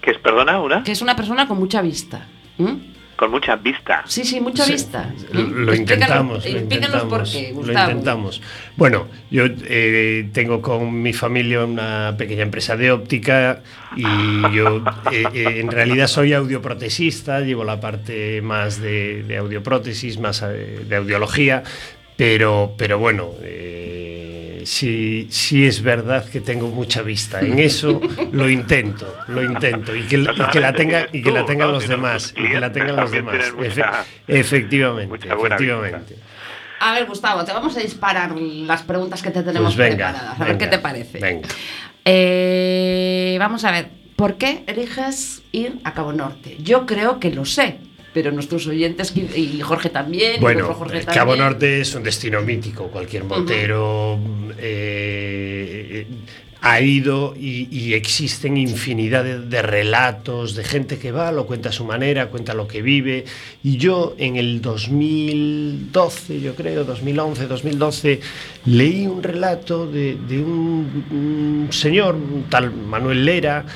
Que 0.00 0.12
es, 0.12 0.18
perdona, 0.18 0.60
una, 0.60 0.84
Que 0.84 0.92
es 0.92 1.02
una 1.02 1.16
persona 1.16 1.48
con 1.48 1.58
mucha 1.58 1.82
vista. 1.82 2.28
¿m? 2.60 2.94
Con 3.24 3.30
mucha 3.30 3.56
vista. 3.56 4.02
Sí, 4.06 4.22
sí, 4.22 4.38
mucha 4.38 4.64
Sí, 4.64 4.72
vista. 4.72 5.10
Lo, 5.32 5.74
intentamos, 5.74 6.44
lo 6.44 6.58
explícanos 6.58 7.04
por 7.04 7.20
intentamos, 7.20 7.32
qué, 7.32 7.52
lo 7.54 7.72
intentamos. 7.72 8.42
Bueno, 8.76 9.08
yo 9.30 9.44
eh, 9.46 10.28
tengo 10.32 10.60
con 10.60 11.00
mi 11.00 11.14
familia 11.14 11.64
una 11.64 12.14
pequeña 12.18 12.42
empresa 12.42 12.76
de 12.76 12.92
óptica 12.92 13.62
y 13.96 14.02
yo 14.54 14.84
eh, 15.10 15.24
eh, 15.32 15.60
en 15.60 15.70
realidad 15.70 16.06
soy 16.06 16.34
audioprotesista, 16.34 17.40
llevo 17.40 17.64
la 17.64 17.80
parte 17.80 18.42
más 18.42 18.78
de, 18.78 19.22
de 19.22 19.38
audioprótesis, 19.38 20.18
más 20.18 20.42
de 20.42 20.94
audiología, 20.94 21.62
pero, 22.16 22.74
pero 22.76 22.98
bueno, 22.98 23.30
eh, 23.42 23.83
sí, 24.64 25.26
sí 25.30 25.66
es 25.66 25.82
verdad 25.82 26.28
que 26.28 26.40
tengo 26.40 26.68
mucha 26.68 27.02
vista. 27.02 27.40
En 27.40 27.58
eso 27.58 28.00
lo 28.32 28.48
intento, 28.48 29.14
lo 29.28 29.42
intento 29.42 29.94
y 29.94 30.02
que, 30.02 30.16
y 30.18 30.50
que 30.52 30.60
la 30.60 30.72
tenga 30.72 31.06
y 31.12 31.22
que 31.22 31.30
la 31.30 31.44
tengan 31.44 31.72
los 31.72 31.86
demás 31.88 32.34
y 32.36 32.48
que 32.48 32.60
la 32.60 32.72
tengan 32.72 32.96
los 32.96 33.10
demás. 33.10 33.36
Efe- 33.58 34.04
efectivamente, 34.28 35.28
efectivamente. 35.28 36.16
A 36.80 36.92
ver, 36.94 37.06
Gustavo, 37.06 37.44
te 37.44 37.52
vamos 37.52 37.76
a 37.76 37.80
disparar 37.80 38.36
las 38.36 38.82
preguntas 38.82 39.22
que 39.22 39.30
te 39.30 39.42
tenemos 39.42 39.74
Pues 39.74 39.90
venga, 39.90 40.10
preparadas. 40.10 40.40
A 40.40 40.44
ver 40.44 40.52
venga, 40.54 40.58
qué 40.58 40.76
te 40.76 40.78
parece. 40.82 41.18
venga. 41.20 41.48
Eh, 42.04 43.36
vamos 43.38 43.64
a 43.64 43.70
ver, 43.70 43.88
¿por 44.16 44.34
qué 44.36 44.64
eliges 44.66 45.42
ir 45.52 45.78
a 45.84 45.94
Cabo 45.94 46.12
Norte? 46.12 46.56
Yo 46.62 46.84
creo 46.84 47.18
que 47.20 47.30
lo 47.30 47.44
sé, 47.44 47.78
pero 48.14 48.30
nuestros 48.30 48.66
oyentes 48.68 49.12
y 49.16 49.60
Jorge 49.60 49.90
también. 49.90 50.40
Bueno, 50.40 50.72
Jorge 50.72 50.98
eh, 50.98 51.04
Cabo 51.04 51.32
también. 51.32 51.50
Norte 51.50 51.80
es 51.80 51.94
un 51.96 52.04
destino 52.04 52.40
mítico. 52.40 52.84
Cualquier 52.84 53.24
motero 53.24 54.18
eh, 54.56 56.06
ha 56.60 56.80
ido 56.80 57.34
y, 57.36 57.68
y 57.76 57.94
existen 57.94 58.56
infinidad 58.56 59.24
de, 59.24 59.40
de 59.40 59.62
relatos 59.62 60.54
de 60.54 60.62
gente 60.62 60.96
que 60.96 61.10
va, 61.10 61.32
lo 61.32 61.44
cuenta 61.44 61.70
a 61.70 61.72
su 61.72 61.84
manera, 61.84 62.28
cuenta 62.28 62.54
lo 62.54 62.68
que 62.68 62.82
vive. 62.82 63.24
Y 63.64 63.78
yo 63.78 64.14
en 64.16 64.36
el 64.36 64.62
2012, 64.62 66.40
yo 66.40 66.54
creo, 66.54 66.84
2011, 66.84 67.48
2012, 67.48 68.20
leí 68.66 69.08
un 69.08 69.24
relato 69.24 69.88
de, 69.88 70.16
de 70.28 70.38
un, 70.38 71.04
un 71.10 71.72
señor, 71.72 72.14
un 72.14 72.44
tal 72.48 72.72
Manuel 72.72 73.24
Lera, 73.24 73.66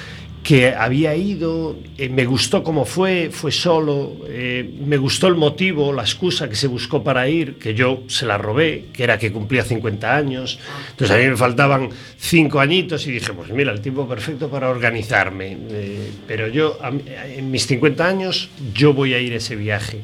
que 0.49 0.73
había 0.75 1.15
ido, 1.15 1.77
eh, 1.99 2.09
me 2.09 2.25
gustó 2.25 2.63
cómo 2.63 2.87
fue, 2.87 3.29
fue 3.31 3.53
solo, 3.53 4.17
eh, 4.29 4.67
me 4.83 4.97
gustó 4.97 5.27
el 5.27 5.35
motivo, 5.35 5.93
la 5.93 6.01
excusa 6.01 6.49
que 6.49 6.57
se 6.57 6.69
buscó 6.69 7.05
para 7.05 7.29
ir, 7.29 7.59
que 7.59 7.75
yo 7.75 8.05
se 8.07 8.25
la 8.25 8.39
robé, 8.39 8.87
que 8.95 9.05
era 9.05 9.19
que 9.19 9.31
cumplía 9.31 9.63
50 9.63 10.17
años. 10.17 10.59
Entonces 10.89 11.15
a 11.15 11.19
mí 11.19 11.29
me 11.29 11.37
faltaban 11.37 11.91
5 12.17 12.61
añitos 12.61 13.07
y 13.07 13.11
dije, 13.11 13.35
pues 13.35 13.51
mira, 13.51 13.73
el 13.73 13.83
tiempo 13.83 14.09
perfecto 14.09 14.49
para 14.49 14.71
organizarme. 14.71 15.55
Eh, 15.69 16.13
pero 16.27 16.49
yo, 16.49 16.79
en 16.83 17.51
mis 17.51 17.67
50 17.67 18.07
años, 18.07 18.49
yo 18.73 18.95
voy 18.95 19.13
a 19.13 19.19
ir 19.19 19.35
a 19.35 19.37
ese 19.37 19.55
viaje. 19.55 20.01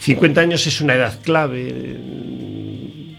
50 0.00 0.40
años 0.40 0.66
es 0.66 0.80
una 0.80 0.96
edad 0.96 1.20
clave, 1.22 1.96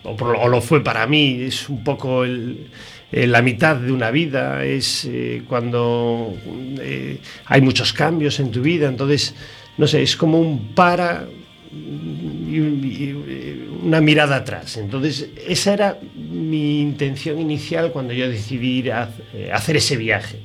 o 0.03 0.47
lo 0.49 0.59
fue 0.59 0.83
para 0.83 1.07
mí, 1.07 1.41
es 1.41 1.69
un 1.69 1.85
poco 1.85 2.25
el, 2.25 2.67
eh, 3.11 3.27
la 3.27 3.41
mitad 3.41 3.75
de 3.75 3.91
una 3.91 4.11
vida, 4.11 4.63
es 4.63 5.05
eh, 5.05 5.43
cuando 5.47 6.35
eh, 6.79 7.19
hay 7.45 7.61
muchos 7.61 7.93
cambios 7.93 8.39
en 8.39 8.51
tu 8.51 8.61
vida, 8.61 8.87
entonces, 8.87 9.35
no 9.77 9.87
sé, 9.87 10.01
es 10.01 10.15
como 10.15 10.39
un 10.39 10.73
para 10.75 11.27
y, 11.71 12.57
y 12.57 13.69
una 13.83 14.01
mirada 14.01 14.37
atrás. 14.37 14.77
Entonces, 14.77 15.29
esa 15.47 15.73
era 15.73 15.99
mi 16.15 16.81
intención 16.81 17.39
inicial 17.39 17.91
cuando 17.91 18.13
yo 18.13 18.29
decidí 18.29 18.79
ir 18.79 18.91
a 18.91 19.09
eh, 19.33 19.49
hacer 19.53 19.77
ese 19.77 19.97
viaje. 19.97 20.39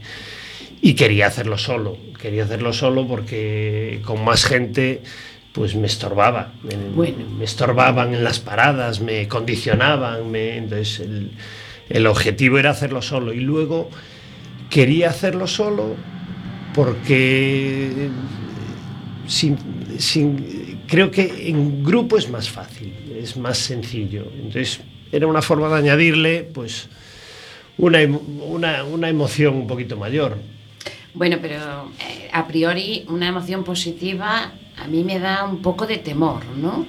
Y 0.81 0.95
quería 0.95 1.27
hacerlo 1.27 1.57
solo, 1.57 1.97
quería 2.21 2.45
hacerlo 2.45 2.73
solo 2.73 3.07
porque 3.07 4.01
con 4.05 4.23
más 4.23 4.45
gente 4.45 5.03
pues 5.53 5.77
me 5.77 5.87
estorbaba, 5.87 6.53
me, 6.63 6.75
Bueno. 6.75 7.25
me 7.39 7.45
estorbaban 7.45 8.13
en 8.13 8.25
las 8.25 8.41
paradas, 8.41 9.01
me 9.01 9.29
condicionaban, 9.29 10.31
me, 10.31 10.57
entonces 10.57 11.01
el, 11.01 11.31
el 11.89 12.07
objetivo 12.07 12.59
era 12.59 12.71
hacerlo 12.71 13.03
solo 13.03 13.33
y 13.33 13.41
luego 13.41 13.91
quería 14.71 15.11
hacerlo 15.11 15.47
solo 15.47 15.95
porque 16.75 18.09
sin, 19.27 19.57
sin- 19.99 20.81
creo 20.87 21.11
que 21.11 21.49
en 21.49 21.85
grupo 21.85 22.19
es 22.19 22.29
más 22.31 22.49
fácil, 22.51 22.93
es 23.17 23.37
más 23.37 23.59
sencillo. 23.59 24.27
Entonces 24.37 24.81
era 25.13 25.27
una 25.27 25.43
forma 25.43 25.69
de 25.69 25.77
añadirle 25.77 26.43
pues 26.43 26.89
una, 27.79 27.99
una, 28.03 28.85
una 28.85 29.09
emoción 29.09 29.55
un 29.55 29.67
poquito 29.67 29.97
mayor. 29.97 30.37
Bueno, 31.15 31.39
pero 31.41 31.91
eh, 32.01 32.29
a 32.33 32.47
priori 32.47 33.05
una 33.09 33.29
emoción 33.29 33.63
positiva 33.63 34.53
a 34.77 34.87
mí 34.89 35.05
me 35.05 35.21
da 35.21 35.45
un 35.45 35.63
poco 35.63 35.87
de 35.87 35.99
temor, 35.99 36.45
¿no? 36.57 36.85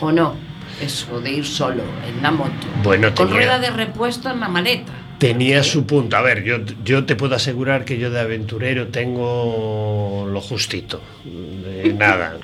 ¿O 0.00 0.12
no? 0.12 0.34
Eso 0.80 1.20
de 1.20 1.30
ir 1.32 1.46
solo 1.46 1.82
en 2.06 2.22
la 2.22 2.30
moto. 2.30 2.50
Bueno, 2.82 3.14
Con 3.14 3.28
tenía- 3.28 3.42
rueda 3.42 3.58
de 3.58 3.70
repuesto 3.70 4.30
en 4.30 4.40
la 4.40 4.48
maleta. 4.48 4.92
Tenía 5.18 5.62
su 5.62 5.86
punto. 5.86 6.16
A 6.16 6.22
ver, 6.22 6.42
yo, 6.44 6.58
yo 6.84 7.04
te 7.04 7.14
puedo 7.16 7.34
asegurar 7.36 7.84
que 7.84 7.98
yo 7.98 8.10
de 8.10 8.20
aventurero 8.20 8.88
tengo 8.88 10.26
lo 10.30 10.40
justito. 10.40 11.00
Nada. 11.94 12.38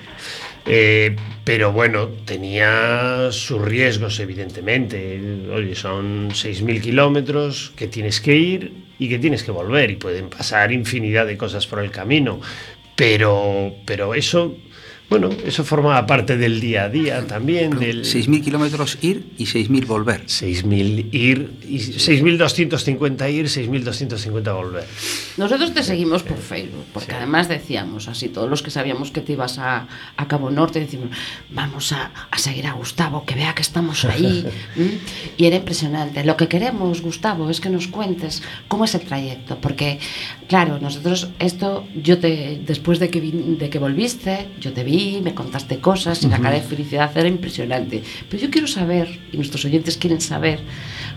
Eh, 0.66 1.16
pero 1.44 1.72
bueno, 1.72 2.08
tenía 2.24 3.28
sus 3.32 3.60
riesgos, 3.60 4.20
evidentemente. 4.20 5.18
Oye, 5.52 5.74
son 5.74 6.30
6.000 6.30 6.80
kilómetros 6.80 7.72
que 7.76 7.88
tienes 7.88 8.20
que 8.20 8.36
ir 8.36 8.72
y 8.98 9.08
que 9.08 9.18
tienes 9.18 9.42
que 9.42 9.50
volver 9.50 9.90
y 9.90 9.96
pueden 9.96 10.28
pasar 10.28 10.70
infinidad 10.70 11.26
de 11.26 11.36
cosas 11.36 11.66
por 11.66 11.80
el 11.80 11.90
camino. 11.90 12.40
Pero, 12.94 13.74
pero 13.86 14.14
eso 14.14 14.54
bueno, 15.10 15.28
eso 15.44 15.64
formaba 15.64 16.06
parte 16.06 16.36
del 16.36 16.60
día 16.60 16.84
a 16.84 16.88
día 16.88 17.26
también. 17.26 17.78
Del... 17.78 18.04
6.000 18.04 18.42
kilómetros 18.44 18.96
ir 19.02 19.26
y 19.36 19.44
6.000 19.44 19.86
volver. 19.86 20.24
6.000 20.26 21.12
ir 21.12 21.50
y 21.68 21.78
6.250 21.78 23.32
ir, 23.32 23.46
6.250 23.46 24.54
volver. 24.54 24.84
Nosotros 25.36 25.74
te 25.74 25.82
seguimos 25.82 26.22
por 26.22 26.38
Facebook, 26.38 26.84
porque 26.92 27.10
Sí. 27.10 27.16
además 27.16 27.48
decíamos, 27.48 28.08
así 28.08 28.28
todos 28.28 28.48
los 28.48 28.62
que 28.62 28.70
sabíamos 28.70 29.10
que 29.10 29.20
te 29.20 29.32
ibas 29.32 29.58
a, 29.58 29.88
a 30.16 30.28
Cabo 30.28 30.50
Norte, 30.50 30.80
decimos, 30.80 31.08
vamos 31.50 31.92
a, 31.92 32.12
a 32.30 32.38
seguir 32.38 32.66
a 32.66 32.72
Gustavo, 32.74 33.24
que 33.24 33.34
vea 33.34 33.54
que 33.54 33.62
estamos 33.62 34.04
ahí. 34.04 34.46
Y 35.36 35.46
era 35.46 35.56
impresionante. 35.56 36.22
Lo 36.24 36.36
que 36.36 36.46
queremos, 36.48 37.00
Gustavo, 37.02 37.50
es 37.50 37.60
que 37.60 37.70
nos 37.70 37.88
cuentes 37.88 38.42
cómo 38.68 38.84
es 38.84 38.94
el 38.94 39.00
trayecto, 39.02 39.58
porque, 39.60 39.98
claro, 40.48 40.78
nosotros 40.80 41.28
esto, 41.38 41.86
yo 42.00 42.18
te, 42.18 42.60
después 42.66 42.98
de 42.98 43.08
que, 43.08 43.22
vin- 43.22 43.56
de 43.58 43.70
que 43.70 43.78
volviste, 43.78 44.48
yo 44.60 44.72
te 44.72 44.84
vi, 44.84 44.99
me 45.22 45.34
contaste 45.34 45.78
cosas 45.78 46.22
y 46.22 46.28
la 46.28 46.38
cara 46.38 46.56
de 46.56 46.62
felicidad 46.62 47.10
era 47.16 47.28
impresionante. 47.28 48.02
Pero 48.28 48.42
yo 48.42 48.50
quiero 48.50 48.66
saber, 48.66 49.20
y 49.32 49.36
nuestros 49.36 49.64
oyentes 49.64 49.96
quieren 49.96 50.20
saber, 50.20 50.60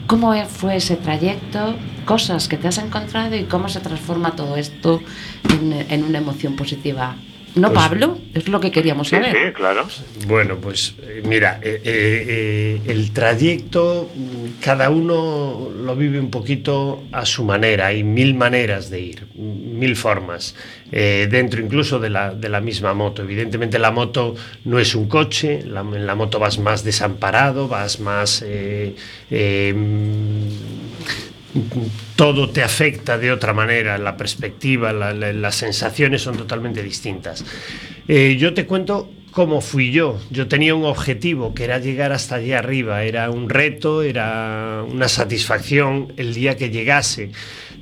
cómo 0.07 0.33
e- 0.33 0.45
fue 0.45 0.75
ese 0.77 0.95
trayecto, 0.95 1.75
cosas 2.05 2.47
que 2.47 2.57
te 2.57 2.67
has 2.67 2.77
encontrado 2.77 3.35
y 3.35 3.43
cómo 3.43 3.69
se 3.69 3.79
transforma 3.79 4.35
todo 4.35 4.55
esto 4.57 5.01
en, 5.49 5.73
en 5.89 6.03
una 6.03 6.19
emoción 6.19 6.55
positiva. 6.55 7.15
¿No, 7.55 7.71
Pues- 7.71 7.79
Pablo? 7.87 8.17
Es 8.33 8.47
lo 8.47 8.59
que 8.59 8.71
queríamos 8.71 9.09
Sí, 9.09 9.15
saber. 9.15 9.31
sí, 9.31 9.53
claro. 9.53 9.85
Bueno, 10.27 10.57
pues 10.57 10.95
eh, 11.03 11.21
mira, 11.23 11.59
eh, 11.61 11.81
eh, 11.83 12.25
eh, 12.85 12.91
el 12.91 13.11
trayecto 13.11 14.09
cada 14.59 14.89
uno 14.89 15.69
lo 15.75 15.95
vive 15.95 16.19
un 16.19 16.31
poquito 16.31 17.03
a 17.11 17.25
su 17.25 17.43
manera, 17.43 17.87
hay 17.87 18.03
mil 18.03 18.33
maneras 18.33 18.89
de 18.89 19.01
ir, 19.01 19.27
mil 19.35 19.95
formas, 19.95 20.55
eh, 20.91 21.27
dentro 21.29 21.61
incluso 21.61 21.99
de 21.99 22.09
la, 22.09 22.33
de 22.33 22.49
la 22.49 22.59
misma 22.59 22.95
moto. 22.95 23.21
Evidentemente 23.21 23.77
la 23.77 23.91
moto 23.91 24.33
no 24.65 24.79
es 24.79 24.95
un 24.95 25.07
coche, 25.07 25.61
la- 25.63 25.81
en 25.81 26.07
la 26.07 26.15
moto 26.15 26.39
vas 26.39 26.57
más 26.57 26.83
desamparado, 26.83 27.67
vas 27.67 27.99
más... 27.99 28.43
todo 32.15 32.49
te 32.49 32.63
afecta 32.63 33.17
de 33.17 33.31
otra 33.31 33.53
manera, 33.53 33.97
la 33.97 34.17
perspectiva, 34.17 34.91
la- 34.93 35.13
la- 35.13 35.33
las 35.33 35.55
sensaciones 35.55 36.21
son 36.21 36.37
totalmente 36.37 36.81
distintas. 36.83 37.45
Eh, 38.07 38.37
yo 38.39 38.53
te 38.53 38.65
cuento 38.65 39.09
cómo 39.31 39.61
fui 39.61 39.91
yo. 39.91 40.19
Yo 40.29 40.47
tenía 40.47 40.75
un 40.75 40.85
objetivo 40.85 41.53
que 41.53 41.63
era 41.63 41.79
llegar 41.79 42.11
hasta 42.11 42.35
allí 42.35 42.53
arriba, 42.53 43.03
era 43.03 43.29
un 43.31 43.49
reto, 43.49 44.03
era 44.03 44.83
una 44.87 45.07
satisfacción 45.07 46.13
el 46.17 46.33
día 46.33 46.55
que 46.57 46.69
llegase. 46.69 47.31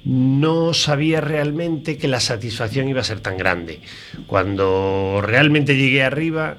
No 0.06 0.74
sabía 0.74 1.22
realmente 1.22 1.98
que 1.98 2.08
la 2.08 2.20
satisfacción 2.20 2.88
iba 2.90 3.02
a 3.02 3.04
ser 3.04 3.20
tan 3.20 3.38
grande. 3.38 3.82
Cuando 4.28 5.22
realmente 5.24 5.76
llegué 5.76 6.04
arriba, 6.04 6.58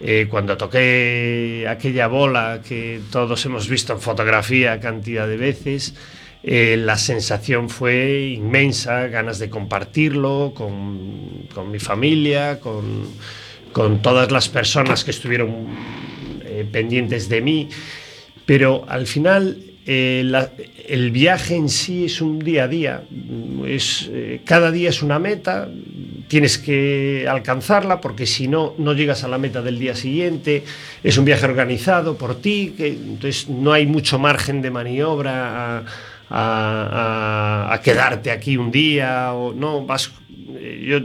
eh, 0.00 0.26
cuando 0.28 0.56
toqué 0.56 1.66
aquella 1.68 2.08
bola 2.08 2.60
que 2.66 3.00
todos 3.10 3.46
hemos 3.46 3.68
visto 3.68 3.92
en 3.94 4.00
fotografía 4.00 4.80
cantidad 4.80 5.26
de 5.28 5.36
veces, 5.36 5.94
eh, 6.46 6.76
la 6.76 6.98
sensación 6.98 7.70
fue 7.70 8.34
inmensa, 8.36 9.06
ganas 9.06 9.38
de 9.38 9.48
compartirlo 9.48 10.52
con, 10.54 11.46
con 11.54 11.70
mi 11.70 11.78
familia, 11.78 12.60
con, 12.60 13.06
con 13.72 14.02
todas 14.02 14.30
las 14.30 14.50
personas 14.50 15.04
que 15.04 15.10
estuvieron 15.10 15.68
eh, 16.44 16.68
pendientes 16.70 17.30
de 17.30 17.40
mí, 17.40 17.70
pero 18.44 18.84
al 18.88 19.06
final 19.06 19.56
eh, 19.86 20.30
el 20.86 21.10
viaje 21.12 21.56
en 21.56 21.70
sí 21.70 22.04
es 22.04 22.20
un 22.20 22.38
día 22.40 22.64
a 22.64 22.68
día, 22.68 23.04
es, 23.66 24.10
cada 24.44 24.70
día 24.70 24.90
es 24.90 25.02
una 25.02 25.18
meta, 25.18 25.70
tienes 26.28 26.58
que 26.58 27.26
alcanzarla 27.26 28.02
porque 28.02 28.26
si 28.26 28.48
no, 28.48 28.74
no 28.76 28.92
llegas 28.92 29.24
a 29.24 29.28
la 29.28 29.38
meta 29.38 29.62
del 29.62 29.78
día 29.78 29.94
siguiente, 29.94 30.62
es 31.02 31.16
un 31.16 31.24
viaje 31.24 31.46
organizado 31.46 32.18
por 32.18 32.34
ti, 32.34 32.74
que, 32.76 32.88
entonces 32.88 33.48
no 33.48 33.72
hay 33.72 33.86
mucho 33.86 34.18
margen 34.18 34.60
de 34.60 34.70
maniobra 34.70 35.86
a- 36.30 37.68
a- 37.70 37.74
a 37.74 37.80
quedarte 37.80 38.30
aquí 38.30 38.56
un 38.56 38.70
día 38.70 39.32
o 39.32 39.52
no, 39.52 39.84
vas, 39.84 40.12
eh, 40.56 40.84
yo 40.88 40.98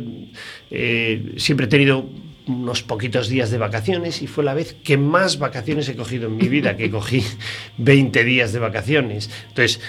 eh, 0.72 1.34
siempre 1.38 1.66
he 1.66 1.70
tenido 1.70 2.10
unos 2.48 2.82
poquitos 2.82 3.30
días 3.30 3.52
de 3.52 3.58
vacaciones 3.60 4.22
y 4.24 4.28
fue 4.28 4.44
la 4.44 4.54
vez 4.56 4.76
que 4.84 4.98
más 4.98 5.38
vacaciones 5.38 5.88
he 5.90 5.96
cogido 5.96 6.28
en 6.28 6.38
mi 6.38 6.48
vida, 6.48 6.76
que 6.78 6.90
cogí 6.90 7.24
20 7.78 8.24
días 8.24 8.54
de 8.54 8.60
vacaciones. 8.60 9.30
Entonces, 9.50 9.82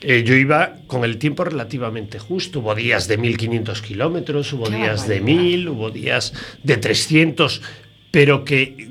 eh, 0.00 0.24
yo 0.26 0.34
iba 0.34 0.78
con 0.88 1.04
el 1.04 1.16
tiempo 1.18 1.44
relativamente 1.44 2.18
justo. 2.18 2.58
Hubo 2.58 2.74
días 2.74 3.06
de 3.06 3.18
1500 3.18 3.82
kilómetros, 3.82 4.52
hubo 4.52 4.64
Qué 4.64 4.76
días 4.76 5.06
de 5.06 5.20
barbaridad. 5.20 5.42
1000, 5.42 5.68
hubo 5.68 5.90
días 5.90 6.32
de 6.64 6.76
300, 6.76 7.62
pero 8.10 8.44
que 8.44 8.88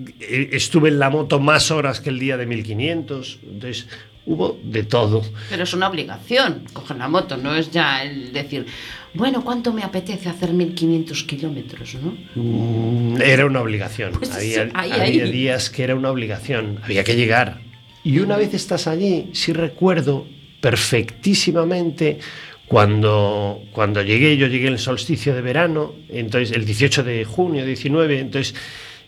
estuve 0.51 0.87
en 0.87 0.99
la 0.99 1.09
moto 1.09 1.39
más 1.41 1.69
horas 1.69 1.99
que 1.99 2.09
el 2.11 2.17
día 2.19 2.37
de 2.37 2.45
1500. 2.45 3.39
Entonces, 3.43 3.87
hubo 4.25 4.59
de 4.63 4.83
todo. 4.83 5.23
Pero 5.49 5.63
es 5.63 5.73
una 5.73 5.87
obligación 5.89 6.63
coger 6.73 6.97
la 6.97 7.07
moto, 7.07 7.37
no 7.37 7.55
es 7.55 7.71
ya 7.71 8.03
el 8.03 8.31
decir, 8.33 8.65
bueno, 9.13 9.43
¿cuánto 9.43 9.73
me 9.73 9.83
apetece 9.83 10.29
hacer 10.29 10.53
1500 10.53 11.23
kilómetros, 11.23 11.95
no? 11.95 12.15
Mm, 12.35 13.21
Era 13.21 13.45
una 13.45 13.61
obligación. 13.61 14.11
Pues 14.13 14.31
había 14.31 14.65
sí, 14.65 14.71
ahí, 14.73 14.91
había 14.91 15.23
ahí. 15.25 15.31
días 15.31 15.69
que 15.69 15.83
era 15.83 15.95
una 15.95 16.09
obligación. 16.11 16.79
Había 16.83 17.03
que 17.03 17.15
llegar. 17.15 17.61
Y 18.03 18.19
una 18.19 18.37
vez 18.37 18.53
estás 18.53 18.87
allí, 18.87 19.29
sí 19.33 19.53
recuerdo 19.53 20.25
perfectísimamente 20.61 22.19
cuando, 22.67 23.61
cuando 23.73 24.01
llegué, 24.01 24.37
yo 24.37 24.47
llegué 24.47 24.67
en 24.67 24.73
el 24.73 24.79
solsticio 24.79 25.35
de 25.35 25.41
verano, 25.41 25.93
entonces 26.09 26.55
el 26.55 26.65
18 26.65 27.03
de 27.03 27.25
junio, 27.25 27.65
19, 27.65 28.19
entonces 28.19 28.55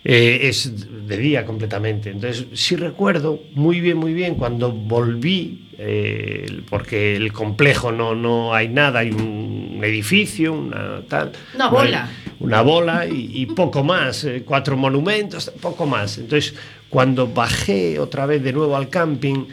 eh, 0.06 0.50
es 0.50 1.08
de 1.08 1.18
día 1.18 1.46
completamente. 1.46 2.10
Entonces 2.10 2.48
sí 2.54 2.76
recuerdo 2.76 3.40
muy 3.54 3.80
bien, 3.80 3.98
muy 3.98 4.14
bien 4.14 4.36
cuando 4.36 4.72
volví, 4.72 5.70
eh, 5.78 6.62
porque 6.70 7.16
el 7.16 7.32
complejo 7.32 7.92
no, 7.92 8.14
no 8.14 8.54
hay 8.54 8.68
nada, 8.68 9.00
hay 9.00 9.12
un 9.12 9.80
edificio, 9.82 10.54
una 10.54 11.02
tal. 11.08 11.32
Una 11.56 11.68
bola. 11.70 12.10
una 12.40 12.62
bola 12.62 13.06
y, 13.06 13.32
y 13.34 13.46
poco 13.46 13.84
más, 13.84 14.26
eh, 14.26 14.44
cuatro 14.46 14.76
monumentos, 14.76 15.50
poco 15.62 15.86
más. 15.86 16.18
Entonces, 16.18 16.54
cuando 16.90 17.28
bajé 17.28 17.98
otra 17.98 18.26
vez 18.26 18.44
de 18.44 18.52
nuevo 18.52 18.76
al 18.76 18.90
camping, 18.90 19.46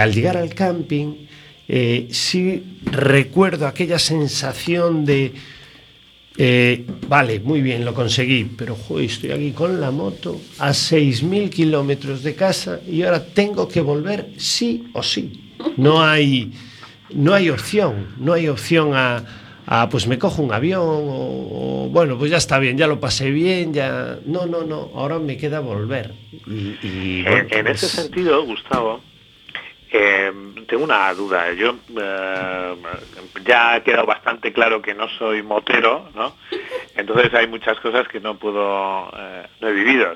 al 0.00 0.12
llegar 0.14 0.36
al 0.36 0.54
camping, 0.54 1.26
sí 2.10 2.78
recuerdo 2.84 3.66
aquella 3.66 3.98
sensación 3.98 5.04
de, 5.04 5.34
eh, 6.36 6.84
vale, 7.08 7.40
muy 7.40 7.62
bien, 7.62 7.84
lo 7.84 7.94
conseguí, 7.94 8.44
pero 8.44 8.74
joder, 8.74 9.04
estoy 9.04 9.30
aquí 9.30 9.52
con 9.52 9.80
la 9.80 9.90
moto 9.90 10.40
a 10.58 10.70
6.000 10.70 11.48
kilómetros 11.50 12.22
de 12.22 12.34
casa 12.34 12.80
y 12.86 13.02
ahora 13.02 13.24
tengo 13.24 13.68
que 13.68 13.80
volver 13.80 14.30
sí 14.36 14.88
o 14.94 15.02
sí. 15.02 15.52
No 15.76 16.02
hay, 16.02 16.52
no 17.12 17.34
hay 17.34 17.50
opción, 17.50 18.08
no 18.18 18.32
hay 18.32 18.48
opción 18.48 18.90
a, 18.94 19.24
a, 19.66 19.88
pues 19.88 20.06
me 20.06 20.18
cojo 20.18 20.42
un 20.42 20.52
avión 20.52 20.82
o, 20.82 21.84
o, 21.84 21.88
bueno, 21.90 22.18
pues 22.18 22.30
ya 22.30 22.36
está 22.38 22.58
bien, 22.58 22.76
ya 22.76 22.86
lo 22.86 22.98
pasé 23.00 23.30
bien, 23.30 23.72
ya... 23.72 24.18
No, 24.26 24.46
no, 24.46 24.64
no, 24.64 24.90
ahora 24.94 25.18
me 25.18 25.36
queda 25.36 25.60
volver. 25.60 26.12
Y, 26.46 26.76
y, 26.82 27.22
bueno, 27.22 27.46
En, 27.50 27.58
en 27.58 27.66
ese 27.68 27.86
pues, 27.86 27.92
sentido, 27.92 28.44
Gustavo, 28.44 29.00
eh, 29.96 30.32
tengo 30.66 30.82
una 30.82 31.14
duda. 31.14 31.52
Yo 31.52 31.76
eh, 31.96 32.76
ya 33.44 33.74
ha 33.74 33.80
quedado 33.84 34.06
bastante 34.06 34.52
claro 34.52 34.82
que 34.82 34.92
no 34.92 35.08
soy 35.10 35.42
motero, 35.44 36.08
¿no? 36.16 36.34
Entonces 36.96 37.32
hay 37.32 37.46
muchas 37.46 37.78
cosas 37.78 38.08
que 38.08 38.18
no 38.18 38.36
puedo, 38.36 39.08
eh, 39.16 39.46
no 39.60 39.68
he 39.68 39.72
vivido, 39.72 40.12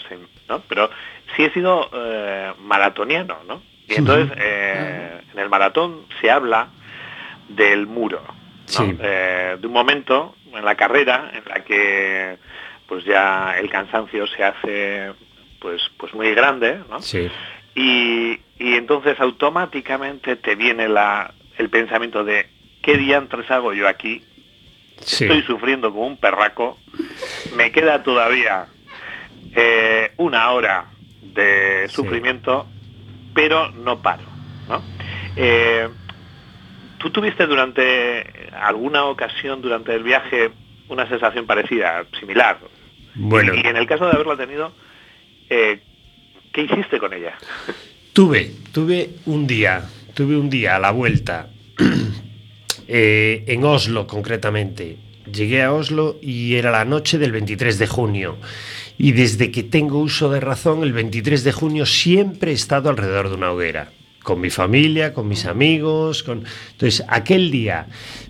¿no? 0.49 0.61
Pero 0.68 0.91
sí 1.37 1.45
he 1.45 1.53
sido 1.53 1.89
eh, 1.93 2.53
maratoniano, 2.59 3.39
¿no? 3.47 3.62
Y 3.87 3.95
entonces 3.95 4.37
eh, 4.37 5.20
en 5.33 5.39
el 5.39 5.49
maratón 5.49 6.07
se 6.20 6.29
habla 6.29 6.70
del 7.49 7.87
muro, 7.87 8.20
¿no? 8.26 8.35
Sí. 8.66 8.99
Eh, 9.01 9.59
de 9.61 9.66
un 9.66 9.72
momento 9.72 10.35
en 10.53 10.64
la 10.64 10.74
carrera 10.74 11.31
en 11.35 11.43
la 11.49 11.62
que 11.62 12.37
pues 12.89 13.05
ya 13.05 13.55
el 13.57 13.70
cansancio 13.70 14.26
se 14.26 14.43
hace 14.43 15.12
pues 15.61 15.81
pues 15.97 16.12
muy 16.14 16.35
grande, 16.35 16.81
¿no? 16.91 17.01
Sí, 17.01 17.31
Y, 17.81 18.41
y 18.59 18.74
entonces 18.74 19.20
automáticamente 19.20 20.35
te 20.37 20.57
viene 20.57 20.89
la, 20.89 21.33
el 21.59 21.68
pensamiento 21.70 22.24
de 22.24 22.49
¿qué 22.83 22.97
diantres 22.97 23.49
hago 23.51 23.72
yo 23.72 23.87
aquí? 23.87 24.24
sí. 25.01 25.24
Estoy 25.24 25.43
sufriendo 25.43 25.93
como 25.93 26.07
un 26.09 26.16
perraco, 26.16 26.76
me 27.57 27.70
queda 27.70 28.03
todavía 28.03 28.66
eh, 29.55 30.11
una 30.16 30.51
hora 30.51 30.87
de 31.22 31.85
Sí. 31.89 31.95
sufrimiento, 31.95 32.66
pero 33.33 33.70
no 33.70 34.03
paro. 34.03 34.24
¿no? 34.68 34.83
Eh, 35.37 35.89
¿Tú 36.99 37.11
tuviste 37.11 37.47
durante 37.47 38.51
alguna 38.61 39.05
ocasión 39.05 39.62
durante 39.62 39.95
el 39.95 40.03
viaje 40.03 40.51
una 40.89 41.09
sensación 41.09 41.47
parecida, 41.47 42.05
similar? 42.18 42.59
Bueno. 43.14 43.55
Y, 43.55 43.59
y 43.59 43.66
en 43.68 43.76
el 43.76 43.87
caso 43.87 44.05
de 44.07 44.12
haberla 44.14 44.37
tenido, 44.37 44.72
eh, 45.49 45.81
¿qué 46.53 46.63
hiciste 46.63 46.99
con 46.99 47.13
ella? 47.13 47.37
Tuve, 48.13 48.53
tuve 48.73 49.11
un 49.27 49.47
día, 49.47 49.89
tuve 50.15 50.37
un 50.37 50.51
día 50.51 50.77
a 50.77 50.79
la 50.79 50.91
vuelta, 50.91 51.51
eh, 52.89 53.45
en 53.47 53.65
Oslo 53.65 54.07
concretamente. 54.07 54.97
Llegué 55.33 55.63
a 55.63 55.73
Oslo 55.73 56.19
y 56.23 56.55
era 56.55 56.71
la 56.71 56.85
noche 56.85 57.19
del 57.19 57.33
23 57.33 57.79
de 57.79 57.87
junio. 57.87 58.37
Y 58.97 59.13
desde 59.13 59.53
que 59.53 59.63
tengo 59.63 59.99
uso 59.99 60.31
de 60.31 60.41
razón, 60.41 60.83
el 60.83 60.93
23 60.93 61.45
de 61.45 61.53
junio 61.53 61.87
siempre 61.87 62.51
he 62.51 62.55
estado 62.55 62.91
alrededor 62.91 63.29
de 63.29 63.37
una 63.37 63.53
hoguera. 63.53 63.93
Con 64.23 64.41
mi 64.41 64.51
familia, 64.51 65.15
con 65.15 65.29
mis 65.29 65.45
amigos, 65.47 66.23
con... 66.23 66.45
Entonces, 66.73 67.05
aquel 67.09 67.51
día, 67.51 67.87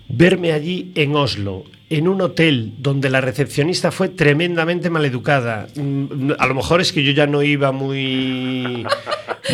verme 0.07 0.51
allí 0.51 0.91
en 0.95 1.15
Oslo, 1.15 1.63
en 1.89 2.07
un 2.07 2.21
hotel 2.21 2.73
donde 2.77 3.09
la 3.09 3.19
recepcionista 3.21 3.91
fue 3.91 4.09
tremendamente 4.09 4.89
maleducada. 4.89 5.67
Mm, 5.75 6.31
A 6.37 6.45
lo 6.47 6.53
mejor 6.55 6.81
es 6.81 6.93
que 6.93 7.03
yo 7.03 7.11
ya 7.11 7.25
no 7.27 7.41
iba 7.43 7.71
muy... 7.71 8.85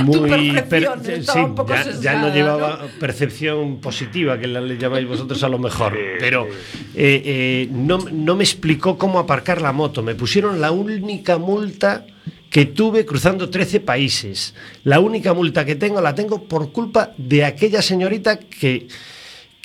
Muy 0.03 0.51
per- 0.67 0.89
sí, 1.23 1.39
un 1.39 1.55
poco 1.55 1.73
ya, 1.73 1.83
sesgada, 1.83 2.19
no 2.19 2.27
¿no? 2.27 2.33
llevaba 2.33 2.85
percepción 2.99 3.77
positiva, 3.79 4.37
que 4.37 4.45
la 4.47 4.59
le 4.59 4.77
llamáis 4.77 5.07
vosotros 5.07 5.41
a 5.43 5.47
lo 5.47 5.57
mejor. 5.57 5.97
Pero 6.19 6.47
eh, 6.95 7.21
eh, 7.23 7.69
no, 7.71 7.99
no 8.11 8.35
me 8.35 8.43
explicó 8.43 8.97
cómo 8.97 9.19
aparcar 9.19 9.61
la 9.61 9.71
moto. 9.71 10.03
Me 10.03 10.13
pusieron 10.15 10.59
la 10.59 10.71
única 10.71 11.37
multa 11.37 12.05
que 12.49 12.65
tuve 12.65 13.05
cruzando 13.05 13.49
13 13.49 13.79
países. 13.79 14.53
La 14.83 14.99
única 14.99 15.33
multa 15.33 15.63
que 15.63 15.75
tengo 15.75 16.01
la 16.01 16.13
tengo 16.13 16.43
por 16.43 16.73
culpa 16.73 17.11
de 17.17 17.45
aquella 17.45 17.81
señorita 17.81 18.37
que, 18.39 18.87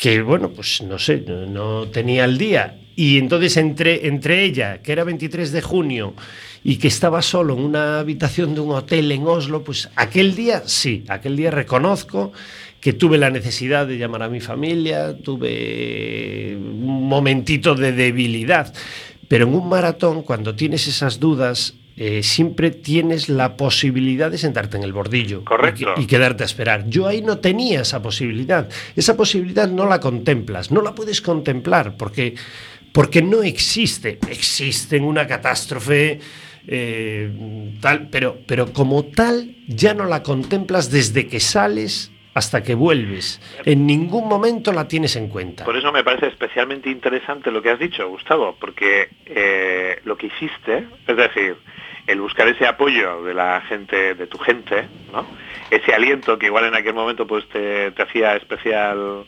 que 0.00 0.22
bueno, 0.22 0.48
pues 0.48 0.80
no 0.80 0.98
sé, 0.98 1.22
no, 1.26 1.88
tenía 1.88 2.24
el 2.24 2.38
día. 2.38 2.78
Y 2.96 3.18
entonces 3.18 3.58
entre, 3.58 4.06
entre 4.06 4.44
ella, 4.44 4.80
que 4.80 4.92
era 4.92 5.04
23 5.04 5.52
de 5.52 5.60
junio, 5.60 6.14
y 6.64 6.76
que 6.76 6.88
estaba 6.88 7.20
solo 7.20 7.52
en 7.52 7.60
una 7.60 8.00
habitación 8.00 8.54
de 8.54 8.62
un 8.62 8.70
hotel 8.70 9.12
en 9.12 9.26
Oslo, 9.26 9.62
pues 9.62 9.90
aquel 9.96 10.34
día 10.34 10.62
sí, 10.64 11.04
aquel 11.08 11.36
día 11.36 11.50
reconozco 11.50 12.32
que 12.80 12.94
tuve 12.94 13.18
la 13.18 13.28
necesidad 13.28 13.86
de 13.86 13.98
llamar 13.98 14.22
a 14.22 14.30
mi 14.30 14.40
familia, 14.40 15.18
tuve 15.18 16.56
un 16.56 17.06
momentito 17.06 17.74
de 17.74 17.92
debilidad. 17.92 18.72
Pero 19.28 19.46
en 19.46 19.54
un 19.54 19.68
maratón, 19.68 20.22
cuando 20.22 20.54
tienes 20.54 20.86
esas 20.86 21.20
dudas, 21.20 21.74
eh, 21.96 22.22
siempre 22.22 22.70
tienes 22.70 23.28
la 23.28 23.56
posibilidad 23.56 24.30
de 24.30 24.38
sentarte 24.38 24.76
en 24.76 24.82
el 24.84 24.92
bordillo 24.92 25.44
Correcto. 25.44 25.94
y, 25.96 26.02
y 26.02 26.06
quedarte 26.06 26.44
a 26.44 26.46
esperar. 26.46 26.88
Yo 26.88 27.06
ahí 27.06 27.20
no 27.22 27.38
tenía 27.38 27.82
esa 27.82 28.00
posibilidad. 28.00 28.68
Esa 28.96 29.16
posibilidad 29.16 29.68
no 29.68 29.86
la 29.86 30.00
contemplas, 30.00 30.70
no 30.70 30.82
la 30.82 30.94
puedes 30.94 31.20
contemplar 31.20 31.96
porque, 31.96 32.34
porque 32.92 33.22
no 33.22 33.42
existe. 33.42 34.18
Existe 34.30 34.96
en 34.96 35.04
una 35.04 35.26
catástrofe 35.26 36.20
eh, 36.66 37.30
tal, 37.80 38.08
pero, 38.10 38.38
pero 38.46 38.72
como 38.72 39.04
tal 39.04 39.56
ya 39.66 39.94
no 39.94 40.04
la 40.04 40.22
contemplas 40.22 40.90
desde 40.90 41.26
que 41.26 41.40
sales 41.40 42.12
hasta 42.34 42.62
que 42.62 42.74
vuelves. 42.74 43.40
En 43.64 43.86
ningún 43.86 44.28
momento 44.28 44.72
la 44.72 44.86
tienes 44.86 45.16
en 45.16 45.28
cuenta. 45.28 45.64
Por 45.64 45.76
eso 45.76 45.90
me 45.90 46.04
parece 46.04 46.28
especialmente 46.28 46.88
interesante 46.88 47.50
lo 47.50 47.60
que 47.60 47.70
has 47.70 47.78
dicho, 47.78 48.08
Gustavo, 48.08 48.56
porque 48.60 49.08
eh, 49.26 49.98
lo 50.04 50.16
que 50.16 50.28
hiciste, 50.28 50.86
es 51.08 51.16
decir, 51.16 51.56
el 52.10 52.20
buscar 52.20 52.48
ese 52.48 52.66
apoyo 52.66 53.22
de 53.22 53.34
la 53.34 53.60
gente, 53.62 54.14
de 54.14 54.26
tu 54.26 54.38
gente, 54.38 54.88
¿no? 55.12 55.26
Ese 55.70 55.94
aliento 55.94 56.38
que 56.38 56.46
igual 56.46 56.64
en 56.66 56.74
aquel 56.74 56.94
momento 56.94 57.26
pues 57.26 57.48
te, 57.48 57.90
te 57.92 58.02
hacía 58.02 58.36
especial 58.36 59.24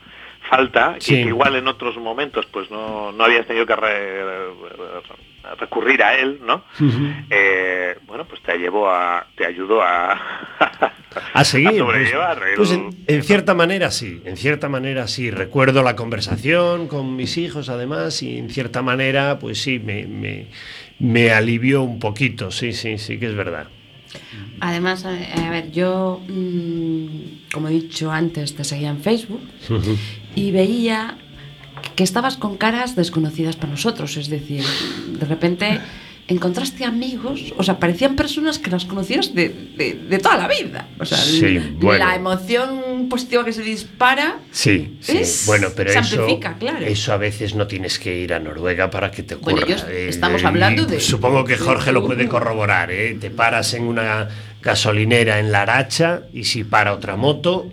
falta 0.50 0.96
Sí. 0.98 1.14
y 1.14 1.22
que 1.22 1.28
igual 1.28 1.54
en 1.56 1.68
otros 1.68 1.96
momentos 1.96 2.46
pues 2.46 2.68
no, 2.70 3.12
no 3.12 3.24
habías 3.24 3.46
tenido 3.46 3.64
que 3.64 3.76
re- 3.76 4.48
recurrir 5.58 6.02
a 6.02 6.16
él, 6.18 6.40
¿no? 6.44 6.64
Eh, 7.30 7.96
bueno, 8.06 8.24
pues 8.24 8.40
te 8.42 8.56
llevó 8.58 8.88
a, 8.90 9.26
te 9.36 9.46
ayudó 9.46 9.82
a, 9.82 10.12
a 11.34 11.44
seguir. 11.44 11.68
pues, 11.70 11.78
sobrellevar 11.78 12.42
el- 12.48 12.54
pues 12.56 12.70
en, 12.72 12.90
en 13.06 13.22
cierta 13.22 13.54
manera 13.54 13.90
sí, 13.90 14.20
en 14.24 14.36
cierta 14.36 14.68
manera 14.68 15.06
sí. 15.08 15.30
Recuerdo 15.30 15.82
la 15.82 15.96
conversación 15.96 16.88
con 16.88 17.16
mis 17.16 17.36
hijos 17.38 17.68
además 17.68 18.22
y 18.22 18.38
en 18.38 18.50
cierta 18.50 18.82
manera 18.82 19.38
pues 19.38 19.60
sí, 19.62 19.78
me, 19.78 20.06
me, 20.06 20.46
me 21.02 21.30
alivió 21.32 21.82
un 21.82 21.98
poquito, 21.98 22.50
sí, 22.50 22.72
sí, 22.72 22.96
sí 22.96 23.18
que 23.18 23.26
es 23.26 23.34
verdad. 23.34 23.66
Además, 24.60 25.04
a 25.04 25.50
ver, 25.50 25.70
yo, 25.72 26.20
mm, 26.28 27.50
como 27.52 27.68
he 27.68 27.72
dicho 27.72 28.10
antes, 28.12 28.54
te 28.54 28.62
seguía 28.64 28.90
en 28.90 29.00
Facebook 29.00 29.40
y 30.36 30.50
veía 30.52 31.18
que 31.96 32.04
estabas 32.04 32.36
con 32.36 32.56
caras 32.56 32.94
desconocidas 32.94 33.56
para 33.56 33.72
nosotros. 33.72 34.16
Es 34.16 34.28
decir, 34.28 34.62
de 35.18 35.26
repente 35.26 35.80
encontraste 36.28 36.84
amigos, 36.84 37.52
o 37.58 37.62
sea, 37.64 37.78
parecían 37.80 38.14
personas 38.14 38.58
que 38.60 38.70
las 38.70 38.84
conocías 38.84 39.34
de, 39.34 39.48
de- 39.76 39.94
de 40.08 40.18
toda 40.18 40.36
la 40.38 40.46
vida. 40.48 40.88
O 41.00 41.04
sea, 41.04 41.18
Sí, 41.18 41.58
bueno. 41.80 42.04
la 42.06 42.14
emoción 42.14 42.91
positiva 43.08 43.44
que 43.44 43.52
se 43.52 43.62
dispara. 43.62 44.38
Sí, 44.50 44.96
sí. 45.00 45.18
Es- 45.18 45.44
bueno, 45.46 45.68
pero 45.76 45.92
se 45.92 45.98
eso, 45.98 46.20
amplifica, 46.20 46.56
claro. 46.58 46.84
eso 46.86 47.12
a 47.12 47.16
veces 47.16 47.54
no 47.54 47.66
tienes 47.66 47.98
que 47.98 48.16
ir 48.18 48.34
a 48.34 48.38
Noruega 48.38 48.90
para 48.90 49.10
que 49.10 49.22
te 49.22 49.34
ocurra. 49.36 49.64
Bueno, 49.66 49.76
estamos 49.88 50.42
eh, 50.42 50.46
hablando 50.46 50.84
de- 50.86 51.00
Supongo 51.00 51.44
que 51.44 51.56
Jorge 51.56 51.92
lo 51.92 52.00
de- 52.00 52.06
puede 52.06 52.28
corroborar. 52.28 52.90
¿eh? 52.90 53.16
Te 53.20 53.30
paras 53.30 53.74
en 53.74 53.84
una 53.84 54.28
gasolinera 54.62 55.38
en 55.40 55.50
La 55.52 55.62
Aracha 55.62 56.22
y 56.32 56.44
si 56.44 56.64
para 56.64 56.92
otra 56.94 57.16
moto, 57.16 57.70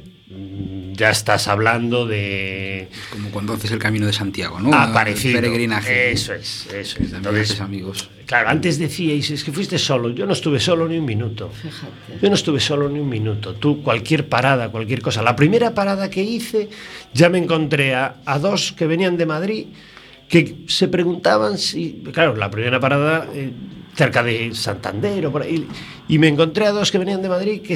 ya 1.00 1.10
estás 1.12 1.48
hablando 1.48 2.06
de 2.06 2.90
Como 3.10 3.30
cuando 3.30 3.54
haces 3.54 3.72
el 3.72 3.80
camino 3.80 4.06
de 4.06 4.12
Santiago, 4.12 4.60
¿no? 4.60 4.74
aparecido. 4.74 5.36
Peregrinaje. 5.40 6.12
Eso 6.12 6.34
es, 6.34 6.68
eso 6.74 7.00
es. 7.02 7.14
Entonces, 7.14 7.52
haces 7.52 7.62
amigos. 7.62 8.10
claro, 8.26 8.50
antes 8.50 8.78
decíais, 8.78 9.32
es 9.32 9.46
que 9.46 9.54
fuiste 9.54 9.78
solo. 9.78 10.10
Yo 10.10 10.26
no 10.26 10.34
estuve 10.34 10.60
solo 10.60 10.90
ni 10.90 10.98
un 10.98 11.06
minuto. 11.06 11.50
Fíjate. 11.50 12.20
Yo 12.22 12.28
no 12.28 12.36
estuve 12.36 12.60
solo 12.60 12.90
ni 12.90 13.00
un 13.00 13.08
minuto. 13.08 13.56
Tú, 13.56 13.82
cualquier 13.82 14.28
parada, 14.28 14.70
cualquier 14.70 15.02
cosa. 15.02 15.22
La 15.22 15.38
primera 15.38 15.74
parada 15.74 16.10
que 16.10 16.22
hice, 16.22 16.70
ya 17.14 17.30
me 17.30 17.38
encontré 17.38 17.96
a, 17.96 18.18
a 18.26 18.38
dos 18.38 18.74
que 18.74 18.86
venían 18.86 19.16
de 19.16 19.26
Madrid 19.26 19.68
que 20.28 20.66
se 20.68 20.90
preguntaban 20.90 21.58
si. 21.58 22.04
Claro, 22.12 22.36
la 22.36 22.52
primera 22.52 22.80
parada 22.82 23.26
eh, 23.34 23.52
cerca 24.00 24.24
de 24.24 24.56
Santander 24.56 25.28
o 25.28 25.32
por 25.32 25.44
ahí. 25.44 25.68
Y 26.08 26.18
me 26.18 26.28
encontré 26.32 26.66
a 26.66 26.72
dos 26.72 26.88
que 26.92 26.98
venían 26.98 27.22
de 27.22 27.28
Madrid 27.28 27.62
que 27.62 27.76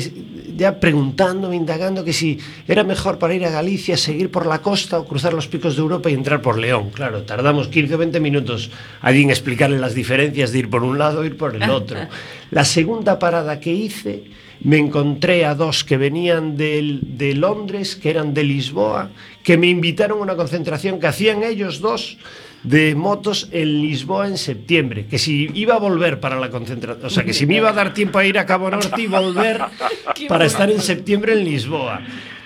ya 0.55 0.79
preguntándome, 0.79 1.55
indagando 1.57 2.03
que 2.07 2.13
si 2.13 2.39
era 2.67 2.83
mejor 2.83 3.19
para 3.19 3.35
ir 3.35 3.43
a 3.45 3.51
Galicia 3.51 3.97
seguir 3.97 4.31
por 4.31 4.45
la 4.47 4.59
costa 4.63 4.99
o 4.99 5.05
cruzar 5.05 5.33
los 5.33 5.47
picos 5.51 5.75
de 5.75 5.81
Europa 5.81 6.09
y 6.09 6.13
entrar 6.13 6.41
por 6.41 6.57
León. 6.57 6.91
Claro, 6.95 7.23
tardamos 7.23 7.67
15 7.67 7.95
o 7.95 7.97
20 7.97 8.19
minutos 8.21 8.71
allí 9.01 9.23
en 9.23 9.29
explicarle 9.31 9.77
las 9.79 9.93
diferencias 9.93 10.51
de 10.53 10.59
ir 10.59 10.69
por 10.69 10.83
un 10.83 10.97
lado 10.97 11.19
o 11.19 11.25
ir 11.25 11.35
por 11.35 11.55
el 11.55 11.69
otro. 11.69 11.99
La 12.51 12.63
segunda 12.63 13.19
parada 13.19 13.59
que 13.59 13.73
hice, 13.73 14.23
me 14.61 14.77
encontré 14.77 15.43
a 15.43 15.55
dos 15.55 15.83
que 15.83 15.97
venían 15.97 16.55
del- 16.55 17.01
de 17.03 17.35
Londres, 17.35 17.97
que 17.97 18.09
eran 18.11 18.33
de 18.33 18.43
Lisboa, 18.45 19.09
que 19.43 19.57
me 19.57 19.67
invitaron 19.67 20.19
a 20.19 20.21
una 20.23 20.35
concentración 20.37 20.99
que 21.01 21.07
hacían 21.07 21.43
ellos 21.43 21.81
dos 21.81 22.17
de 22.63 22.95
motos 22.95 23.49
en 23.51 23.81
Lisboa 23.81 24.27
en 24.27 24.37
septiembre, 24.37 25.05
que 25.05 25.19
si 25.19 25.49
iba 25.53 25.75
a 25.75 25.79
volver 25.79 26.19
para 26.19 26.39
la 26.39 26.49
concentración, 26.49 27.05
o 27.05 27.09
sea, 27.09 27.23
que 27.23 27.33
si 27.33 27.45
me 27.45 27.57
iba 27.57 27.69
a 27.69 27.73
dar 27.73 27.93
tiempo 27.93 28.19
a 28.19 28.25
ir 28.25 28.39
a 28.39 28.45
Cabo 28.45 28.69
Norte 28.69 29.01
y 29.01 29.07
volver 29.07 29.61
para 30.29 30.45
estar 30.45 30.69
en 30.71 30.81
septiembre 30.81 31.33
en 31.33 31.43
Lisboa. 31.43 32.01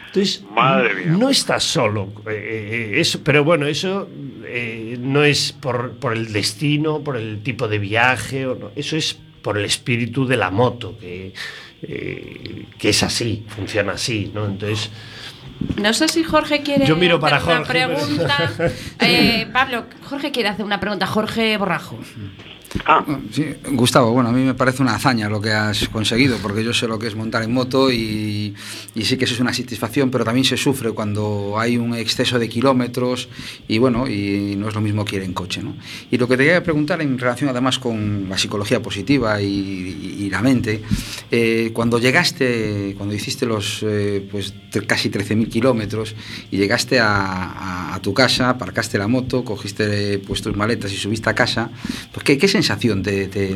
Entonces, 0.08 0.44
Madre 0.52 0.96
mía. 0.96 1.06
no 1.18 1.30
estás 1.30 1.64
solo, 1.64 2.12
eh, 2.28 2.92
eh, 2.96 3.00
eso, 3.00 3.22
pero 3.24 3.44
bueno, 3.44 3.68
eso 3.68 4.10
eh, 4.46 4.98
no 5.00 5.24
es 5.24 5.52
por, 5.52 5.92
por 5.98 6.14
el 6.14 6.32
destino, 6.32 7.02
por 7.02 7.18
el 7.18 7.44
tipo 7.44 7.68
de 7.68 7.78
viaje, 7.78 8.48
o 8.48 8.56
no, 8.56 8.72
eso 8.76 8.96
es 8.96 9.18
por 9.42 9.58
el 9.58 9.66
espíritu 9.66 10.26
de 10.26 10.38
la 10.38 10.50
moto, 10.50 10.98
que, 10.98 11.34
eh, 11.82 12.66
que 12.78 12.90
es 12.90 13.04
así, 13.04 13.46
funciona 13.48 13.94
así, 13.94 14.32
¿no? 14.34 14.46
Entonces, 14.46 14.90
No 15.78 15.94
sé 15.94 16.08
si 16.08 16.24
Jorge 16.24 16.62
quiere 16.62 16.86
Yo 16.86 16.96
miro 16.96 17.20
para 17.20 17.38
hacer 17.38 17.50
una 17.50 17.66
Jorge, 17.66 17.74
pero- 17.74 17.96
pregunta. 17.96 18.52
Eh, 19.00 19.48
Pablo, 19.52 19.86
Jorge 20.10 20.32
quiere 20.32 20.50
hacer 20.50 20.66
una 20.66 20.80
pregunta. 20.80 21.06
Jorge 21.08 21.58
Borrajo. 21.58 22.00
Ah, 22.86 23.04
Sí, 23.32 23.46
Gustavo, 23.72 24.12
bueno, 24.12 24.30
a 24.30 24.32
mí 24.32 24.42
me 24.44 24.54
parece 24.54 24.82
una 24.82 24.96
hazaña 24.96 25.30
lo 25.30 25.42
que 25.42 25.52
has 25.52 25.88
conseguido, 25.90 26.38
porque 26.42 26.64
yo 26.64 26.74
sé 26.74 26.88
lo 26.88 27.00
que 27.00 27.08
es 27.08 27.16
montar 27.16 27.44
en 27.44 27.54
moto 27.54 27.92
y, 27.92 28.54
y 28.96 29.06
sí 29.06 29.18
que 29.18 29.26
eso 29.26 29.34
es 29.34 29.40
una 29.40 29.54
satisfacción, 29.54 30.10
pero 30.12 30.24
también 30.24 30.46
se 30.46 30.56
sufre 30.58 30.92
cuando 30.92 31.56
hay 31.60 31.78
un 31.78 31.96
exceso 31.96 32.40
de 32.40 32.48
kilómetros 32.48 33.28
y 33.68 33.78
bueno, 33.80 34.08
y 34.08 34.56
no 34.58 34.70
es 34.70 34.76
lo 34.76 34.82
mismo 34.82 35.04
que 35.06 35.18
ir 35.18 35.24
en 35.24 35.34
coche, 35.34 35.62
¿no? 35.64 35.76
Y 36.12 36.18
lo 36.18 36.28
que 36.28 36.38
te 36.38 36.44
quería 36.44 36.64
preguntar 36.64 37.02
en 37.02 37.18
relación 37.18 37.50
además 37.50 37.80
con 37.80 38.28
la 38.30 38.38
psicología 38.38 38.82
positiva 38.82 39.42
y, 39.42 39.46
y- 39.48 40.16
y 40.26 40.30
la 40.30 40.42
mente, 40.42 40.82
eh, 41.32 41.72
cuando 41.74 42.00
llegaste, 42.00 42.94
cuando 42.98 43.16
hiciste 43.16 43.46
los 43.46 43.84
eh, 43.84 44.26
pues 44.32 44.54
casi 44.86 45.10
13.000 45.10 45.50
kilómetros 45.50 46.16
y 46.52 46.58
llegaste 46.58 47.00
a, 47.00 47.08
a- 47.16 47.96
a 47.96 48.02
tu 48.02 48.14
casa, 48.14 48.50
aparcaste 48.52 48.98
la 48.98 49.08
moto, 49.08 49.44
cogiste 49.44 50.20
pues 50.20 50.42
tus 50.42 50.56
maletas 50.56 50.92
y 50.94 50.98
subiste 50.98 51.30
a 51.30 51.34
casa, 51.36 51.70
pues 52.14 52.24
¿qué, 52.24 52.38
qué 52.38 52.48
sensación 52.48 52.67
sensación 52.68 53.02
te, 53.02 53.28
te 53.28 53.56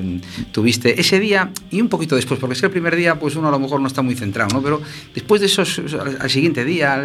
tuviste 0.54 1.00
ese 1.00 1.20
día 1.20 1.52
y 1.70 1.82
un 1.82 1.90
poquito 1.90 2.16
después? 2.16 2.40
Porque 2.40 2.54
es 2.54 2.60
que 2.62 2.68
el 2.68 2.72
primer 2.72 2.96
día, 2.96 3.20
pues 3.20 3.36
uno 3.36 3.50
a 3.50 3.52
lo 3.52 3.60
mejor 3.60 3.82
no 3.82 3.88
está 3.88 4.02
muy 4.02 4.16
centrado, 4.16 4.50
¿no? 4.54 4.62
Pero 4.62 4.82
después 5.14 5.42
de 5.42 5.48
esos, 5.48 5.80
al, 6.20 6.30
siguiente 6.30 6.64
día, 6.64 7.02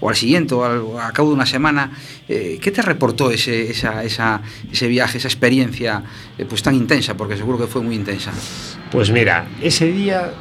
o 0.00 0.08
al 0.08 0.14
siguiente, 0.16 0.54
o 0.54 0.64
al, 0.64 0.82
a 1.00 1.12
cabo 1.12 1.28
de 1.30 1.34
una 1.34 1.46
semana, 1.46 1.90
eh, 2.28 2.58
¿qué 2.60 2.70
te 2.70 2.82
reportó 2.82 3.30
ese, 3.32 3.70
esa- 3.70 4.02
ese 4.04 4.86
viaje, 4.88 5.18
esa 5.18 5.28
experiencia, 5.28 6.04
eh, 6.38 6.44
pues 6.48 6.62
tan 6.62 6.74
intensa? 6.74 7.16
Porque 7.16 7.36
seguro 7.36 7.58
que 7.58 7.66
fue 7.66 7.82
muy 7.82 7.96
intensa. 7.96 8.30
Pues 8.92 9.10
mira, 9.10 9.48
ese 9.60 9.90
día 9.90 10.32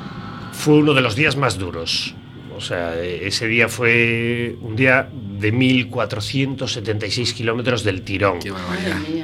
fue 0.53 0.75
uno 0.75 0.93
de 0.93 1.01
los 1.01 1.15
días 1.15 1.35
más 1.35 1.57
duros. 1.57 2.13
O 2.59 2.61
sea, 2.61 3.01
ese 3.01 3.47
día 3.47 3.69
fue 3.69 4.57
un 4.59 4.75
día 4.75 5.07
de 5.13 5.49
1476 5.53 7.33
kilómetros 7.33 7.85
del 7.85 8.01
tirón. 8.01 8.39
Qué. 8.39 8.51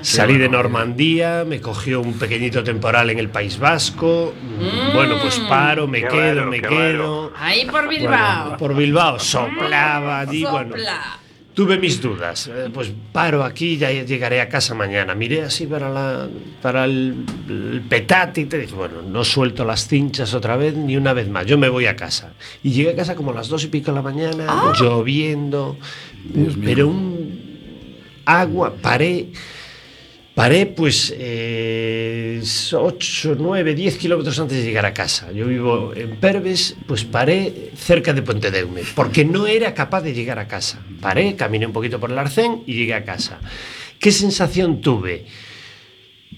Salí 0.03 0.38
de. 0.38 0.47
Normandía, 0.47 1.43
me 1.45 1.59
cogió 1.59 1.99
un 1.99 2.17
pequeñito 2.17 2.63
temporal 2.63 3.09
en 3.09 3.19
el 3.19 3.27
País 3.27 3.59
Vasco. 3.59 4.33
Bueno, 4.93 5.17
pues 5.21 5.38
paro, 5.49 5.86
me 5.86 5.99
Qué 5.99 6.07
quedo, 6.07 6.36
raro, 6.36 6.49
me 6.49 6.61
quedo. 6.61 7.33
Ahí 7.36 7.65
por 7.65 7.89
Bilbao. 7.89 8.41
Bueno, 8.43 8.57
por 8.57 8.73
Bilbao, 8.73 9.19
soplaba 9.19 10.21
allí, 10.21 10.45
bueno. 10.45 10.73
Tuve 11.56 11.78
mis 11.80 12.01
dudas. 12.01 12.47
Eh, 12.53 12.70
Pues 12.74 12.91
paro 13.14 13.43
aquí, 13.43 13.78
ya 13.78 13.89
llegaré 13.91 14.41
a 14.41 14.49
casa 14.49 14.76
mañana. 14.76 15.16
Miré 15.16 15.41
así 15.43 15.66
para, 15.66 15.89
la, 15.89 16.28
para 16.62 16.84
el, 16.86 17.26
el 17.49 17.82
petate 17.88 18.41
y 18.41 18.45
te 18.45 18.58
dije, 18.60 18.76
bueno, 18.76 19.01
no 19.01 19.24
suelto 19.24 19.64
las 19.64 19.88
cinchas 19.88 20.34
otra 20.34 20.58
vez 20.58 20.76
ni 20.76 20.97
una 20.97 21.14
vez 21.14 21.30
más. 21.30 21.45
Yo 21.45 21.58
me 21.58 21.70
voy 21.70 21.86
a 21.86 21.95
casa. 21.95 22.34
Y 22.62 22.72
llegué 22.72 22.91
a 22.91 22.95
casa 22.95 23.16
como 23.16 23.32
a 23.32 23.34
las 23.36 23.47
dos 23.47 23.64
y 23.64 23.68
pico 23.68 23.91
de 23.91 23.95
la 23.95 24.01
mañana, 24.01 24.74
lloviendo, 24.78 25.78
Dios 26.26 26.58
mío. 26.58 26.66
pero 26.66 26.88
un 26.89 27.39
agua, 28.26 28.74
paré. 28.82 29.28
Paré 30.36 30.65
pues 30.65 31.15
8, 32.73 33.36
9, 33.39 33.73
10 33.73 33.97
kilómetros 33.97 34.38
antes 34.38 34.57
de 34.57 34.65
llegar 34.65 34.86
a 34.86 34.93
casa. 34.93 35.31
Yo 35.31 35.47
vivo 35.47 35.93
en 35.95 36.17
Perves, 36.17 36.75
pues 36.86 37.05
paré 37.05 37.71
cerca 37.77 38.11
de 38.11 38.21
Pontedeume, 38.21 38.81
porque 38.95 39.23
no 39.23 39.47
era 39.47 39.73
capaz 39.73 40.01
de 40.01 40.13
llegar 40.13 40.38
a 40.38 40.47
casa. 40.47 40.81
Paré, 40.99 41.38
caminé 41.38 41.65
un 41.65 41.71
poquito 41.71 42.01
por 42.01 42.11
el 42.11 42.19
arcén 42.19 42.63
y 42.65 42.73
llegué 42.73 42.95
a 42.95 43.05
casa. 43.05 43.39
¿Qué 43.97 44.11
sensación 44.11 44.81
tuve? 44.81 45.25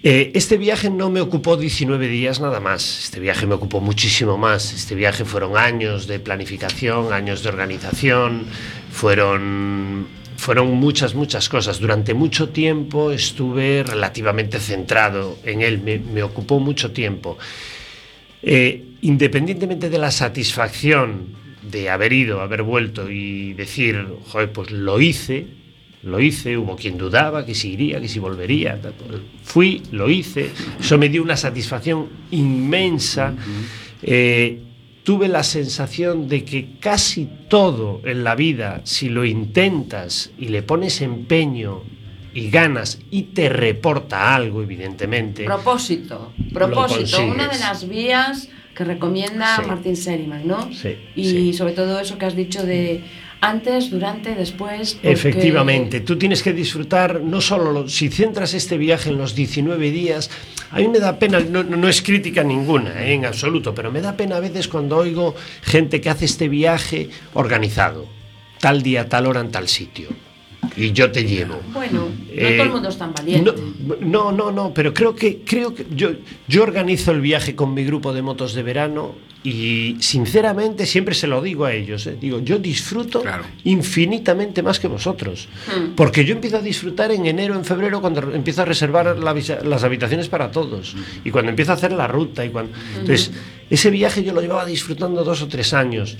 Eh, 0.03 0.31
este 0.35 0.57
viaje 0.57 0.91
no 0.91 1.09
me 1.09 1.19
ocupó 1.21 1.57
19 1.57 2.07
días 2.07 2.39
nada 2.39 2.59
más, 2.59 3.05
este 3.05 3.19
viaje 3.19 3.47
me 3.47 3.55
ocupó 3.55 3.81
muchísimo 3.81 4.37
más, 4.37 4.73
este 4.73 4.93
viaje 4.93 5.25
fueron 5.25 5.57
años 5.57 6.05
de 6.05 6.19
planificación, 6.19 7.11
años 7.13 7.41
de 7.41 7.49
organización, 7.49 8.45
fueron, 8.91 10.07
fueron 10.37 10.71
muchas, 10.71 11.13
muchas 11.15 11.49
cosas. 11.49 11.79
Durante 11.79 12.13
mucho 12.13 12.49
tiempo 12.49 13.11
estuve 13.11 13.83
relativamente 13.83 14.59
centrado 14.59 15.37
en 15.43 15.61
él, 15.61 15.81
me, 15.81 15.99
me 15.99 16.23
ocupó 16.23 16.59
mucho 16.59 16.91
tiempo. 16.91 17.37
Eh, 18.41 18.83
independientemente 19.01 19.89
de 19.89 19.97
la 19.97 20.11
satisfacción 20.11 21.35
de 21.69 21.89
haber 21.89 22.13
ido, 22.13 22.41
haber 22.41 22.63
vuelto 22.63 23.09
y 23.09 23.53
decir, 23.53 24.07
joder, 24.27 24.51
pues 24.51 24.71
lo 24.71 25.01
hice, 25.01 25.47
lo 26.03 26.19
hice, 26.19 26.57
hubo 26.57 26.75
quien 26.75 26.97
dudaba 26.97 27.45
que 27.45 27.55
si 27.55 27.73
iría, 27.73 27.99
que 27.99 28.07
si 28.07 28.19
volvería, 28.19 28.79
fui, 29.43 29.81
lo 29.91 30.09
hice, 30.09 30.51
eso 30.79 30.97
me 30.97 31.09
dio 31.09 31.21
una 31.23 31.35
satisfacción 31.35 32.07
inmensa. 32.31 33.33
Eh, 34.01 34.61
tuve 35.07 35.29
la 35.29 35.43
sensación 35.43 36.27
de 36.27 36.43
que 36.43 36.79
casi 36.81 37.29
todo 37.47 38.01
en 38.03 38.25
la 38.25 38.35
vida, 38.35 38.81
si 38.83 39.07
lo 39.07 39.23
intentas 39.23 40.31
y 40.37 40.49
le 40.49 40.63
pones 40.63 40.99
empeño 40.99 41.81
y 42.33 42.49
ganas 42.49 42.99
y 43.09 43.21
te 43.23 43.47
reporta 43.47 44.35
algo, 44.35 44.61
evidentemente, 44.61 45.45
Propósito, 45.45 46.33
propósito, 46.53 47.25
una 47.25 47.47
de 47.47 47.57
las 47.57 47.87
vías 47.87 48.49
que 48.75 48.83
recomienda 48.83 49.55
Sí. 49.55 49.61
Martín 49.65 49.95
Seriman, 49.95 50.45
¿no? 50.45 50.69
Sí, 50.73 50.97
Y 51.15 51.23
sí. 51.29 51.53
sobre 51.53 51.71
todo 51.71 52.01
eso 52.01 52.17
que 52.17 52.25
has 52.25 52.35
dicho 52.35 52.65
de 52.65 53.01
antes, 53.41 53.89
durante, 53.91 54.35
después. 54.35 54.97
Efectivamente, 55.03 56.01
tú 56.01 56.17
tienes 56.17 56.41
que 56.43 56.53
disfrutar, 56.53 57.21
no 57.21 57.41
solo, 57.41 57.71
lo- 57.71 57.87
si 57.89 58.09
centras 58.09 58.53
este 58.53 58.77
viaje 58.77 59.09
en 59.09 59.17
los 59.17 59.35
19 59.35 59.91
días, 59.91 60.29
a 60.71 60.77
mí 60.79 60.87
me 60.87 60.99
da 60.99 61.17
pena, 61.19 61.39
no 61.39 61.87
es 61.87 62.01
crítica 62.01 62.43
ninguna, 62.43 63.03
eh, 63.05 63.13
en 63.13 63.25
absoluto, 63.25 63.73
pero 63.75 63.91
me 63.91 64.01
da 64.01 64.17
pena 64.17 64.37
a 64.37 64.39
veces 64.39 64.67
cuando 64.67 64.97
oigo 64.97 65.35
gente 65.61 66.01
que 66.01 66.09
hace 66.09 66.25
este 66.25 66.49
viaje 66.49 67.09
organizado, 67.33 68.07
tal 68.59 68.81
día, 68.81 69.07
tal 69.07 69.27
hora, 69.27 69.41
en 69.41 69.51
tal 69.51 69.67
sitio, 69.67 70.09
y 70.75 70.91
yo 70.91 71.11
te 71.11 71.23
llevo. 71.23 71.59
Bueno, 71.73 72.01
no 72.01 72.11
Eh, 72.29 72.53
todo 72.57 72.63
el 72.65 72.71
mundo 72.71 72.89
es 72.89 72.97
tan 72.97 73.13
valiente. 73.13 73.53
No, 73.89 73.95
no, 74.01 74.31
no, 74.31 74.51
no, 74.51 74.73
pero 74.73 74.93
creo 74.93 75.15
que 75.15 75.39
creo 75.45 75.73
que 75.73 75.85
yo, 75.95 76.11
yo 76.47 76.63
organizo 76.63 77.11
el 77.11 77.21
viaje 77.21 77.55
con 77.55 77.73
mi 77.73 77.83
grupo 77.83 78.13
de 78.13 78.21
motos 78.21 78.53
de 78.53 78.63
verano 78.63 79.15
y 79.43 79.95
sinceramente 79.99 80.85
siempre 80.85 81.15
se 81.15 81.25
lo 81.27 81.41
digo 81.41 81.65
a 81.65 81.73
ellos. 81.73 82.05
eh, 82.07 82.17
Digo, 82.19 82.39
yo 82.41 82.57
disfruto 82.59 83.21
Claro. 83.21 83.43
infinitamente 83.63 84.61
más 84.61 84.79
que 84.79 84.87
vosotros. 84.87 85.47
Hmm. 85.67 85.93
Porque 85.95 86.25
yo 86.25 86.33
empiezo 86.33 86.57
a 86.57 86.61
disfrutar 86.61 87.11
en 87.11 87.25
enero, 87.25 87.55
en 87.55 87.63
febrero, 87.63 88.01
cuando 88.01 88.19
empiezo 88.33 88.63
a 88.63 88.65
reservar 88.65 89.17
la 89.17 89.33
las 89.63 89.83
habitaciones 89.83 90.27
para 90.27 90.51
todos. 90.51 90.95
Y 91.23 91.31
cuando 91.31 91.49
empiezo 91.49 91.71
a 91.71 91.75
hacer 91.75 91.91
la 91.93 92.07
ruta. 92.07 92.43
y 92.43 92.49
cuando 92.49 92.71
Entonces, 92.99 93.31
ese 93.69 93.89
viaje 93.89 94.23
yo 94.23 94.33
lo 94.33 94.41
llevaba 94.41 94.65
disfrutando 94.65 95.23
dos 95.23 95.41
o 95.41 95.47
tres 95.47 95.73
años. 95.73 96.17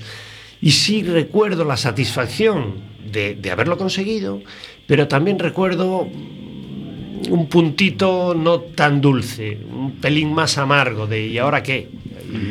Y 0.60 0.70
sí 0.72 1.02
recuerdo 1.02 1.64
la 1.64 1.76
satisfacción 1.76 2.74
de, 3.10 3.34
de 3.36 3.50
haberlo 3.50 3.78
conseguido, 3.78 4.40
pero 4.86 5.06
también 5.08 5.38
recuerdo 5.38 6.04
mm, 6.06 7.32
un 7.32 7.48
puntito 7.48 8.34
no 8.34 8.60
tan 8.60 9.00
dulce, 9.00 9.58
un 9.70 9.92
pelín 10.00 10.32
más 10.34 10.58
amargo 10.58 11.06
de 11.06 11.26
¿y 11.26 11.38
ahora 11.38 11.62
qué? 11.62 11.88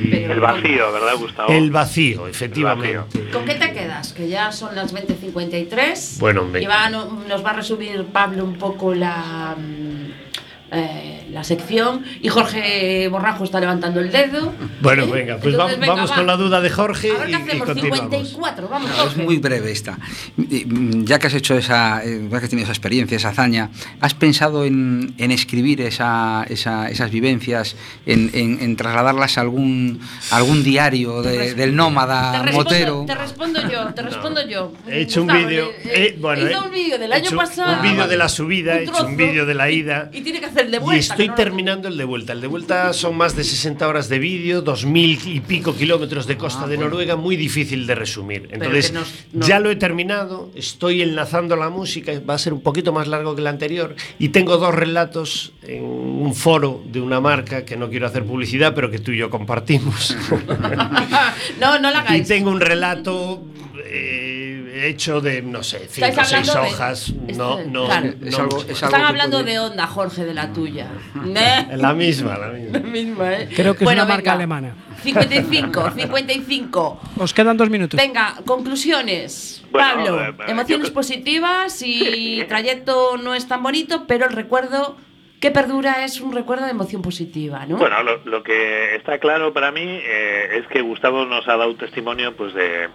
Pero- 0.10 0.34
El 0.34 0.40
vacío, 0.40 0.92
¿verdad, 0.92 1.14
Gustavo? 1.20 1.54
el 1.54 1.70
vacío, 1.70 2.28
efectivamente. 2.28 3.20
¿Con 3.32 3.46
qué 3.46 3.54
te 3.56 3.72
quedas? 3.74 4.12
Que 4.14 4.28
ya 4.28 4.52
son 4.52 4.74
las 4.76 4.92
20.53. 4.94 6.18
Bueno, 6.20 6.46
me- 6.46 6.62
Y 6.62 6.66
va- 6.66 6.90
no- 6.90 7.24
nos 7.28 7.46
va 7.46 7.52
a 7.52 7.54
resumir 7.58 8.04
Pablo 8.06 8.44
un 8.44 8.56
poco 8.58 8.96
la, 8.96 9.56
mm, 9.56 10.74
eh, 10.74 11.27
la 11.32 11.44
sección. 11.44 12.04
Y 12.22 12.30
Jorge 12.30 13.08
Borrajo 13.10 13.44
está 13.44 13.60
levantando 13.60 14.00
el 14.00 14.12
dedo. 14.12 14.54
Bueno, 14.82 15.04
¿Eh? 15.04 15.12
venga, 15.12 15.38
pues 15.38 15.54
Entonces, 15.54 15.78
va- 15.78 15.82
venga, 15.82 15.94
vamos 15.96 16.12
va. 16.12 16.16
con 16.16 16.28
la 16.28 16.38
duda 16.38 16.62
de 16.62 16.70
Jorge 16.70 17.12
A 17.12 17.18
ver 17.20 17.30
y, 17.30 17.32
qué 17.34 17.38
y 17.40 17.42
hacemos. 17.44 17.66
continuamos. 17.68 18.00
54, 18.12 18.68
vamos, 18.70 18.92
Jorge. 18.92 19.08
es 19.22 19.26
muy 19.26 19.38
breve 19.38 19.72
esta. 19.72 19.98
Y, 20.38 20.66
mm, 20.66 21.06
Ya 21.06 21.20
que 21.20 21.28
has 21.28 21.34
hecho 21.34 21.58
esa, 21.58 22.04
eh, 22.04 22.28
ya 22.32 22.40
que 22.40 22.46
has 22.46 22.50
tenido 22.50 22.64
esa 22.66 22.72
experiencia, 22.74 23.16
esa 23.18 23.30
hazaña, 23.30 23.70
¿has 24.02 24.14
pensado 24.14 24.66
en, 24.66 25.14
en 25.18 25.32
escribir 25.32 25.82
esa, 25.82 26.46
esa- 26.50 26.90
esas 26.90 27.12
vivencias, 27.12 27.76
en, 28.06 28.30
en- 28.34 28.60
en 28.62 28.76
trasladarlas 28.76 29.38
a 29.38 29.42
algún, 29.42 30.00
a 30.32 30.38
algún 30.38 30.64
diario 30.64 31.22
de- 31.22 31.54
del 31.56 31.72
Te 31.72 31.76
nómada 31.76 32.42
respondo, 32.44 32.64
motero? 32.70 33.04
te 33.08 33.16
respondo 33.16 33.62
yo, 33.70 33.86
te 33.94 34.02
respondo 34.02 34.48
yo. 34.48 34.74
He 34.88 35.02
hecho 35.02 35.22
un 35.22 35.28
Gustavo, 35.28 35.48
vídeo, 35.48 35.66
eh, 35.66 35.76
eh, 35.86 35.92
eh, 35.96 36.18
bueno, 36.20 36.50
hizo 36.50 36.60
eh, 36.60 36.64
un 36.68 36.72
vídeo 36.72 36.98
del 37.00 37.12
he 37.12 37.16
año 37.16 37.26
hecho 37.28 37.38
pasado. 37.38 37.74
un 37.76 37.82
vídeo 37.82 38.08
de 38.08 38.18
la 38.18 38.30
subida, 38.30 38.74
un 38.74 38.80
he 38.80 38.84
hecho 38.84 39.06
un 39.06 39.18
vídeo 39.18 39.46
de 39.46 39.54
la 39.54 39.70
ida. 39.72 40.10
Y 40.14 40.22
tiene 40.22 40.40
que 40.40 40.46
hacer 40.48 40.70
de 40.70 40.78
Y 40.78 40.80
vuelta. 40.80 41.16
Estoy 41.24 41.36
terminando 41.36 41.88
el 41.88 41.98
de 41.98 42.04
vuelta. 42.04 42.34
El 42.34 42.42
de 42.42 42.48
vuelta 42.48 42.94
son 42.94 43.18
más 43.18 43.36
de 43.36 43.44
60 43.44 43.88
horas 43.88 44.10
de 44.10 44.20
vídeo, 44.20 44.64
2.000 44.64 45.20
y 45.26 45.40
pico 45.42 45.76
kilómetros 45.76 46.28
de 46.28 46.38
costa 46.38 46.64
Ah, 46.64 46.68
de. 46.68 46.78
Noruega, 46.78 47.16
muy 47.16 47.36
difícil 47.36 47.86
de 47.88 47.96
resumir. 47.96 48.48
Entonces, 48.52 48.94
nos- 48.94 49.14
nos- 49.34 49.48
ya 49.48 49.60
lo 49.60 49.70
he 49.72 49.76
terminado, 49.76 50.52
estoy 50.56 51.02
enlazando 51.02 51.56
la 51.56 51.70
música, 51.70 52.12
va 52.28 52.36
a 52.36 52.38
ser 52.38 52.54
un 52.54 52.62
poquito 52.62 52.94
más 52.94 53.08
largo 53.08 53.36
que 53.36 53.42
el 53.42 53.48
anterior, 53.48 53.96
y 54.20 54.30
tengo 54.30 54.58
dos 54.58 54.74
relatos 54.74 55.54
en 55.64 55.84
un 55.84 56.34
foro 56.36 56.84
de 56.92 57.02
una 57.02 57.20
marca 57.20 57.66
que 57.66 57.76
no 57.78 57.90
quiero 57.90 58.08
hacer 58.08 58.24
publicidad, 58.24 58.74
pero 58.76 58.90
que 58.92 59.00
tú 59.00 59.12
y 59.12 59.18
yo 59.18 59.30
compartimos. 59.30 60.16
no, 61.60 61.80
no 61.80 61.92
la 61.92 61.98
y 61.98 62.02
hagáis. 62.02 62.28
tengo 62.28 62.50
un 62.52 62.60
relato 62.62 63.44
eh, 63.86 64.37
hecho 64.86 65.22
de, 65.22 65.42
no 65.42 65.64
sé, 65.64 65.88
cinco 65.90 66.22
o 66.22 66.24
seis 66.24 66.54
de- 66.54 66.60
hojas. 66.60 67.10
Este- 67.10 67.34
No, 67.34 67.60
no, 67.64 67.86
claro. 67.86 68.14
no- 68.20 68.28
Es 68.28 68.40
algo- 68.40 68.62
es 68.62 68.70
Están 68.70 68.96
algo 68.96 69.08
hablando 69.08 69.40
puede- 69.40 69.52
de 69.54 69.60
onda, 69.60 69.88
Jorge, 69.88 70.26
de 70.26 70.34
la 70.34 70.54
tuya. 70.54 70.88
¿Eh? 71.36 71.68
La 71.78 71.94
misma, 71.94 72.38
la 72.38 72.48
misma. 72.50 72.80
La 72.80 72.86
misma, 72.86 73.34
¿eh? 73.34 73.50
Creo 73.56 73.74
que 73.74 73.84
es 73.84 73.86
Bueno, 73.86 74.04
una 74.04 74.14
marca 74.14 74.32
venga. 74.32 74.34
alemana. 74.34 74.76
55, 75.04 75.92
55. 75.92 77.00
Os 77.18 77.34
quedan 77.34 77.58
dos 77.58 77.70
minutos. 77.70 77.98
Venga, 78.00 78.36
conclusiones. 78.46 79.64
Bueno, 79.72 79.88
Pablo, 80.06 80.22
eh, 80.24 80.30
eh, 80.40 80.44
emociones 80.52 80.88
yo- 80.90 80.94
positivas 80.94 81.82
y 81.86 82.44
trayecto 82.48 83.18
no 83.18 83.34
es 83.36 83.48
tan 83.48 83.62
bonito, 83.64 84.06
pero 84.08 84.26
el 84.26 84.32
recuerdo 84.34 84.98
que 85.40 85.52
perdura 85.52 86.04
es 86.04 86.20
un 86.20 86.34
recuerdo 86.34 86.66
de 86.66 86.72
emoción 86.72 87.02
positiva, 87.04 87.64
¿no? 87.68 87.78
Bueno, 87.78 88.02
lo, 88.02 88.18
lo 88.26 88.42
que 88.44 88.96
está 88.96 89.20
claro 89.20 89.54
para 89.54 89.72
mí 89.72 89.84
eh, 89.86 90.58
es 90.60 90.68
que 90.68 90.82
Gustavo 90.82 91.26
nos 91.26 91.48
ha 91.48 91.58
dado 91.58 91.76
testimonio 91.76 92.36
pues 92.36 92.56
de, 92.56 92.88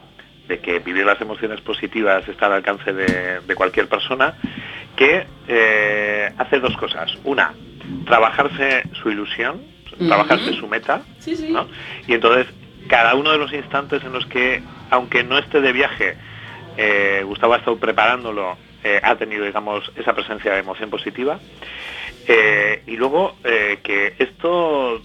de 0.53 0.59
que 0.61 0.81
vivir 0.81 1.07
las 1.07 1.19
emociones 1.21 1.63
positivas 1.63 2.29
está 2.29 2.45
al 2.47 2.53
alcance 2.53 2.93
de, 2.93 3.41
de 3.41 3.55
cualquier 3.55 3.89
persona, 3.89 4.35
que 4.95 5.27
eh, 5.49 6.31
hace 6.37 6.61
dos 6.61 6.77
cosas. 6.77 7.11
Una, 7.25 7.55
trabajarse 8.05 8.83
su 9.01 9.09
ilusión, 9.11 9.63
trabajarse 10.07 10.51
Ujú. 10.51 10.61
su 10.61 10.69
meta, 10.69 11.01
Sí, 11.21 11.37
sí. 11.37 11.51
¿no? 11.51 11.67
Y 12.07 12.13
entonces, 12.13 12.47
cada 12.87 13.15
uno 13.15 13.31
de 13.33 13.39
los 13.39 13.51
instantes 13.55 14.05
en 14.05 14.13
los 14.13 14.27
que, 14.27 14.63
aunque 14.91 15.25
no 15.25 15.39
esté 15.39 15.63
de 15.63 15.73
viaje, 15.73 16.17
eh, 16.77 17.23
Gustavo 17.25 17.55
ha 17.55 17.59
estado 17.59 17.79
preparándolo, 17.79 18.59
eh, 18.85 19.01
ha 19.03 19.15
tenido, 19.17 19.47
digamos, 19.47 19.91
esa 19.97 20.13
presencia 20.15 20.53
de 20.53 20.59
emoción 20.59 20.91
positiva. 20.91 21.39
Eh, 22.29 22.83
y 22.87 22.97
luego 22.97 23.37
que 23.43 24.15
esto 24.19 25.01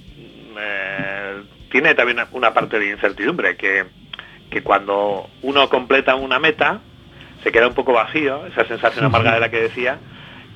tiene 1.72 1.95
también 1.95 2.20
una 2.32 2.54
parte 2.54 2.80
de 2.80 2.89
incertidumbre, 2.91 3.56
que, 3.56 3.86
que 4.50 4.62
cuando 4.64 5.30
uno 5.41 5.70
completa 5.70 6.16
una 6.16 6.39
meta, 6.39 6.80
se 7.43 7.52
queda 7.52 7.68
un 7.68 7.74
poco 7.74 7.93
vacío, 7.93 8.45
esa 8.48 8.66
sensación 8.66 9.06
amarga 9.06 9.34
de 9.34 9.39
la 9.39 9.50
que 9.50 9.62
decía, 9.62 10.00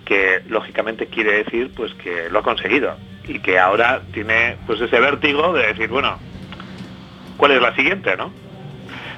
que 0.06 0.42
lógicamente 0.48 1.08
quiere 1.08 1.44
decir 1.44 1.72
pues 1.76 1.94
que 1.96 2.30
lo 2.30 2.40
ha 2.40 2.44
conseguido 2.44 2.96
y 3.28 3.40
que 3.40 3.60
ahora 3.60 4.02
tiene 4.14 4.58
pues 4.66 4.82
ese 4.82 5.00
vértigo 5.00 5.54
de 5.54 5.68
decir, 5.68 5.90
bueno, 5.90 6.18
¿cuál 7.38 7.52
es 7.52 7.62
la 7.62 7.76
siguiente, 7.76 8.16
no? 8.18 8.32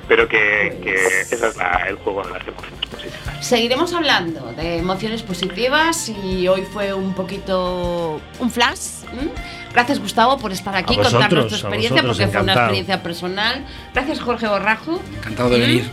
Pero 0.08 0.28
que, 0.28 0.80
que 0.84 0.96
ese 1.22 1.36
es 1.36 1.56
la- 1.58 1.86
el 1.88 1.96
juego 1.96 2.24
de 2.24 2.32
las 2.34 2.48
emociones 2.48 2.86
positivas. 2.88 3.23
Seguiremos 3.44 3.92
hablando 3.94 4.54
de 4.54 4.78
emociones 4.78 5.22
positivas 5.22 6.08
y 6.08 6.48
hoy 6.48 6.62
fue 6.62 6.94
un 6.94 7.14
poquito 7.14 8.22
un 8.40 8.50
flash. 8.50 9.04
¿m? 9.12 9.30
Gracias 9.74 10.00
Gustavo 10.00 10.38
por 10.38 10.54
estar 10.54 10.74
aquí, 10.78 10.96
vosotros, 10.96 11.48
tu 11.50 11.56
a 11.56 11.58
experiencia, 11.58 12.02
vosotros, 12.02 12.18
porque 12.18 12.32
fue 12.32 12.42
una 12.42 12.52
encantado. 12.54 12.60
experiencia 12.68 13.04
personal. 13.04 13.66
Gracias 13.94 14.22
Jorge 14.22 14.48
Borrajo. 14.48 15.02
Encantado 15.18 15.50
de 15.50 15.58
¿Mm? 15.58 15.62
venir. 15.62 15.90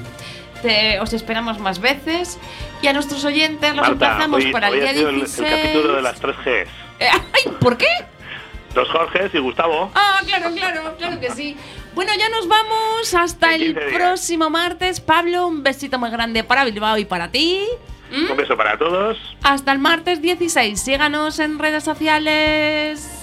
Te- 0.63 1.01
os 1.01 1.13
esperamos 1.13 1.59
más 1.59 1.81
veces. 1.81 2.39
Y 2.83 2.87
a 2.87 2.93
nuestros 2.93 3.25
oyentes 3.25 3.75
los 3.75 3.89
Marta, 3.89 3.93
emplazamos 3.93 4.45
hoy, 4.45 4.53
para 4.53 4.69
el 4.69 4.75
hoy 4.75 4.81
día 4.81 4.91
ha 4.91 4.95
sido 4.95 5.09
el, 5.09 5.15
el 5.17 5.21
16. 5.23 5.51
capítulo 5.51 5.97
de 5.97 6.03
las 6.03 6.21
tres 6.21 6.37
Gs. 6.37 6.47
Eh, 7.01 7.09
¡Ay! 7.11 7.53
¿Por 7.61 7.77
qué? 7.77 7.89
Dos 8.77 8.89
Jorges 8.91 9.35
y 9.35 9.39
Gustavo. 9.39 9.91
Ah, 9.97 10.21
claro, 10.25 10.51
claro, 10.55 10.95
claro 10.97 11.19
que 11.19 11.31
sí. 11.31 11.57
Bueno, 11.95 12.13
ya 12.19 12.29
nos 12.29 12.47
vamos 12.49 13.15
hasta 13.15 13.55
el 13.55 13.75
15 13.75 13.81
días. 13.81 13.93
próximo 13.95 14.51
martes. 14.51 15.01
Pablo, 15.01 15.47
un 15.47 15.63
besito 15.63 15.99
muy 15.99 16.11
grande 16.11 16.45
para 16.45 16.65
Bilbao 16.65 16.99
y 16.99 17.05
para 17.05 17.31
ti. 17.31 17.67
¿Mm? 18.11 18.31
Un 18.31 18.37
beso 18.37 18.57
para 18.57 18.79
todos. 18.79 19.19
Hasta 19.43 19.73
el 19.73 19.79
martes 19.79 20.21
16. 20.23 20.81
Síganos 20.81 21.39
en 21.39 21.59
redes 21.59 21.85
sociales. 21.85 23.20